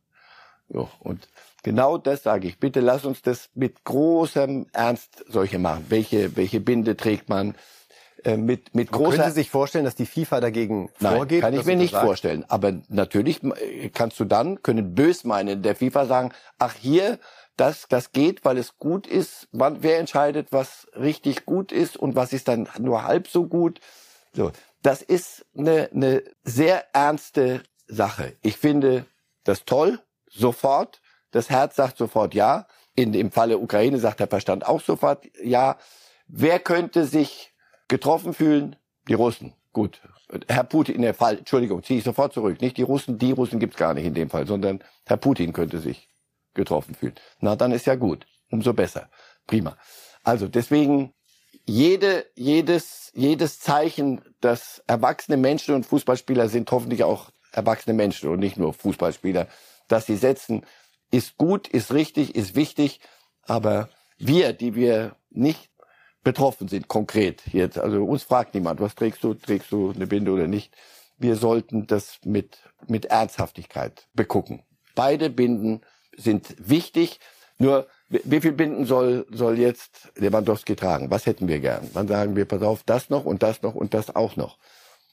So, 0.70 0.90
und 1.00 1.28
genau 1.62 2.00
das 2.00 2.24
sage 2.24 2.48
ich. 2.48 2.60
Bitte 2.60 2.80
lass 2.80 3.06
uns 3.06 3.22
das 3.22 3.50
mit 3.54 3.84
großem 3.84 4.68
Ernst 4.74 5.24
solche 5.28 5.60
machen. 5.60 5.86
Welche, 5.90 6.36
welche 6.36 6.60
Binde 6.60 6.98
trägt 6.98 7.30
man? 7.30 7.56
Äh, 8.24 8.38
mit, 8.38 8.74
mit 8.76 8.92
Man 8.92 9.02
großer 9.02 9.18
könnte 9.18 9.32
sich 9.32 9.50
vorstellen, 9.50 9.86
dass 9.86 9.96
die 9.96 10.06
FIFA 10.08 10.42
dagegen 10.42 10.90
Nein, 11.00 11.16
vorgeht. 11.16 11.42
kann 11.42 11.54
ich 11.54 11.66
mir 11.66 11.76
nicht 11.76 11.92
sagst, 11.92 12.06
vorstellen. 12.06 12.44
Aber 12.48 12.74
natürlich 12.90 13.42
äh, 13.44 13.90
kannst 13.90 14.20
du 14.20 14.26
dann, 14.26 14.62
können 14.64 14.96
Bösmeinen 14.96 15.62
der 15.62 15.76
FIFA 15.76 16.06
sagen, 16.06 16.32
ach 16.58 16.74
hier, 16.74 17.20
das, 17.60 17.88
das 17.89 18.12
geht, 18.12 18.45
weil 18.45 18.57
es 18.57 18.78
gut 18.78 19.07
ist. 19.07 19.47
Wann, 19.51 19.84
wer 19.84 19.99
entscheidet, 19.99 20.51
was 20.51 20.88
richtig 20.95 21.45
gut 21.45 21.72
ist 21.72 21.97
und 21.97 22.16
was 22.16 22.34
ist 22.34 22.47
dann 22.47 22.70
nur 22.80 23.03
halb 23.03 23.28
so 23.28 23.45
gut? 23.45 23.80
So, 24.34 24.51
das 24.82 25.01
ist 25.01 25.45
eine, 25.57 25.89
eine 25.93 26.24
sehr 26.43 26.86
ernste 26.93 27.64
Sache. 27.88 28.38
Ich 28.41 28.57
finde 28.57 29.05
das 29.43 29.66
toll, 29.66 29.99
sofort. 30.30 31.01
Das 31.32 31.49
Herz 31.49 31.76
sagt 31.76 31.97
sofort 31.97 32.34
ja. 32.34 32.68
In 32.95 33.12
dem 33.12 33.32
Falle 33.32 33.57
Ukraine 33.57 33.99
sagt 33.99 34.20
der 34.20 34.28
Verstand 34.28 34.66
auch 34.66 34.82
sofort 34.82 35.26
ja. 35.43 35.78
Wer 36.28 36.60
könnte 36.60 37.05
sich 37.05 37.53
getroffen 37.88 38.34
fühlen? 38.34 38.76
Die 39.07 39.14
Russen. 39.16 39.53
Gut. 39.74 40.01
Herr 40.47 40.64
Putin, 40.64 41.01
der 41.01 41.16
Fall, 41.16 41.39
Entschuldigung, 41.39 41.84
ziehe 41.84 41.99
ich 41.99 42.05
sofort 42.05 42.34
zurück. 42.34 42.62
Nicht 42.62 42.78
die 42.78 42.84
Russen, 42.84 43.18
die 43.18 43.32
Russen 43.32 43.60
gibt's 43.60 43.78
gar 43.78 43.95
nicht 43.95 44.05
in 44.05 44.14
dem 44.14 44.30
Fall, 44.30 44.45
sondern 44.45 44.84
Herr 45.05 45.18
Putin 45.18 45.53
könnte 45.53 45.80
sich 45.80 46.10
getroffen 46.54 46.95
fühlen. 46.95 47.16
Na, 47.39 47.56
dann 47.56 47.72
ist 47.72 47.86
ja 47.86 47.95
gut. 47.95 48.26
Umso 48.52 48.74
besser. 48.74 49.10
Prima. 49.47 49.78
Also 50.24 50.47
deswegen 50.47 51.14
jede, 51.66 52.26
jedes, 52.36 53.12
jedes 53.14 53.60
Zeichen, 53.60 54.22
dass 54.41 54.84
erwachsene 54.88 55.38
Menschen 55.38 55.76
und 55.76 55.86
Fußballspieler 55.86 56.50
sind 56.50 56.72
hoffentlich 56.72 57.04
auch 57.04 57.30
erwachsene 57.52 57.93
Menschen 57.93 58.30
und 58.30 58.39
nicht 58.39 58.58
nur 58.58 58.74
Fußballspieler, 58.74 59.47
dass 59.88 60.06
sie 60.06 60.18
setzen, 60.18 60.66
ist 61.12 61.38
gut, 61.38 61.68
ist 61.68 61.93
richtig, 61.93 62.36
ist 62.36 62.56
wichtig. 62.56 63.00
Aber 63.43 63.89
wir, 64.18 64.54
die 64.54 64.76
wir 64.76 65.16
nicht 65.30 65.70
betroffen 66.24 66.68
sind, 66.68 66.88
konkret 66.88 67.43
jetzt, 67.54 67.78
also 67.78 68.04
uns 68.04 68.24
fragt 68.24 68.54
niemand, 68.54 68.82
was 68.82 68.95
trägst 68.95 69.24
du, 69.24 69.34
trägst 69.34 69.72
du 69.72 69.91
eine 69.91 70.08
Binde 70.08 70.32
oder 70.32 70.47
nicht. 70.47 70.76
Wir 71.18 71.36
sollten 71.36 71.88
das 71.88 72.20
mit, 72.24 72.60
mit 72.88 73.06
Ernsthaftigkeit 73.06 74.08
begucken. 74.14 74.64
Beide 74.95 75.30
Binden 75.30 75.82
sind 76.20 76.55
wichtig. 76.59 77.20
Nur, 77.57 77.88
wie 78.09 78.39
viel 78.41 78.53
Binden 78.53 78.86
soll, 78.86 79.26
soll 79.32 79.59
jetzt 79.59 80.09
Lewandowski 80.15 80.76
tragen? 80.76 81.11
Was 81.11 81.26
hätten 81.26 81.47
wir 81.47 81.59
gern? 81.59 81.89
Wann 81.93 82.07
sagen 82.07 82.36
wir, 82.36 82.45
pass 82.45 82.61
auf, 82.61 82.84
das 82.86 83.09
noch 83.09 83.26
und 83.26 83.43
das 83.43 83.61
noch 83.61 83.76
und 83.76 83.93
das 83.93 84.15
auch 84.15 84.36
noch? 84.38 84.57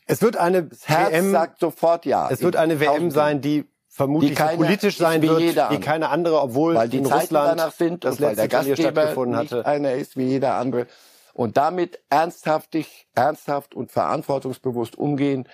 Es 0.07 0.23
wird 0.23 0.37
eine 0.37 0.65
Das 0.65 0.89
Herz 0.89 1.13
WM, 1.13 1.31
sagt 1.33 1.59
sofort 1.59 2.07
ja. 2.07 2.29
es 2.31 2.41
wird 2.43 2.55
In 2.55 2.61
eine 2.61 2.79
WM 2.81 3.11
sein, 3.11 3.41
die 3.41 3.65
vermutlich 3.89 4.31
Die 4.31 4.37
keine- 4.37 4.53
so 4.53 4.57
politisch 4.59 4.97
sein 4.99 5.23
wie 5.23 5.29
wird, 5.29 5.41
wie 5.41 5.61
andere. 5.61 5.81
keine 5.81 6.09
andere, 6.11 6.41
obwohl 6.41 6.75
weil 6.77 6.89
die 6.89 6.99
in 6.99 7.05
Zeiten 7.07 7.21
Russland 7.35 7.59
danach 7.61 7.73
sind 7.73 8.05
das 8.05 8.21
weil 8.21 8.37
der 8.37 8.45
letzte 8.45 8.49
Turnier 8.57 8.69
Gastgeber 8.77 9.01
stattgefunden 9.01 9.41
nicht 9.41 9.53
hatte. 9.53 9.67
einer 9.67 9.93
ist 9.95 10.17
wie 10.17 10.25
jeder 10.27 10.55
andere. 10.55 10.87
Und 11.35 11.57
damit 11.57 11.99
ernsthaftig, 12.09 13.09
ernsthaft 13.15 13.75
und 13.75 13.91
verantwortungsbewusst 13.91 14.97
umgehen 14.97 15.49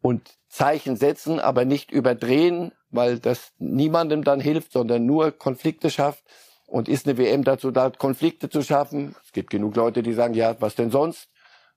und 0.00 0.30
Zeichen 0.52 0.96
setzen, 0.96 1.40
aber 1.40 1.64
nicht 1.64 1.90
überdrehen, 1.90 2.72
weil 2.90 3.18
das 3.18 3.52
niemandem 3.58 4.22
dann 4.22 4.38
hilft, 4.38 4.72
sondern 4.72 5.06
nur 5.06 5.32
Konflikte 5.32 5.90
schafft. 5.90 6.22
Und 6.66 6.88
ist 6.88 7.06
eine 7.06 7.16
WM 7.16 7.42
dazu 7.42 7.70
da, 7.70 7.88
Konflikte 7.90 8.50
zu 8.50 8.62
schaffen? 8.62 9.14
Es 9.24 9.32
gibt 9.32 9.50
genug 9.50 9.76
Leute, 9.76 10.02
die 10.02 10.12
sagen, 10.12 10.34
ja, 10.34 10.54
was 10.60 10.74
denn 10.74 10.90
sonst? 10.90 11.28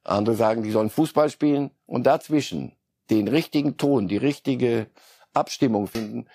Andere 0.03 0.35
sagen, 0.35 0.61
die 0.61 0.71
sollen 0.71 0.89
Fußball 0.89 1.29
spielen. 1.29 1.71
Und 1.85 2.05
dazwischen 2.05 2.73
den 3.09 3.29
richtigen 3.29 3.77
Ton, 3.77 4.09
die 4.09 4.17
richtige 4.17 4.87
Abstimmung 5.33 5.87
finden, 5.87 6.27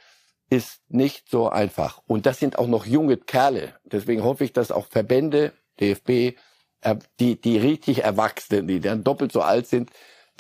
ist 0.49 0.81
nicht 0.89 1.29
so 1.29 1.51
einfach. 1.51 2.01
Und 2.07 2.25
das 2.25 2.39
sind 2.39 2.59
auch 2.59 2.67
noch 2.67 2.87
junge 2.87 3.19
Kerle. 3.19 3.75
Deswegen 3.85 4.25
hoffe 4.25 4.45
ich, 4.45 4.53
dass 4.55 4.73
auch 4.73 4.87
Verbände, 4.87 5.53
DFB, 5.79 6.39
die, 7.21 7.41
die 7.41 7.59
richtig 7.59 8.03
Erwachsenen, 8.03 8.67
die 8.67 8.81
dann 8.81 9.05
doppelt 9.05 9.31
so 9.31 9.43
alt 9.43 9.67
sind, 9.67 9.91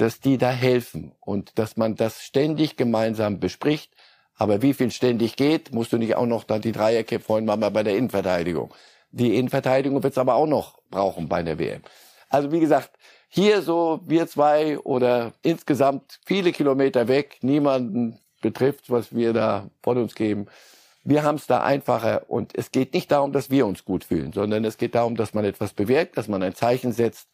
dass 0.00 0.20
die 0.20 0.38
da 0.38 0.50
helfen 0.50 1.12
und 1.20 1.58
dass 1.58 1.76
man 1.76 1.94
das 1.94 2.22
ständig 2.22 2.76
gemeinsam 2.76 3.38
bespricht. 3.38 3.92
Aber 4.34 4.62
wie 4.62 4.72
viel 4.72 4.90
ständig 4.90 5.36
geht, 5.36 5.74
musst 5.74 5.92
du 5.92 5.98
nicht 5.98 6.16
auch 6.16 6.26
noch 6.26 6.44
dann 6.44 6.62
die 6.62 6.72
Dreierkette 6.72 7.22
freuen, 7.22 7.44
machen 7.44 7.60
wir 7.60 7.70
bei 7.70 7.82
der 7.82 7.96
Innenverteidigung. 7.96 8.72
Die 9.10 9.36
Innenverteidigung 9.36 10.02
wird 10.02 10.14
es 10.14 10.18
aber 10.18 10.36
auch 10.36 10.46
noch 10.46 10.78
brauchen 10.90 11.28
bei 11.28 11.42
der 11.42 11.58
WM. 11.58 11.82
Also 12.30 12.50
wie 12.50 12.60
gesagt, 12.60 12.92
hier 13.28 13.60
so 13.60 14.00
wir 14.06 14.26
zwei 14.26 14.78
oder 14.78 15.32
insgesamt 15.42 16.18
viele 16.24 16.52
Kilometer 16.52 17.06
weg, 17.06 17.38
niemanden 17.42 18.18
betrifft, 18.40 18.88
was 18.88 19.14
wir 19.14 19.34
da 19.34 19.68
von 19.82 19.98
uns 19.98 20.14
geben. 20.14 20.46
Wir 21.04 21.24
haben 21.24 21.36
es 21.36 21.46
da 21.46 21.62
einfacher 21.62 22.24
und 22.28 22.56
es 22.56 22.72
geht 22.72 22.94
nicht 22.94 23.10
darum, 23.10 23.32
dass 23.32 23.50
wir 23.50 23.66
uns 23.66 23.84
gut 23.84 24.04
fühlen, 24.04 24.32
sondern 24.32 24.64
es 24.64 24.78
geht 24.78 24.94
darum, 24.94 25.16
dass 25.16 25.34
man 25.34 25.44
etwas 25.44 25.74
bewirkt, 25.74 26.16
dass 26.16 26.28
man 26.28 26.42
ein 26.42 26.54
Zeichen 26.54 26.92
setzt, 26.92 27.28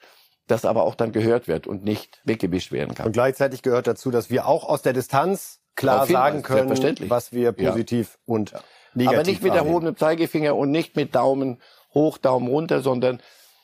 das 0.46 0.64
aber 0.64 0.84
auch 0.84 0.94
dann 0.94 1.12
gehört 1.12 1.48
wird 1.48 1.66
und 1.66 1.84
nicht 1.84 2.20
weggewischt 2.24 2.72
werden 2.72 2.94
kann. 2.94 3.06
Und 3.06 3.12
gleichzeitig 3.12 3.62
gehört 3.62 3.86
dazu, 3.86 4.10
dass 4.10 4.30
wir 4.30 4.46
auch 4.46 4.64
aus 4.64 4.82
der 4.82 4.92
Distanz 4.92 5.60
klar 5.74 6.06
sagen 6.06 6.42
können, 6.42 6.70
was 7.08 7.32
wir 7.32 7.54
Ja. 7.56 7.70
positiv 7.70 8.18
und 8.26 8.52
negativ 8.94 9.18
aber 9.18 9.26
nicht 9.26 9.42
mit 9.42 9.54
erhobenem 9.54 9.96
Zeigefinger 9.96 10.56
und 10.56 10.70
nicht 10.70 10.96
mit 10.96 11.14
Daumen 11.14 11.60
hoch, 11.92 12.18
Daumen 12.18 12.48
runter, 12.48 12.80
sondern 12.80 13.20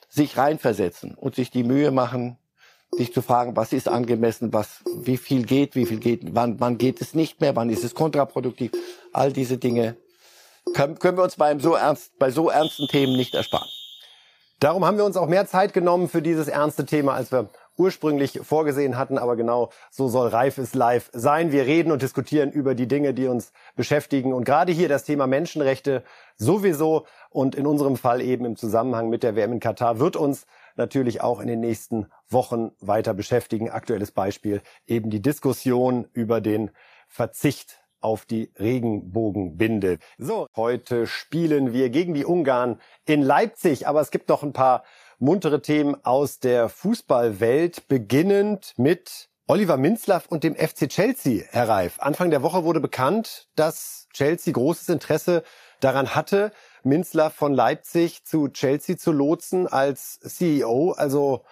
sich 0.09 0.37
reinversetzen 0.37 1.15
und 1.15 1.35
sich 1.35 1.51
die 1.51 1.65
Mühe 1.65 1.91
machen, 1.91 2.37
sich 2.91 3.15
zu 3.15 3.23
fragen, 3.23 3.57
was 3.57 3.73
ist 3.73 3.89
angemessen, 3.89 4.53
was, 4.53 4.83
wie 4.95 5.17
viel 5.17 5.47
geht, 5.47 5.75
wie 5.75 5.87
viel 5.87 5.99
geht, 5.99 6.35
wann, 6.35 6.61
wann 6.61 6.77
geht 6.77 7.01
es 7.01 7.15
nicht 7.15 7.41
mehr, 7.41 7.57
wann 7.57 7.71
ist 7.71 7.85
es 7.85 7.95
kontraproduktiv. 7.95 8.73
All 9.15 9.33
diese 9.33 9.57
Dinge 9.57 9.97
können, 10.75 10.99
können 10.99 11.17
wir 11.17 11.25
uns 11.25 11.37
beim 11.37 11.61
so 11.61 11.75
ernst, 11.75 12.19
bei 12.19 12.31
so 12.31 12.51
ernsten 12.51 12.89
Themen 12.89 13.17
nicht 13.17 13.35
ersparen. 13.35 13.69
Darum 14.63 14.85
haben 14.85 14.97
wir 14.97 15.05
uns 15.05 15.17
auch 15.17 15.27
mehr 15.27 15.49
Zeit 15.49 15.73
genommen 15.73 16.09
für 16.09 16.23
dieses 16.23 16.47
ernste 16.47 16.87
Thema, 16.87 17.15
als 17.15 17.33
wir 17.33 17.49
ursprünglich 17.77 18.39
vorgesehen 18.45 18.97
hatten. 18.97 19.19
Aber 19.19 19.35
genau 19.35 19.71
so 19.91 20.07
soll 20.07 20.29
Reif 20.29 20.57
ist 20.57 20.77
live 20.77 21.11
sein. 21.13 21.51
Wir 21.51 21.67
reden 21.67 21.91
und 21.91 22.01
diskutieren 22.01 22.53
über 22.53 22.77
die 22.77 22.87
Dinge, 22.87 23.13
die 23.13 23.27
uns 23.27 23.53
beschäftigen. 23.75 24.33
Und 24.33 24.45
gerade 24.45 24.71
hier 24.71 24.89
das 24.89 25.03
Thema 25.03 25.27
Menschenrechte 25.27 26.05
sowieso 26.37 27.07
und 27.31 27.57
in 27.57 27.67
unserem 27.67 27.97
Fall 27.97 28.21
eben 28.21 28.45
im 28.45 28.55
Zusammenhang 28.55 29.11
mit 29.11 29.25
der 29.25 29.35
WM 29.35 29.51
in 29.51 29.59
Katar 29.59 29.99
wird 29.99 30.15
uns 30.15 30.47
natürlich 30.77 31.23
auch 31.23 31.41
in 31.41 31.49
den 31.49 31.59
nächsten 31.59 32.07
Wochen 32.29 32.71
weiter 32.79 33.15
beschäftigen. 33.15 33.69
Aktuelles 33.69 34.13
Beispiel 34.13 34.63
eben 34.87 35.11
die 35.11 35.21
Diskussion 35.21 36.07
über 36.13 36.41
den 36.41 36.71
Verzicht 37.09 37.82
auf 38.03 38.27
die 38.27 38.51
Regenbogenbinde. 38.59 39.99
So, 40.19 40.47
heute 40.57 41.07
spielen 41.07 41.73
wir 41.73 41.91
gegen 41.91 42.15
die 42.15 42.25
Ungarn 42.25 42.81
in 43.07 43.23
Leipzig, 43.23 43.87
aber 43.87 44.01
es 44.01 44.11
gibt 44.11 44.29
noch 44.29 44.43
ein 44.43 44.53
paar 44.53 44.85
muntere 45.19 45.63
Themen 45.63 45.97
aus 46.05 46.41
der 46.41 46.69
Fußballwelt, 46.69 47.89
beginnend 47.89 48.75
mit 48.77 49.29
Oliver 49.47 49.77
Minzlaff 49.77 50.27
und 50.27 50.45
dem 50.45 50.55
FC 50.55 50.89
Chelsea, 50.89 51.45
Herr 51.51 51.69
Reif. 51.69 52.01
Anfang 52.01 52.31
der 52.31 52.43
Woche 52.43 52.65
wurde 52.65 52.81
bekannt, 52.81 53.49
dass 53.55 54.09
Chelsea 54.13 54.53
großes 54.53 54.89
Interesse 54.89 55.43
daran 55.81 56.15
hatte, 56.15 56.53
Minzlaff 56.85 57.35
von 57.35 57.53
Leipzig 57.53 58.25
zu 58.25 58.49
Chelsea 58.49 58.97
zu 58.97 59.13
lotsen 59.13 59.67
als 59.67 60.21
CEO, 60.21 60.93
also 60.93 61.45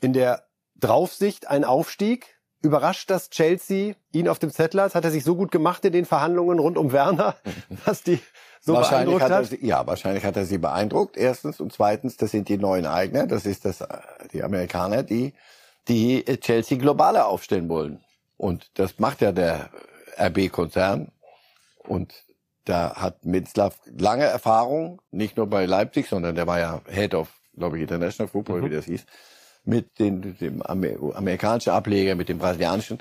in 0.00 0.12
der 0.12 0.46
Draufsicht 0.76 1.48
ein 1.48 1.64
Aufstieg. 1.64 2.33
Überrascht, 2.64 3.10
dass 3.10 3.30
Chelsea 3.30 3.94
ihn 4.12 4.28
auf 4.28 4.38
dem 4.38 4.50
Zettel 4.50 4.80
hat? 4.80 4.94
Hat 4.94 5.04
er 5.04 5.10
sich 5.10 5.22
so 5.22 5.36
gut 5.36 5.50
gemacht 5.50 5.84
in 5.84 5.92
den 5.92 6.06
Verhandlungen 6.06 6.58
rund 6.58 6.78
um 6.78 6.92
Werner, 6.92 7.36
dass 7.84 8.02
die 8.02 8.20
so 8.60 8.72
wahrscheinlich 8.72 9.18
beeindruckt 9.18 9.22
hat 9.22 9.30
er 9.30 9.44
sie, 9.44 9.66
ja, 9.66 9.86
wahrscheinlich 9.86 10.24
hat 10.24 10.36
er 10.36 10.46
sie 10.46 10.56
beeindruckt. 10.56 11.16
Erstens 11.18 11.60
und 11.60 11.72
zweitens, 11.72 12.16
das 12.16 12.30
sind 12.30 12.48
die 12.48 12.56
neuen 12.56 12.86
Eigner, 12.86 13.26
das 13.26 13.44
ist 13.44 13.66
das, 13.66 13.82
äh, 13.82 13.98
die 14.32 14.42
Amerikaner, 14.42 15.02
die, 15.02 15.34
die 15.88 16.24
Chelsea 16.24 16.78
globaler 16.78 17.26
aufstellen 17.26 17.68
wollen. 17.68 18.02
Und 18.38 18.70
das 18.74 18.98
macht 18.98 19.20
ja 19.20 19.32
der 19.32 19.68
RB-Konzern. 20.18 21.12
Und 21.86 22.14
da 22.64 22.94
hat 22.96 23.26
Mitzlaff 23.26 23.78
lange 23.86 24.24
Erfahrung, 24.24 25.02
nicht 25.10 25.36
nur 25.36 25.46
bei 25.46 25.66
Leipzig, 25.66 26.08
sondern 26.08 26.34
der 26.34 26.46
war 26.46 26.58
ja 26.58 26.80
Head 26.88 27.14
of, 27.14 27.28
glaube 27.56 27.76
ich, 27.76 27.82
International 27.82 28.28
Football, 28.28 28.64
wie 28.64 28.74
das 28.74 28.86
hieß, 28.86 29.04
mit 29.64 29.98
den, 29.98 30.36
dem 30.38 30.62
Amer 30.62 31.14
amerikanischen 31.14 31.70
Ableger, 31.70 32.14
mit 32.14 32.28
dem 32.28 32.38
brasilianischen. 32.38 32.98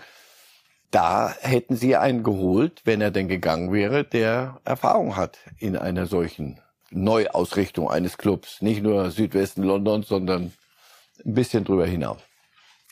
da 0.92 1.34
hätten 1.42 1.76
sie 1.76 1.96
einen 1.96 2.24
geholt, 2.24 2.82
wenn 2.86 3.02
er 3.02 3.12
denn 3.12 3.28
gegangen 3.28 3.74
wäre, 3.74 4.04
der 4.04 4.60
Erfahrung 4.64 5.16
hat 5.16 5.40
in 5.58 5.76
einer 5.76 6.06
solchen 6.06 6.60
Neuausrichtung 6.92 7.90
eines 7.90 8.18
Clubs. 8.18 8.62
Nicht 8.62 8.84
nur 8.84 9.10
Südwesten 9.12 9.64
Londons, 9.64 10.08
sondern 10.08 10.54
ein 11.26 11.34
bisschen 11.34 11.64
drüber 11.64 11.86
hinaus. 11.88 12.20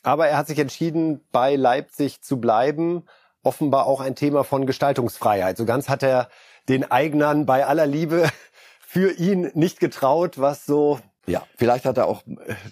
Aber 0.04 0.28
er 0.28 0.38
hat 0.38 0.48
sich 0.48 0.60
entschieden, 0.60 1.22
bei 1.32 1.56
Leipzig 1.56 2.22
zu 2.22 2.40
bleiben. 2.40 3.04
Offenbar 3.44 3.86
auch 3.86 4.02
ein 4.02 4.16
Thema 4.16 4.44
von 4.44 4.66
Gestaltungsfreiheit. 4.66 5.58
So 5.58 5.66
ganz 5.66 5.90
hat 5.90 6.04
er 6.04 6.30
den 6.70 6.90
Eignern 6.90 7.46
bei 7.46 7.66
aller 7.66 7.86
Liebe 7.86 8.30
für 8.82 9.12
ihn 9.12 9.52
nicht 9.54 9.80
getraut, 9.80 10.40
was 10.40 10.66
so 10.66 11.00
ja, 11.28 11.44
vielleicht 11.56 11.86
hat 11.86 11.98
er 11.98 12.08
auch 12.08 12.24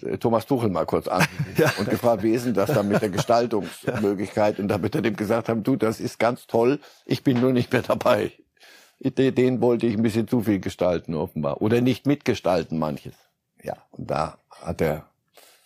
äh, 0.02 0.18
Thomas 0.18 0.46
Tuchel 0.46 0.70
mal 0.70 0.84
kurz 0.84 1.06
an 1.08 1.24
ja. 1.56 1.72
und 1.78 1.88
gefragt, 1.88 2.22
wie 2.22 2.32
ist 2.32 2.46
denn 2.46 2.54
das 2.54 2.72
da 2.72 2.82
mit 2.82 3.00
der 3.00 3.10
Gestaltungsmöglichkeit? 3.10 4.58
Und 4.58 4.68
damit 4.68 4.94
er 4.94 5.02
dem 5.02 5.16
gesagt 5.16 5.48
haben, 5.48 5.62
du, 5.62 5.76
das 5.76 6.00
ist 6.00 6.18
ganz 6.18 6.46
toll, 6.46 6.80
ich 7.04 7.22
bin 7.22 7.40
nur 7.40 7.52
nicht 7.52 7.72
mehr 7.72 7.82
dabei. 7.82 8.32
Den 9.02 9.62
wollte 9.62 9.86
ich 9.86 9.96
ein 9.96 10.02
bisschen 10.02 10.28
zu 10.28 10.42
viel 10.42 10.60
gestalten, 10.60 11.14
offenbar. 11.14 11.62
Oder 11.62 11.80
nicht 11.80 12.06
mitgestalten, 12.06 12.78
manches. 12.78 13.14
Ja, 13.62 13.76
und 13.92 14.10
da 14.10 14.38
hat 14.50 14.80
er 14.82 15.06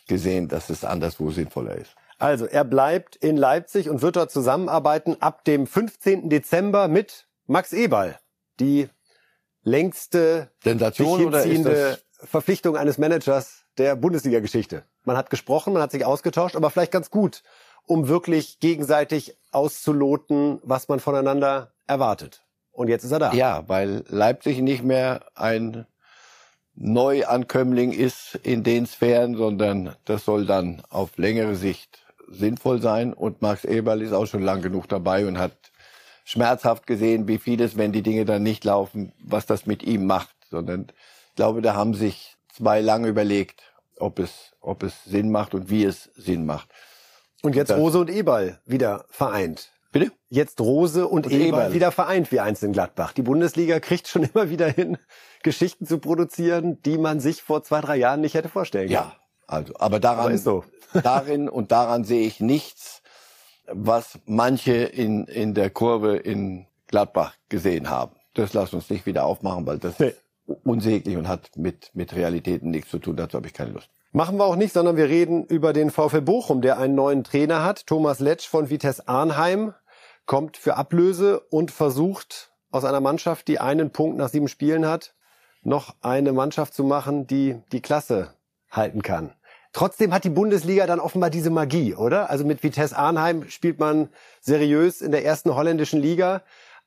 gesehen, 0.07 0.49
dass 0.49 0.71
es 0.71 0.85
anderswo 0.85 1.31
sinnvoller 1.31 1.75
ist. 1.75 1.97
Also, 2.19 2.47
er 2.47 2.65
bleibt 2.65 3.17
in 3.17 3.37
Leipzig 3.37 3.89
und 3.89 4.03
wird 4.03 4.17
dort 4.17 4.31
zusammenarbeiten 4.31 5.17
ab 5.21 5.45
dem 5.45 5.67
15. 5.67 6.29
Dezember 6.29 6.87
mit 6.87 7.27
Max 7.47 7.73
Eberl. 7.73 8.19
Die 8.61 8.89
längste 9.63 10.51
Sensation 10.63 11.25
oder 11.25 11.45
ist 11.45 11.65
das 11.65 12.05
Verpflichtung 12.27 12.77
eines 12.77 12.99
Managers 12.99 13.65
der 13.79 13.97
Bundesliga-Geschichte. 13.97 14.85
Man 15.05 15.17
hat 15.17 15.31
gesprochen, 15.31 15.73
man 15.73 15.83
hat 15.83 15.91
sich 15.91 16.05
ausgetauscht, 16.05 16.57
aber 16.57 16.71
vielleicht 16.71 16.93
ganz 16.93 17.11
gut, 17.11 17.43
um 17.87 18.09
wirklich 18.09 18.61
gegenseitig 18.61 19.37
auszuloten, 19.53 20.61
was 20.63 20.89
man 20.89 21.01
voneinander 21.01 21.73
erwartet. 21.87 22.43
Und 22.73 22.89
jetzt 22.89 23.05
ist 23.05 23.13
er 23.13 23.19
da. 23.19 23.33
Ja, 23.33 23.65
weil 23.69 24.05
Leipzig 24.09 24.59
nicht 24.61 24.83
mehr 24.83 25.27
ein 25.35 25.87
Neuankömmling 26.75 27.93
ist 27.93 28.35
in 28.43 28.65
den 28.65 28.87
Sphären, 28.87 29.37
sondern 29.37 29.95
das 30.05 30.25
soll 30.25 30.45
dann 30.45 30.83
auf 30.91 31.17
längere 31.17 31.55
Sicht 31.55 32.05
sinnvoll 32.29 32.83
sein. 32.83 33.13
Und 33.13 33.43
Max 33.43 33.65
Eberl 33.65 34.03
ist 34.03 34.13
auch 34.13 34.27
schon 34.27 34.43
lang 34.43 34.61
genug 34.61 34.89
dabei 34.89 35.27
und 35.27 35.39
hat 35.39 35.57
schmerzhaft 36.25 36.87
gesehen, 36.87 37.29
wie 37.29 37.39
vieles, 37.39 37.77
wenn 37.77 37.93
die 37.93 38.03
Dinge 38.03 38.25
dann 38.25 38.43
nicht 38.43 38.65
laufen, 38.65 39.13
was 39.23 39.47
das 39.47 39.67
mit 39.67 39.85
ihm 39.85 40.07
macht. 40.07 40.35
Sondern 40.51 40.89
ich 41.35 41.37
glaube, 41.37 41.63
da 41.63 41.75
haben 41.75 41.95
sich 41.95 42.37
zwei 42.53 42.81
lange 42.81 43.09
überlegt, 43.09 43.61
ob 43.99 44.21
es, 44.21 44.53
ob 44.61 44.85
es 44.85 45.03
Sinn 45.03 45.33
macht 45.33 45.53
und 45.53 45.69
wie 45.69 45.83
es 45.83 46.05
Sinn 46.15 46.47
macht. 46.47 46.69
Und 47.43 47.57
jetzt 47.57 47.71
das, 47.71 47.77
Rose 47.77 47.99
und 47.99 48.09
Eberl 48.09 48.61
wieder 48.67 49.05
vereint. 49.11 49.73
Bitte? 49.91 50.13
Jetzt 50.29 50.61
Rose 50.61 51.09
und, 51.09 51.27
und 51.27 51.33
Eberl, 51.33 51.49
Eberl 51.49 51.75
wieder 51.75 51.91
vereint 51.91 52.31
wie 52.31 52.39
eins 52.39 52.63
in 52.63 52.73
Gladbach. 52.73 53.15
Die 53.15 53.23
Bundesliga 53.23 53.81
kriegt 53.81 54.07
schon 54.07 54.23
immer 54.33 54.49
wieder 54.49 54.69
hin, 54.69 54.97
Geschichten 55.43 55.87
zu 55.87 55.99
produzieren, 55.99 56.81
die 56.83 56.99
man 56.99 57.19
sich 57.19 57.43
vor 57.43 57.65
zwei, 57.65 57.81
drei 57.81 57.97
Jahren 57.97 58.21
nicht 58.21 58.35
hätte 58.35 58.49
vorstellen 58.49 58.87
können. 58.87 58.95
Ja, 58.95 59.17
also, 59.49 59.75
aber 59.81 59.99
daran, 59.99 60.27
aber 60.27 60.39
so. 60.39 60.65
darin 61.03 61.49
und 61.49 61.73
daran 61.73 62.05
sehe 62.05 62.29
ich 62.29 62.39
nichts, 62.39 63.03
was 63.67 64.21
manche 64.25 64.75
in, 64.75 65.25
in 65.25 65.53
der 65.53 65.71
Kurve 65.71 66.17
in 66.17 66.67
Gladbach 66.87 67.35
gesehen 67.49 67.91
haben. 67.91 68.15
Das 68.35 68.53
lass 68.53 68.73
uns 68.73 68.89
nicht 68.89 69.05
wieder 69.05 69.25
aufmachen, 69.25 69.67
weil 69.67 69.79
das 69.79 69.99
nee. 69.99 70.11
ist 70.11 70.24
unsäglich 70.47 71.17
und 71.17 71.29
hat 71.29 71.51
mit, 71.57 71.91
mit 71.95 72.15
Realitäten 72.15 72.71
nichts 72.71 72.91
zu 72.91 72.99
tun. 72.99 73.17
Dazu 73.17 73.37
habe 73.37 73.47
ich 73.47 73.55
keine 73.55 73.73
Lust. 73.73 73.89
Machen 74.13 74.37
wir 74.37 74.45
auch 74.45 74.57
nicht, 74.57 74.73
sondern 74.73 74.97
wir 74.97 75.09
reden 75.09 75.45
über 75.45 75.73
den 75.73 75.91
VfL 75.91 76.21
Bochum, 76.21 76.63
der 76.63 76.79
einen 76.79 76.95
neuen 76.95 77.25
Trainer 77.25 77.65
hat. 77.65 77.87
Thomas 77.87 78.21
Letsch 78.21 78.47
von 78.47 78.71
Vitesse 78.71 79.09
Arnheim 79.09 79.75
kommt 80.27 80.57
für 80.57 80.77
Ablöse 80.77 81.41
und 81.41 81.71
versucht 81.71 82.53
aus 82.71 82.85
einer 82.85 83.01
Mannschaft, 83.01 83.49
die 83.49 83.59
einen 83.59 83.91
Punkt 83.91 84.17
nach 84.17 84.29
sieben 84.29 84.49
Spielen 84.49 84.87
hat, 84.87 85.15
noch 85.63 85.95
eine 86.01 86.33
Mannschaft 86.33 86.75
zu 86.75 86.85
machen, 86.85 87.27
die 87.27 87.61
die 87.73 87.81
Klasse 87.81 88.35
halten 88.71 89.03
kann. 89.03 89.33
Trotzdem 89.73 90.15
hat 90.15 90.23
die 90.23 90.31
Bundesliga 90.31 90.87
dann 90.87 91.01
offenbar 91.01 91.31
diese 91.31 91.51
Magie, 91.51 91.97
oder? 91.97 92.31
Also 92.31 92.45
mit 92.45 92.63
Vitesse 92.63 92.97
Arnheim 92.97 93.49
spielt 93.49 93.81
man 93.81 94.09
seriös 94.41 95.03
in 95.03 95.11
der 95.11 95.25
ersten 95.25 95.53
holländischen 95.55 96.01
Liga. 96.01 96.43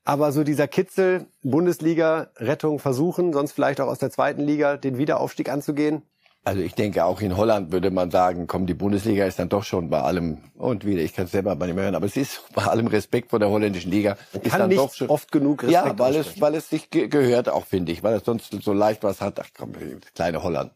Aber 0.07 0.31
so 0.31 0.45
dieser 0.45 0.69
Kitzel, 0.69 1.27
Bundesliga, 1.43 2.29
Rettung 2.37 2.79
versuchen, 2.79 3.33
sonst 3.33 3.51
vielleicht 3.51 3.81
auch 3.81 3.87
aus 3.87 3.99
der 3.99 4.09
zweiten 4.09 4.41
Liga 4.41 4.77
den 4.77 4.97
Wiederaufstieg 4.97 5.49
anzugehen? 5.49 6.01
Also 6.45 6.61
ich 6.61 6.75
denke, 6.75 7.03
auch 7.03 7.19
in 7.19 7.35
Holland 7.35 7.73
würde 7.73 7.91
man 7.91 8.09
sagen, 8.09 8.47
komm, 8.47 8.67
die 8.67 8.73
Bundesliga 8.73 9.25
ist 9.25 9.37
dann 9.37 9.49
doch 9.49 9.65
schon 9.65 9.89
bei 9.89 9.99
allem, 9.99 10.37
und 10.55 10.85
wieder, 10.85 11.01
ich 11.01 11.13
kann 11.13 11.25
es 11.25 11.31
selber 11.31 11.57
bei 11.57 11.65
nicht 11.65 11.75
mehr 11.75 11.83
hören, 11.83 11.95
aber 11.95 12.05
es 12.05 12.15
ist 12.15 12.41
bei 12.55 12.63
allem 12.63 12.87
Respekt 12.87 13.31
vor 13.31 13.39
der 13.39 13.49
holländischen 13.49 13.91
Liga. 13.91 14.15
Man 14.31 14.43
ist 14.43 14.51
kann 14.51 14.61
dann 14.61 14.69
nicht 14.69 14.79
doch 14.79 14.93
schon, 14.93 15.09
oft 15.09 15.29
genug 15.29 15.63
Respekt 15.63 15.85
Ja, 15.85 15.99
weil 15.99 16.15
es, 16.15 16.39
weil 16.39 16.55
es 16.55 16.69
sich 16.69 16.89
ge 16.89 17.09
gehört 17.09 17.49
auch, 17.49 17.65
finde 17.65 17.91
ich, 17.91 18.01
weil 18.01 18.13
es 18.13 18.23
sonst 18.23 18.55
so 18.63 18.71
leicht 18.71 19.03
was 19.03 19.19
hat. 19.19 19.41
Ach 19.41 19.49
komm, 19.57 19.73
kleine 20.15 20.41
Holland. 20.41 20.71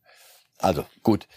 Also, 0.58 0.84
gut. 1.04 1.30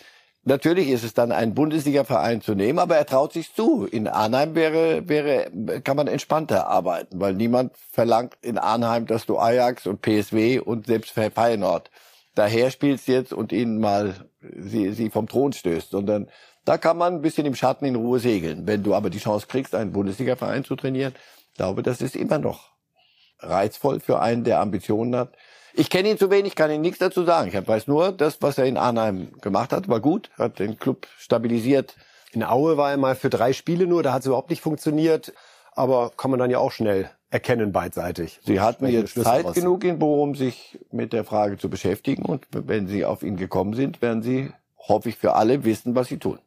Natürlich 0.46 0.88
ist 0.88 1.04
es 1.04 1.14
dann 1.14 1.32
ein 1.32 1.54
Bundesliga-Verein 1.54 2.42
zu 2.42 2.54
nehmen, 2.54 2.78
aber 2.78 2.96
er 2.96 3.06
traut 3.06 3.32
sich 3.32 3.54
zu. 3.54 3.86
In 3.86 4.06
Arnheim 4.08 4.54
wäre, 4.54 5.08
wäre, 5.08 5.50
kann 5.82 5.96
man 5.96 6.06
entspannter 6.06 6.66
arbeiten, 6.66 7.18
weil 7.18 7.34
niemand 7.34 7.76
verlangt 7.90 8.36
in 8.42 8.58
Arnheim, 8.58 9.06
dass 9.06 9.24
du 9.24 9.38
Ajax 9.38 9.86
und 9.86 10.02
PSW 10.02 10.58
und 10.58 10.86
selbst 10.86 11.12
Feyenoord 11.12 11.90
daher 12.34 12.70
spielst 12.70 13.08
jetzt 13.08 13.32
und 13.32 13.52
ihnen 13.52 13.78
mal 13.78 14.14
sie, 14.56 14.92
sie 14.92 15.10
vom 15.10 15.28
Thron 15.28 15.52
stößt, 15.52 15.90
sondern 15.90 16.28
da 16.64 16.78
kann 16.78 16.96
man 16.96 17.14
ein 17.14 17.22
bisschen 17.22 17.46
im 17.46 17.54
Schatten 17.54 17.84
in 17.84 17.94
Ruhe 17.94 18.18
segeln. 18.18 18.66
Wenn 18.66 18.82
du 18.82 18.94
aber 18.94 19.10
die 19.10 19.18
Chance 19.18 19.46
kriegst, 19.46 19.74
einen 19.74 19.92
Bundesliga-Verein 19.92 20.64
zu 20.64 20.76
trainieren, 20.76 21.14
glaube, 21.56 21.82
das 21.82 22.00
ist 22.00 22.16
immer 22.16 22.38
noch 22.38 22.72
reizvoll 23.38 24.00
für 24.00 24.20
einen, 24.20 24.44
der 24.44 24.60
Ambitionen 24.60 25.16
hat. 25.16 25.36
Ich 25.76 25.90
kenne 25.90 26.08
ihn 26.08 26.18
zu 26.18 26.30
wenig, 26.30 26.54
kann 26.54 26.70
Ihnen 26.70 26.82
nichts 26.82 26.98
dazu 26.98 27.24
sagen. 27.24 27.50
Ich 27.52 27.68
weiß 27.68 27.88
nur, 27.88 28.12
das, 28.12 28.40
was 28.40 28.58
er 28.58 28.64
in 28.64 28.76
Arnheim 28.76 29.32
gemacht 29.40 29.72
hat, 29.72 29.88
war 29.88 29.98
gut, 29.98 30.30
hat 30.38 30.60
den 30.60 30.78
Club 30.78 31.08
stabilisiert. 31.18 31.96
In 32.32 32.44
Aue 32.44 32.76
war 32.76 32.92
er 32.92 32.96
mal 32.96 33.16
für 33.16 33.28
drei 33.28 33.52
Spiele 33.52 33.88
nur, 33.88 34.04
da 34.04 34.12
hat 34.12 34.20
es 34.20 34.26
überhaupt 34.26 34.50
nicht 34.50 34.62
funktioniert. 34.62 35.32
Aber 35.72 36.12
kann 36.16 36.30
man 36.30 36.38
dann 36.38 36.50
ja 36.50 36.58
auch 36.58 36.70
schnell 36.70 37.10
erkennen 37.30 37.72
beidseitig. 37.72 38.38
Sie 38.44 38.60
hatten 38.60 38.86
jetzt 38.86 39.20
Zeit 39.20 39.44
raus. 39.44 39.54
genug 39.54 39.82
in 39.82 39.98
Bochum, 39.98 40.36
sich 40.36 40.78
mit 40.92 41.12
der 41.12 41.24
Frage 41.24 41.58
zu 41.58 41.68
beschäftigen. 41.68 42.24
Und 42.24 42.46
wenn 42.52 42.86
Sie 42.86 43.04
auf 43.04 43.24
ihn 43.24 43.36
gekommen 43.36 43.74
sind, 43.74 44.00
werden 44.00 44.22
Sie, 44.22 44.52
hoffe 44.78 45.08
ich, 45.08 45.16
für 45.16 45.34
alle 45.34 45.64
wissen, 45.64 45.96
was 45.96 46.06
Sie 46.06 46.18
tun. 46.18 46.38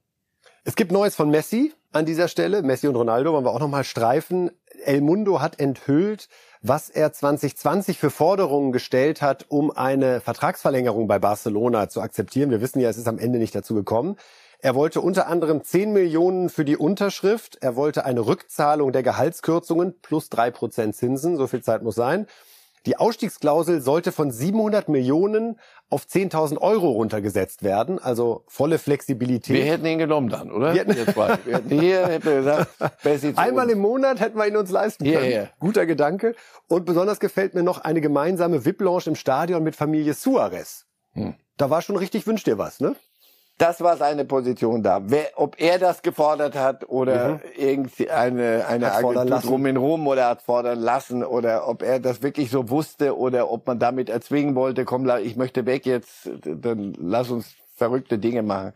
Es 0.64 0.78
gibt 0.78 0.94
Neues 0.94 1.16
von 1.16 1.30
Messi 1.30 1.74
an 1.92 2.06
dieser 2.06 2.30
Stelle. 2.30 2.62
Messi 2.62 2.88
und 2.88 2.96
Ronaldo 2.96 3.34
wollen 3.34 3.44
wir 3.44 3.52
auch 3.52 3.60
nochmal 3.60 3.84
streifen. 3.84 4.52
El 4.86 5.02
Mundo 5.02 5.42
hat 5.42 5.60
enthüllt, 5.60 6.30
was 6.62 6.90
er 6.90 7.14
2020 7.14 8.00
für 8.00 8.10
Forderungen 8.10 8.72
gestellt 8.72 9.22
hat, 9.22 9.46
um 9.50 9.72
eine 9.72 10.22
Vertragsverlängerung 10.22 11.08
bei 11.08 11.20
Barcelona 11.20 11.90
zu 11.90 12.02
akzeptieren. 12.02 12.50
Wir 12.50 12.62
wissen 12.62 12.80
ja, 12.80 12.90
es 12.90 12.98
ist 12.98 13.08
am 13.08 13.20
Ende 13.20 13.40
nicht 13.40 13.56
dazu 13.56 13.76
gekommen. 13.76 14.18
Er 14.60 14.74
wollte 14.74 15.02
unter 15.02 15.28
anderem 15.28 15.64
10 15.64 15.94
Millionen 15.94 16.50
für 16.50 16.66
die 16.66 16.78
Unterschrift. 16.78 17.60
Er 17.62 17.76
wollte 17.76 18.06
eine 18.06 18.26
Rückzahlung 18.26 18.92
der 18.92 19.04
Gehaltskürzungen 19.04 20.02
plus 20.02 20.30
drei 20.30 20.50
Prozent 20.50 20.96
Zinsen. 20.96 21.38
So 21.38 21.46
viel 21.46 21.62
Zeit 21.62 21.84
muss 21.84 21.96
sein. 21.96 22.26
Die 22.88 22.96
Ausstiegsklausel 22.96 23.82
sollte 23.82 24.14
von 24.14 24.32
700 24.32 24.88
Millionen 24.88 25.60
auf 25.90 26.06
10.000 26.06 26.58
Euro 26.58 26.92
runtergesetzt 26.92 27.62
werden, 27.62 28.00
also 28.00 28.46
volle 28.48 28.80
Flexibilität. 28.80 29.58
Wir 29.58 29.66
hätten 29.66 29.86
ihn 29.86 29.98
genommen 29.98 30.30
dann, 30.30 30.50
oder? 30.50 30.74
Wir 30.74 30.86
hätten, 30.86 30.96
wir 30.96 31.56
hätten 31.56 31.80
hier 31.82 32.08
hätte 32.08 32.34
gesagt, 32.38 32.70
Einmal 33.38 33.70
im 33.70 33.80
Monat 33.80 34.22
hätten 34.22 34.38
wir 34.38 34.48
ihn 34.48 34.56
uns 34.56 34.72
leisten 34.72 35.04
können. 35.04 35.18
Yeah, 35.18 35.42
yeah. 35.42 35.50
Guter 35.60 35.86
Gedanke. 35.86 36.34
Und 36.70 36.86
besonders 36.86 37.20
gefällt 37.20 37.56
mir 37.56 37.64
noch 37.64 37.80
eine 37.80 38.00
gemeinsame 38.00 38.64
VIP-Lounge 38.64 39.04
im 39.08 39.16
Stadion 39.16 39.64
mit 39.64 39.76
Familie 39.76 40.14
Suarez. 40.14 40.86
Hm. 41.12 41.36
Da 41.58 41.70
war 41.70 41.82
schon 41.82 41.98
richtig, 41.98 42.26
wünscht 42.26 42.48
dir 42.48 42.58
was, 42.58 42.80
ne? 42.80 42.96
Das 43.58 43.82
war 43.82 43.98
seine 43.98 44.24
Position 44.26 44.84
da. 44.84 45.02
Wer, 45.04 45.32
ob 45.36 45.60
er 45.60 45.80
das 45.80 46.04
gefordert 46.04 46.56
hat 46.56 46.88
oder 46.90 47.30
mhm. 47.30 47.40
irgendwie 47.58 48.10
eine, 48.10 48.66
eine 48.68 48.92
Agentur 48.92 49.40
drum 49.40 49.66
in 49.66 49.78
Rom 49.78 50.06
oder 50.08 50.28
hat 50.28 50.44
fordern 50.44 50.80
lassen 50.80 51.24
oder 51.24 51.68
ob 51.68 51.82
er 51.82 52.00
das 52.00 52.22
wirklich 52.22 52.52
so 52.52 52.70
wusste 52.70 53.18
oder 53.18 53.50
ob 53.50 53.66
man 53.66 53.80
damit 53.80 54.10
erzwingen 54.10 54.54
wollte, 54.54 54.86
komm, 54.86 55.10
ich 55.24 55.36
möchte 55.36 55.66
weg 55.66 55.88
jetzt, 55.88 56.30
dann 56.44 56.94
lass 57.00 57.32
uns 57.32 57.56
verrückte 57.76 58.20
Dinge 58.20 58.44
machen. 58.44 58.74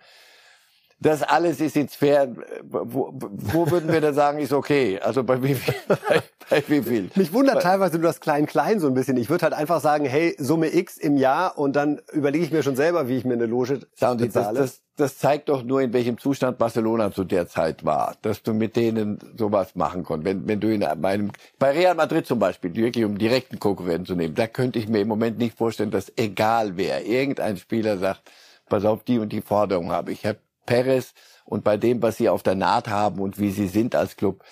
Das 1.02 1.24
alles 1.24 1.60
ist 1.60 1.76
jetzt 1.76 1.96
fair. 1.96 2.30
Wo, 2.62 3.12
wo 3.12 3.72
würden 3.72 3.92
wir 3.92 4.02
da 4.02 4.14
sagen, 4.14 4.38
ist 4.38 4.54
okay? 4.54 5.00
Also 5.00 5.24
bei 5.24 5.42
wie 5.42 5.56
viel? 5.56 5.74
Bei, 5.88 6.22
bei 6.50 6.64
wie 6.68 6.82
viel? 6.84 7.10
Mich 7.16 7.34
wundert 7.34 7.64
teilweise 7.64 7.98
du 7.98 8.04
das 8.04 8.20
Klein-Klein 8.20 8.80
so 8.80 8.88
ein 8.88 8.94
bisschen. 8.94 9.18
Ich 9.18 9.30
würde 9.30 9.44
halt 9.44 9.54
einfach 9.54 9.82
sagen, 9.82 10.06
hey, 10.06 10.36
Summe 10.38 10.74
X 10.74 10.98
im 10.98 11.18
Jahr 11.18 11.58
und 11.58 11.76
dann 11.76 12.02
überlege 12.12 12.44
ich 12.44 12.52
mir 12.52 12.62
schon 12.62 12.76
selber, 12.76 13.08
wie 13.08 13.18
ich 13.18 13.26
mir 13.26 13.34
eine 13.34 13.46
Loge 13.46 13.80
bezahle. 13.90 14.28
Das, 14.28 14.54
das, 14.54 14.82
das 14.98 15.18
zeigt 15.18 15.50
doch 15.50 15.64
nur, 15.64 15.82
in 15.82 15.94
welchem 15.94 16.18
Zustand 16.18 16.58
Barcelona 16.58 17.12
zu 17.12 17.24
der 17.24 17.48
Zeit 17.48 17.84
war, 17.84 18.16
dass 18.22 18.44
du 18.44 18.54
mit 18.54 18.76
denen 18.76 19.18
sowas 19.38 19.76
machen 19.76 20.04
konntest. 20.04 20.26
Wenn, 20.26 20.48
wenn 20.48 20.60
du 20.60 20.72
in 20.72 20.86
meinem, 21.00 21.32
bei 21.58 21.72
Real 21.72 21.96
Madrid 21.96 22.28
zum 22.28 22.38
Beispiel, 22.38 22.76
wirklich 22.76 23.06
um 23.06 23.18
direkten 23.18 23.58
Konkurrenten 23.58 24.06
zu 24.06 24.16
nehmen, 24.16 24.36
da 24.36 24.48
könnte 24.48 24.78
ich 24.78 24.88
mir 24.88 25.00
im 25.00 25.08
Moment 25.08 25.40
nicht 25.40 25.58
vorstellen, 25.58 25.90
dass 25.92 26.12
egal 26.18 26.78
wer, 26.78 27.06
irgendein 27.06 27.58
Spieler 27.58 27.98
sagt, 27.98 28.22
pass 28.70 28.86
auf, 28.86 29.04
die 29.04 29.18
und 29.18 29.32
die 29.32 29.42
Forderung 29.42 29.92
habe 29.92 30.12
ich. 30.12 30.20
Ich 30.20 30.26
habe 30.28 30.40
Perez 30.66 31.14
und 31.46 31.64
bei 31.64 31.78
dem, 31.78 32.02
was 32.02 32.18
sie 32.18 32.30
auf 32.30 32.44
der 32.44 32.56
Naht 32.56 32.88
haben 32.88 33.20
und 33.20 33.40
wie 33.40 33.52
sie 33.52 33.68
sind 33.68 33.96
als 33.96 34.16
Club, 34.16 34.44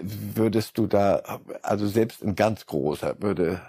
würdest 0.00 0.78
du 0.78 0.86
da, 0.86 1.40
also 1.62 1.86
selbst 1.86 2.22
ein 2.22 2.36
ganz 2.36 2.66
großer 2.66 3.16
würde, 3.20 3.60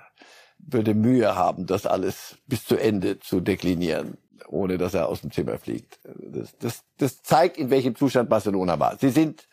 würde 0.57 0.93
Mühe 0.93 1.35
haben, 1.35 1.65
das 1.65 1.85
alles 1.85 2.37
bis 2.47 2.65
zu 2.65 2.77
Ende 2.77 3.19
zu 3.19 3.39
deklinieren, 3.39 4.17
ohne 4.47 4.77
dass 4.77 4.93
er 4.93 5.07
aus 5.07 5.21
dem 5.21 5.31
Zimmer 5.31 5.57
fliegt. 5.57 5.99
Das, 6.03 6.57
das, 6.59 6.83
das 6.97 7.23
zeigt, 7.23 7.57
in 7.57 7.69
welchem 7.69 7.95
Zustand 7.95 8.29
Barcelona 8.29 8.79
war. 8.79 8.97
Sie 8.97 9.09
sind, 9.09 9.47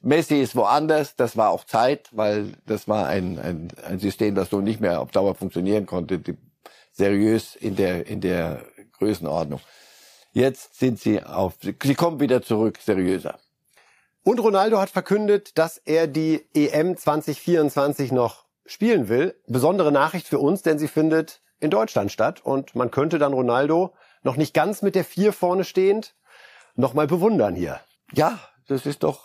Messi 0.00 0.40
ist 0.40 0.54
woanders, 0.54 1.16
das 1.16 1.36
war 1.36 1.50
auch 1.50 1.64
Zeit, 1.64 2.10
weil 2.12 2.52
das 2.66 2.86
war 2.86 3.06
ein, 3.06 3.38
ein, 3.38 3.68
ein 3.88 3.98
System, 3.98 4.34
das 4.34 4.50
so 4.50 4.60
nicht 4.60 4.80
mehr 4.80 5.00
auf 5.00 5.10
Dauer 5.10 5.34
funktionieren 5.34 5.86
konnte, 5.86 6.18
die, 6.18 6.36
seriös 6.96 7.56
in 7.56 7.76
der, 7.76 8.06
in 8.06 8.20
der 8.20 8.64
Größenordnung. 8.98 9.60
Jetzt 10.36 10.78
sind 10.78 11.00
sie 11.00 11.22
auf, 11.22 11.54
sie 11.62 11.94
kommen 11.94 12.20
wieder 12.20 12.42
zurück, 12.42 12.78
seriöser. 12.84 13.38
Und 14.22 14.38
Ronaldo 14.38 14.78
hat 14.78 14.90
verkündet, 14.90 15.56
dass 15.56 15.78
er 15.78 16.06
die 16.06 16.44
EM 16.52 16.94
2024 16.94 18.12
noch 18.12 18.44
spielen 18.66 19.08
will. 19.08 19.40
Besondere 19.46 19.90
Nachricht 19.90 20.28
für 20.28 20.38
uns, 20.38 20.60
denn 20.60 20.78
sie 20.78 20.88
findet 20.88 21.40
in 21.58 21.70
Deutschland 21.70 22.12
statt 22.12 22.44
und 22.44 22.74
man 22.74 22.90
könnte 22.90 23.18
dann 23.18 23.32
Ronaldo 23.32 23.94
noch 24.24 24.36
nicht 24.36 24.52
ganz 24.52 24.82
mit 24.82 24.94
der 24.94 25.04
Vier 25.04 25.32
vorne 25.32 25.64
stehend 25.64 26.14
nochmal 26.74 27.06
bewundern 27.06 27.54
hier. 27.54 27.80
Ja, 28.12 28.38
das 28.68 28.84
ist 28.84 29.04
doch. 29.04 29.24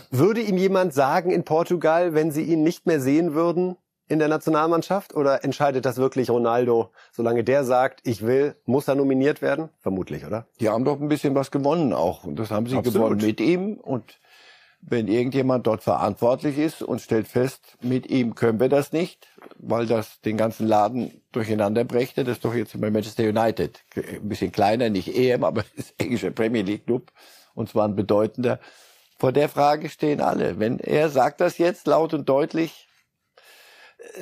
Würde 0.12 0.42
ihm 0.42 0.58
jemand 0.58 0.94
sagen 0.94 1.32
in 1.32 1.42
Portugal, 1.42 2.14
wenn 2.14 2.30
sie 2.30 2.44
ihn 2.44 2.62
nicht 2.62 2.86
mehr 2.86 3.00
sehen 3.00 3.34
würden, 3.34 3.78
in 4.10 4.18
der 4.18 4.28
Nationalmannschaft 4.28 5.14
oder 5.14 5.44
entscheidet 5.44 5.86
das 5.86 5.96
wirklich 5.96 6.30
Ronaldo? 6.30 6.90
Solange 7.12 7.44
der 7.44 7.62
sagt, 7.62 8.00
ich 8.02 8.22
will, 8.22 8.56
muss 8.66 8.88
er 8.88 8.96
nominiert 8.96 9.40
werden? 9.40 9.68
Vermutlich, 9.78 10.26
oder? 10.26 10.46
Die 10.58 10.68
haben 10.68 10.84
doch 10.84 11.00
ein 11.00 11.08
bisschen 11.08 11.36
was 11.36 11.52
gewonnen 11.52 11.92
auch. 11.92 12.24
Und 12.24 12.36
das 12.36 12.50
haben 12.50 12.66
sie 12.66 12.76
Absolut. 12.76 13.02
gewonnen 13.02 13.24
mit 13.24 13.40
ihm. 13.40 13.74
Und 13.74 14.18
wenn 14.82 15.06
irgendjemand 15.06 15.68
dort 15.68 15.84
verantwortlich 15.84 16.58
ist 16.58 16.82
und 16.82 17.00
stellt 17.00 17.28
fest, 17.28 17.76
mit 17.82 18.10
ihm 18.10 18.34
können 18.34 18.58
wir 18.58 18.68
das 18.68 18.92
nicht, 18.92 19.28
weil 19.58 19.86
das 19.86 20.20
den 20.22 20.36
ganzen 20.36 20.66
Laden 20.66 21.22
durcheinander 21.30 21.84
brächte, 21.84 22.24
das 22.24 22.38
ist 22.38 22.44
doch 22.44 22.54
jetzt 22.54 22.78
bei 22.80 22.90
Manchester 22.90 23.22
United. 23.22 23.80
Ein 23.94 24.28
bisschen 24.28 24.50
kleiner, 24.50 24.90
nicht 24.90 25.14
EM, 25.14 25.44
aber 25.44 25.64
das 25.76 25.94
englische 25.98 26.32
Premier 26.32 26.62
League 26.62 26.84
Club. 26.84 27.12
Und 27.54 27.68
zwar 27.68 27.86
ein 27.86 27.94
bedeutender. 27.94 28.58
Vor 29.18 29.30
der 29.30 29.48
Frage 29.48 29.88
stehen 29.88 30.20
alle. 30.20 30.58
Wenn 30.58 30.80
er 30.80 31.10
sagt 31.10 31.40
das 31.40 31.58
jetzt 31.58 31.86
laut 31.86 32.12
und 32.12 32.28
deutlich, 32.28 32.88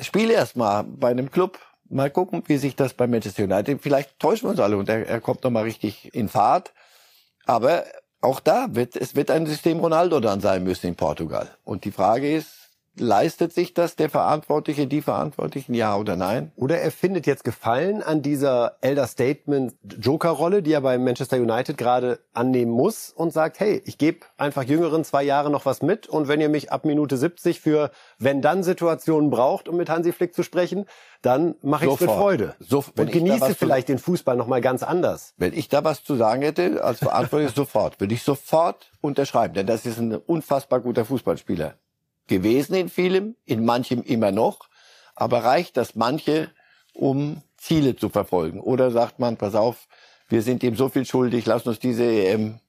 spiele 0.00 0.34
erst 0.34 0.56
mal 0.56 0.82
bei 0.84 1.10
einem 1.10 1.30
Club. 1.30 1.58
Mal 1.90 2.10
gucken, 2.10 2.42
wie 2.46 2.58
sich 2.58 2.76
das 2.76 2.92
bei 2.94 3.06
Manchester 3.06 3.44
United. 3.44 3.80
Vielleicht 3.80 4.18
täuschen 4.18 4.46
wir 4.46 4.50
uns 4.50 4.60
alle 4.60 4.76
und 4.76 4.88
er, 4.88 5.06
er 5.06 5.20
kommt 5.20 5.42
noch 5.44 5.50
mal 5.50 5.62
richtig 5.62 6.14
in 6.14 6.28
Fahrt. 6.28 6.72
Aber 7.46 7.84
auch 8.20 8.40
da 8.40 8.68
wird 8.72 8.94
es 8.96 9.14
wird 9.14 9.30
ein 9.30 9.46
System 9.46 9.78
Ronaldo 9.78 10.20
dann 10.20 10.40
sein 10.40 10.64
müssen 10.64 10.88
in 10.88 10.96
Portugal. 10.96 11.48
Und 11.64 11.84
die 11.84 11.92
Frage 11.92 12.30
ist, 12.30 12.57
leistet 13.00 13.52
sich 13.52 13.74
das 13.74 13.96
der 13.96 14.10
Verantwortliche, 14.10 14.86
die 14.86 15.02
Verantwortlichen, 15.02 15.74
ja 15.74 15.96
oder 15.96 16.16
nein? 16.16 16.52
Oder 16.56 16.78
er 16.80 16.90
findet 16.90 17.26
jetzt 17.26 17.44
Gefallen 17.44 18.02
an 18.02 18.22
dieser 18.22 18.76
Elder 18.80 19.06
Statement 19.06 19.74
Joker-Rolle, 20.00 20.62
die 20.62 20.72
er 20.72 20.80
bei 20.80 20.98
Manchester 20.98 21.36
United 21.36 21.76
gerade 21.76 22.20
annehmen 22.32 22.72
muss 22.72 23.10
und 23.10 23.32
sagt, 23.32 23.60
hey, 23.60 23.82
ich 23.84 23.98
gebe 23.98 24.20
einfach 24.36 24.62
Jüngeren 24.62 25.04
zwei 25.04 25.22
Jahre 25.22 25.50
noch 25.50 25.66
was 25.66 25.82
mit 25.82 26.08
und 26.08 26.28
wenn 26.28 26.40
ihr 26.40 26.48
mich 26.48 26.72
ab 26.72 26.84
Minute 26.84 27.16
70 27.16 27.60
für 27.60 27.90
Wenn-Dann-Situationen 28.18 29.30
braucht, 29.30 29.68
um 29.68 29.76
mit 29.76 29.90
Hansi 29.90 30.12
Flick 30.12 30.34
zu 30.34 30.42
sprechen, 30.42 30.86
dann 31.22 31.56
mache 31.62 31.86
ich 31.86 31.92
es 31.92 32.00
mit 32.00 32.08
Sofort. 32.08 32.22
Freude. 32.22 32.54
So, 32.60 32.84
wenn 32.94 33.06
und 33.06 33.12
genieße 33.12 33.54
vielleicht 33.54 33.88
den 33.88 33.98
Fußball 33.98 34.36
noch 34.36 34.46
mal 34.46 34.60
ganz 34.60 34.82
anders. 34.82 35.34
Wenn 35.36 35.52
ich 35.52 35.68
da 35.68 35.84
was 35.84 36.04
zu 36.04 36.16
sagen 36.16 36.42
hätte, 36.42 36.84
als 36.84 36.98
Verantwortlicher 36.98 37.52
sofort, 37.56 38.00
würde 38.00 38.14
ich 38.14 38.22
sofort 38.22 38.92
unterschreiben, 39.00 39.54
denn 39.54 39.66
das 39.66 39.86
ist 39.86 39.98
ein 39.98 40.14
unfassbar 40.14 40.80
guter 40.80 41.04
Fußballspieler 41.04 41.74
gewesen 42.28 42.74
in 42.74 42.88
vielem, 42.88 43.36
in 43.44 43.64
manchem 43.64 44.02
immer 44.02 44.30
noch, 44.30 44.68
aber 45.16 45.44
reicht 45.44 45.76
das 45.76 45.94
manche, 45.94 46.50
um 46.94 47.42
Ziele 47.56 47.96
zu 47.96 48.08
verfolgen? 48.08 48.60
Oder 48.60 48.90
sagt 48.90 49.18
man, 49.18 49.36
pass 49.36 49.54
auf, 49.54 49.88
wir 50.28 50.42
sind 50.42 50.62
ihm 50.62 50.76
so 50.76 50.88
viel 50.88 51.06
schuldig, 51.06 51.46
lass 51.46 51.66
uns 51.66 51.78
diese 51.78 52.04
EM 52.04 52.60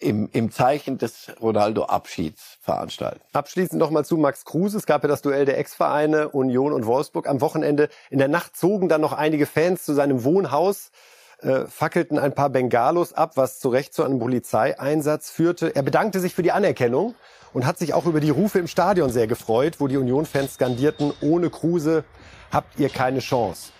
im, 0.00 0.28
im 0.32 0.50
Zeichen 0.50 0.98
des 0.98 1.32
Ronaldo-Abschieds 1.40 2.58
veranstalten. 2.60 3.20
Abschließend 3.32 3.80
noch 3.80 3.90
mal 3.90 4.04
zu 4.04 4.16
Max 4.16 4.44
Kruse. 4.44 4.78
Es 4.78 4.86
gab 4.86 5.02
ja 5.02 5.08
das 5.08 5.22
Duell 5.22 5.44
der 5.44 5.58
Ex-Vereine 5.58 6.28
Union 6.28 6.72
und 6.72 6.86
Wolfsburg 6.86 7.28
am 7.28 7.40
Wochenende. 7.40 7.88
In 8.10 8.18
der 8.18 8.28
Nacht 8.28 8.56
zogen 8.56 8.88
dann 8.88 9.00
noch 9.00 9.12
einige 9.12 9.46
Fans 9.46 9.84
zu 9.84 9.94
seinem 9.94 10.22
Wohnhaus, 10.22 10.92
äh, 11.40 11.66
fackelten 11.66 12.18
ein 12.18 12.34
paar 12.34 12.50
Bengalos 12.50 13.12
ab, 13.12 13.36
was 13.36 13.60
zu 13.60 13.68
Recht 13.68 13.94
zu 13.94 14.02
einem 14.02 14.18
Polizeieinsatz 14.18 15.30
führte. 15.30 15.74
Er 15.74 15.82
bedankte 15.82 16.20
sich 16.20 16.34
für 16.34 16.42
die 16.42 16.52
Anerkennung 16.52 17.14
und 17.52 17.66
hat 17.66 17.78
sich 17.78 17.94
auch 17.94 18.06
über 18.06 18.20
die 18.20 18.30
Rufe 18.30 18.58
im 18.58 18.66
Stadion 18.66 19.10
sehr 19.10 19.26
gefreut, 19.26 19.76
wo 19.78 19.86
die 19.86 19.96
Union-Fans 19.96 20.54
skandierten, 20.54 21.12
ohne 21.20 21.50
Kruse 21.50 22.04
habt 22.50 22.78
ihr 22.78 22.88
keine 22.88 23.20
Chance. 23.20 23.72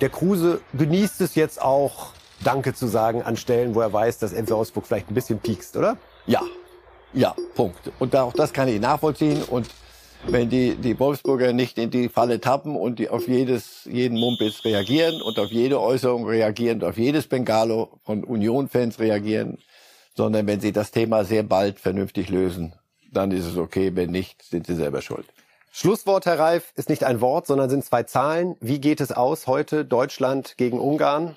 Der 0.00 0.08
Kruse 0.08 0.60
genießt 0.72 1.20
es 1.20 1.34
jetzt 1.34 1.60
auch, 1.60 2.12
Danke 2.42 2.74
zu 2.74 2.88
sagen 2.88 3.22
an 3.22 3.36
Stellen, 3.36 3.74
wo 3.74 3.80
er 3.80 3.92
weiß, 3.92 4.18
dass 4.18 4.32
MC 4.32 4.50
Wolfsburg 4.50 4.86
vielleicht 4.86 5.10
ein 5.10 5.14
bisschen 5.14 5.38
piekst, 5.38 5.76
oder? 5.76 5.96
Ja, 6.26 6.42
ja, 7.12 7.34
Punkt. 7.54 7.90
Und 7.98 8.16
auch 8.16 8.32
das 8.32 8.52
kann 8.52 8.68
ich 8.68 8.80
nachvollziehen. 8.80 9.42
Und 9.44 9.68
wenn 10.26 10.48
die, 10.48 10.76
die 10.76 10.98
Wolfsburger 10.98 11.52
nicht 11.52 11.78
in 11.78 11.90
die 11.90 12.08
Falle 12.08 12.40
tappen 12.40 12.76
und 12.76 12.98
die 12.98 13.08
auf 13.08 13.28
jedes, 13.28 13.84
jeden 13.84 14.18
Mumpitz 14.18 14.64
reagieren 14.64 15.20
und 15.20 15.38
auf 15.38 15.50
jede 15.50 15.80
Äußerung 15.80 16.26
reagieren, 16.26 16.82
und 16.82 16.88
auf 16.88 16.98
jedes 16.98 17.26
Bengalo 17.26 17.98
von 18.04 18.24
Union-Fans 18.24 18.98
reagieren, 18.98 19.58
sondern 20.14 20.46
wenn 20.46 20.60
sie 20.60 20.72
das 20.72 20.90
Thema 20.90 21.24
sehr 21.24 21.42
bald 21.42 21.78
vernünftig 21.78 22.28
lösen, 22.28 22.74
dann 23.10 23.30
ist 23.30 23.46
es 23.46 23.56
okay. 23.56 23.92
Wenn 23.94 24.10
nicht, 24.10 24.42
sind 24.42 24.66
sie 24.66 24.74
selber 24.74 25.02
schuld. 25.02 25.26
Schlusswort, 25.72 26.26
Herr 26.26 26.38
Reif, 26.38 26.72
ist 26.76 26.88
nicht 26.88 27.04
ein 27.04 27.20
Wort, 27.20 27.46
sondern 27.46 27.70
sind 27.70 27.84
zwei 27.84 28.02
Zahlen. 28.02 28.56
Wie 28.60 28.80
geht 28.80 29.00
es 29.00 29.10
aus 29.10 29.46
heute 29.46 29.84
Deutschland 29.84 30.56
gegen 30.58 30.78
Ungarn? 30.78 31.36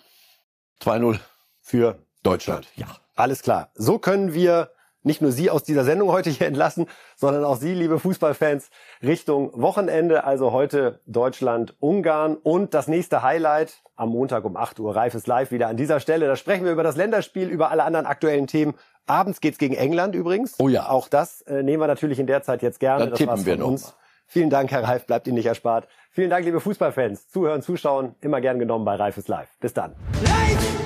2-0 0.82 1.20
für 1.62 1.98
Deutschland. 2.22 2.68
Ja. 2.76 2.88
Alles 3.16 3.42
klar. 3.42 3.72
So 3.76 3.98
können 3.98 4.34
wir 4.34 4.72
nicht 5.06 5.22
nur 5.22 5.32
Sie 5.32 5.50
aus 5.50 5.64
dieser 5.64 5.84
Sendung 5.84 6.12
heute 6.12 6.30
hier 6.30 6.48
entlassen, 6.48 6.88
sondern 7.16 7.46
auch 7.46 7.56
Sie, 7.56 7.74
liebe 7.74 8.00
Fußballfans, 8.00 8.70
Richtung 9.02 9.52
Wochenende. 9.54 10.24
Also 10.24 10.52
heute 10.52 11.00
Deutschland, 11.06 11.76
Ungarn 11.80 12.36
und 12.36 12.74
das 12.74 12.88
nächste 12.88 13.24
Highlight 13.24 13.82
am 13.96 14.10
Montag 14.10 14.44
um 14.44 14.58
8 14.58 14.80
Uhr. 14.80 14.96
Reif 14.96 15.14
ist 15.14 15.28
live 15.28 15.52
wieder 15.52 15.68
an 15.68 15.78
dieser 15.78 16.00
Stelle. 16.00 16.28
Da 16.28 16.36
sprechen 16.36 16.66
wir 16.66 16.72
über 16.72 16.84
das 16.84 16.98
Länderspiel, 16.98 17.48
über 17.50 17.72
alle 17.72 17.84
anderen 17.84 18.06
aktuellen 18.06 18.48
Themen. 18.48 18.74
Abends 19.06 19.40
geht's 19.40 19.58
gegen 19.60 19.76
England 19.76 20.16
übrigens. 20.16 20.56
Oh 20.60 20.68
ja. 20.68 20.90
Auch 20.90 21.08
das 21.08 21.42
äh, 21.44 21.62
nehmen 21.62 21.82
wir 21.82 21.88
natürlich 21.88 22.20
in 22.20 22.28
der 22.28 22.42
Zeit 22.42 22.62
jetzt 22.64 22.80
gerne. 22.80 23.02
Dann 23.02 23.10
Das 23.12 23.20
tippen 23.20 23.32
war's 23.32 23.46
wir 23.46 23.54
von 23.54 23.60
noch 23.62 23.68
uns. 23.68 23.96
Vielen 24.28 24.50
Dank, 24.50 24.72
Herr 24.72 24.84
Reif. 24.84 25.06
Bleibt 25.06 25.28
Ihnen 25.28 25.36
nicht 25.36 25.46
erspart. 25.46 25.88
Vielen 26.12 26.32
Dank, 26.32 26.46
liebe 26.46 26.60
Fußballfans. 26.60 27.30
Zuhören, 27.30 27.62
zuschauen. 27.62 28.16
Immer 28.22 28.42
gern 28.42 28.58
genommen 28.58 28.86
bei 28.86 28.96
Reif 28.96 29.18
ist 29.18 29.28
live. 29.28 29.50
Bis 29.60 29.74
dann. 29.74 29.94
Life 30.24 30.85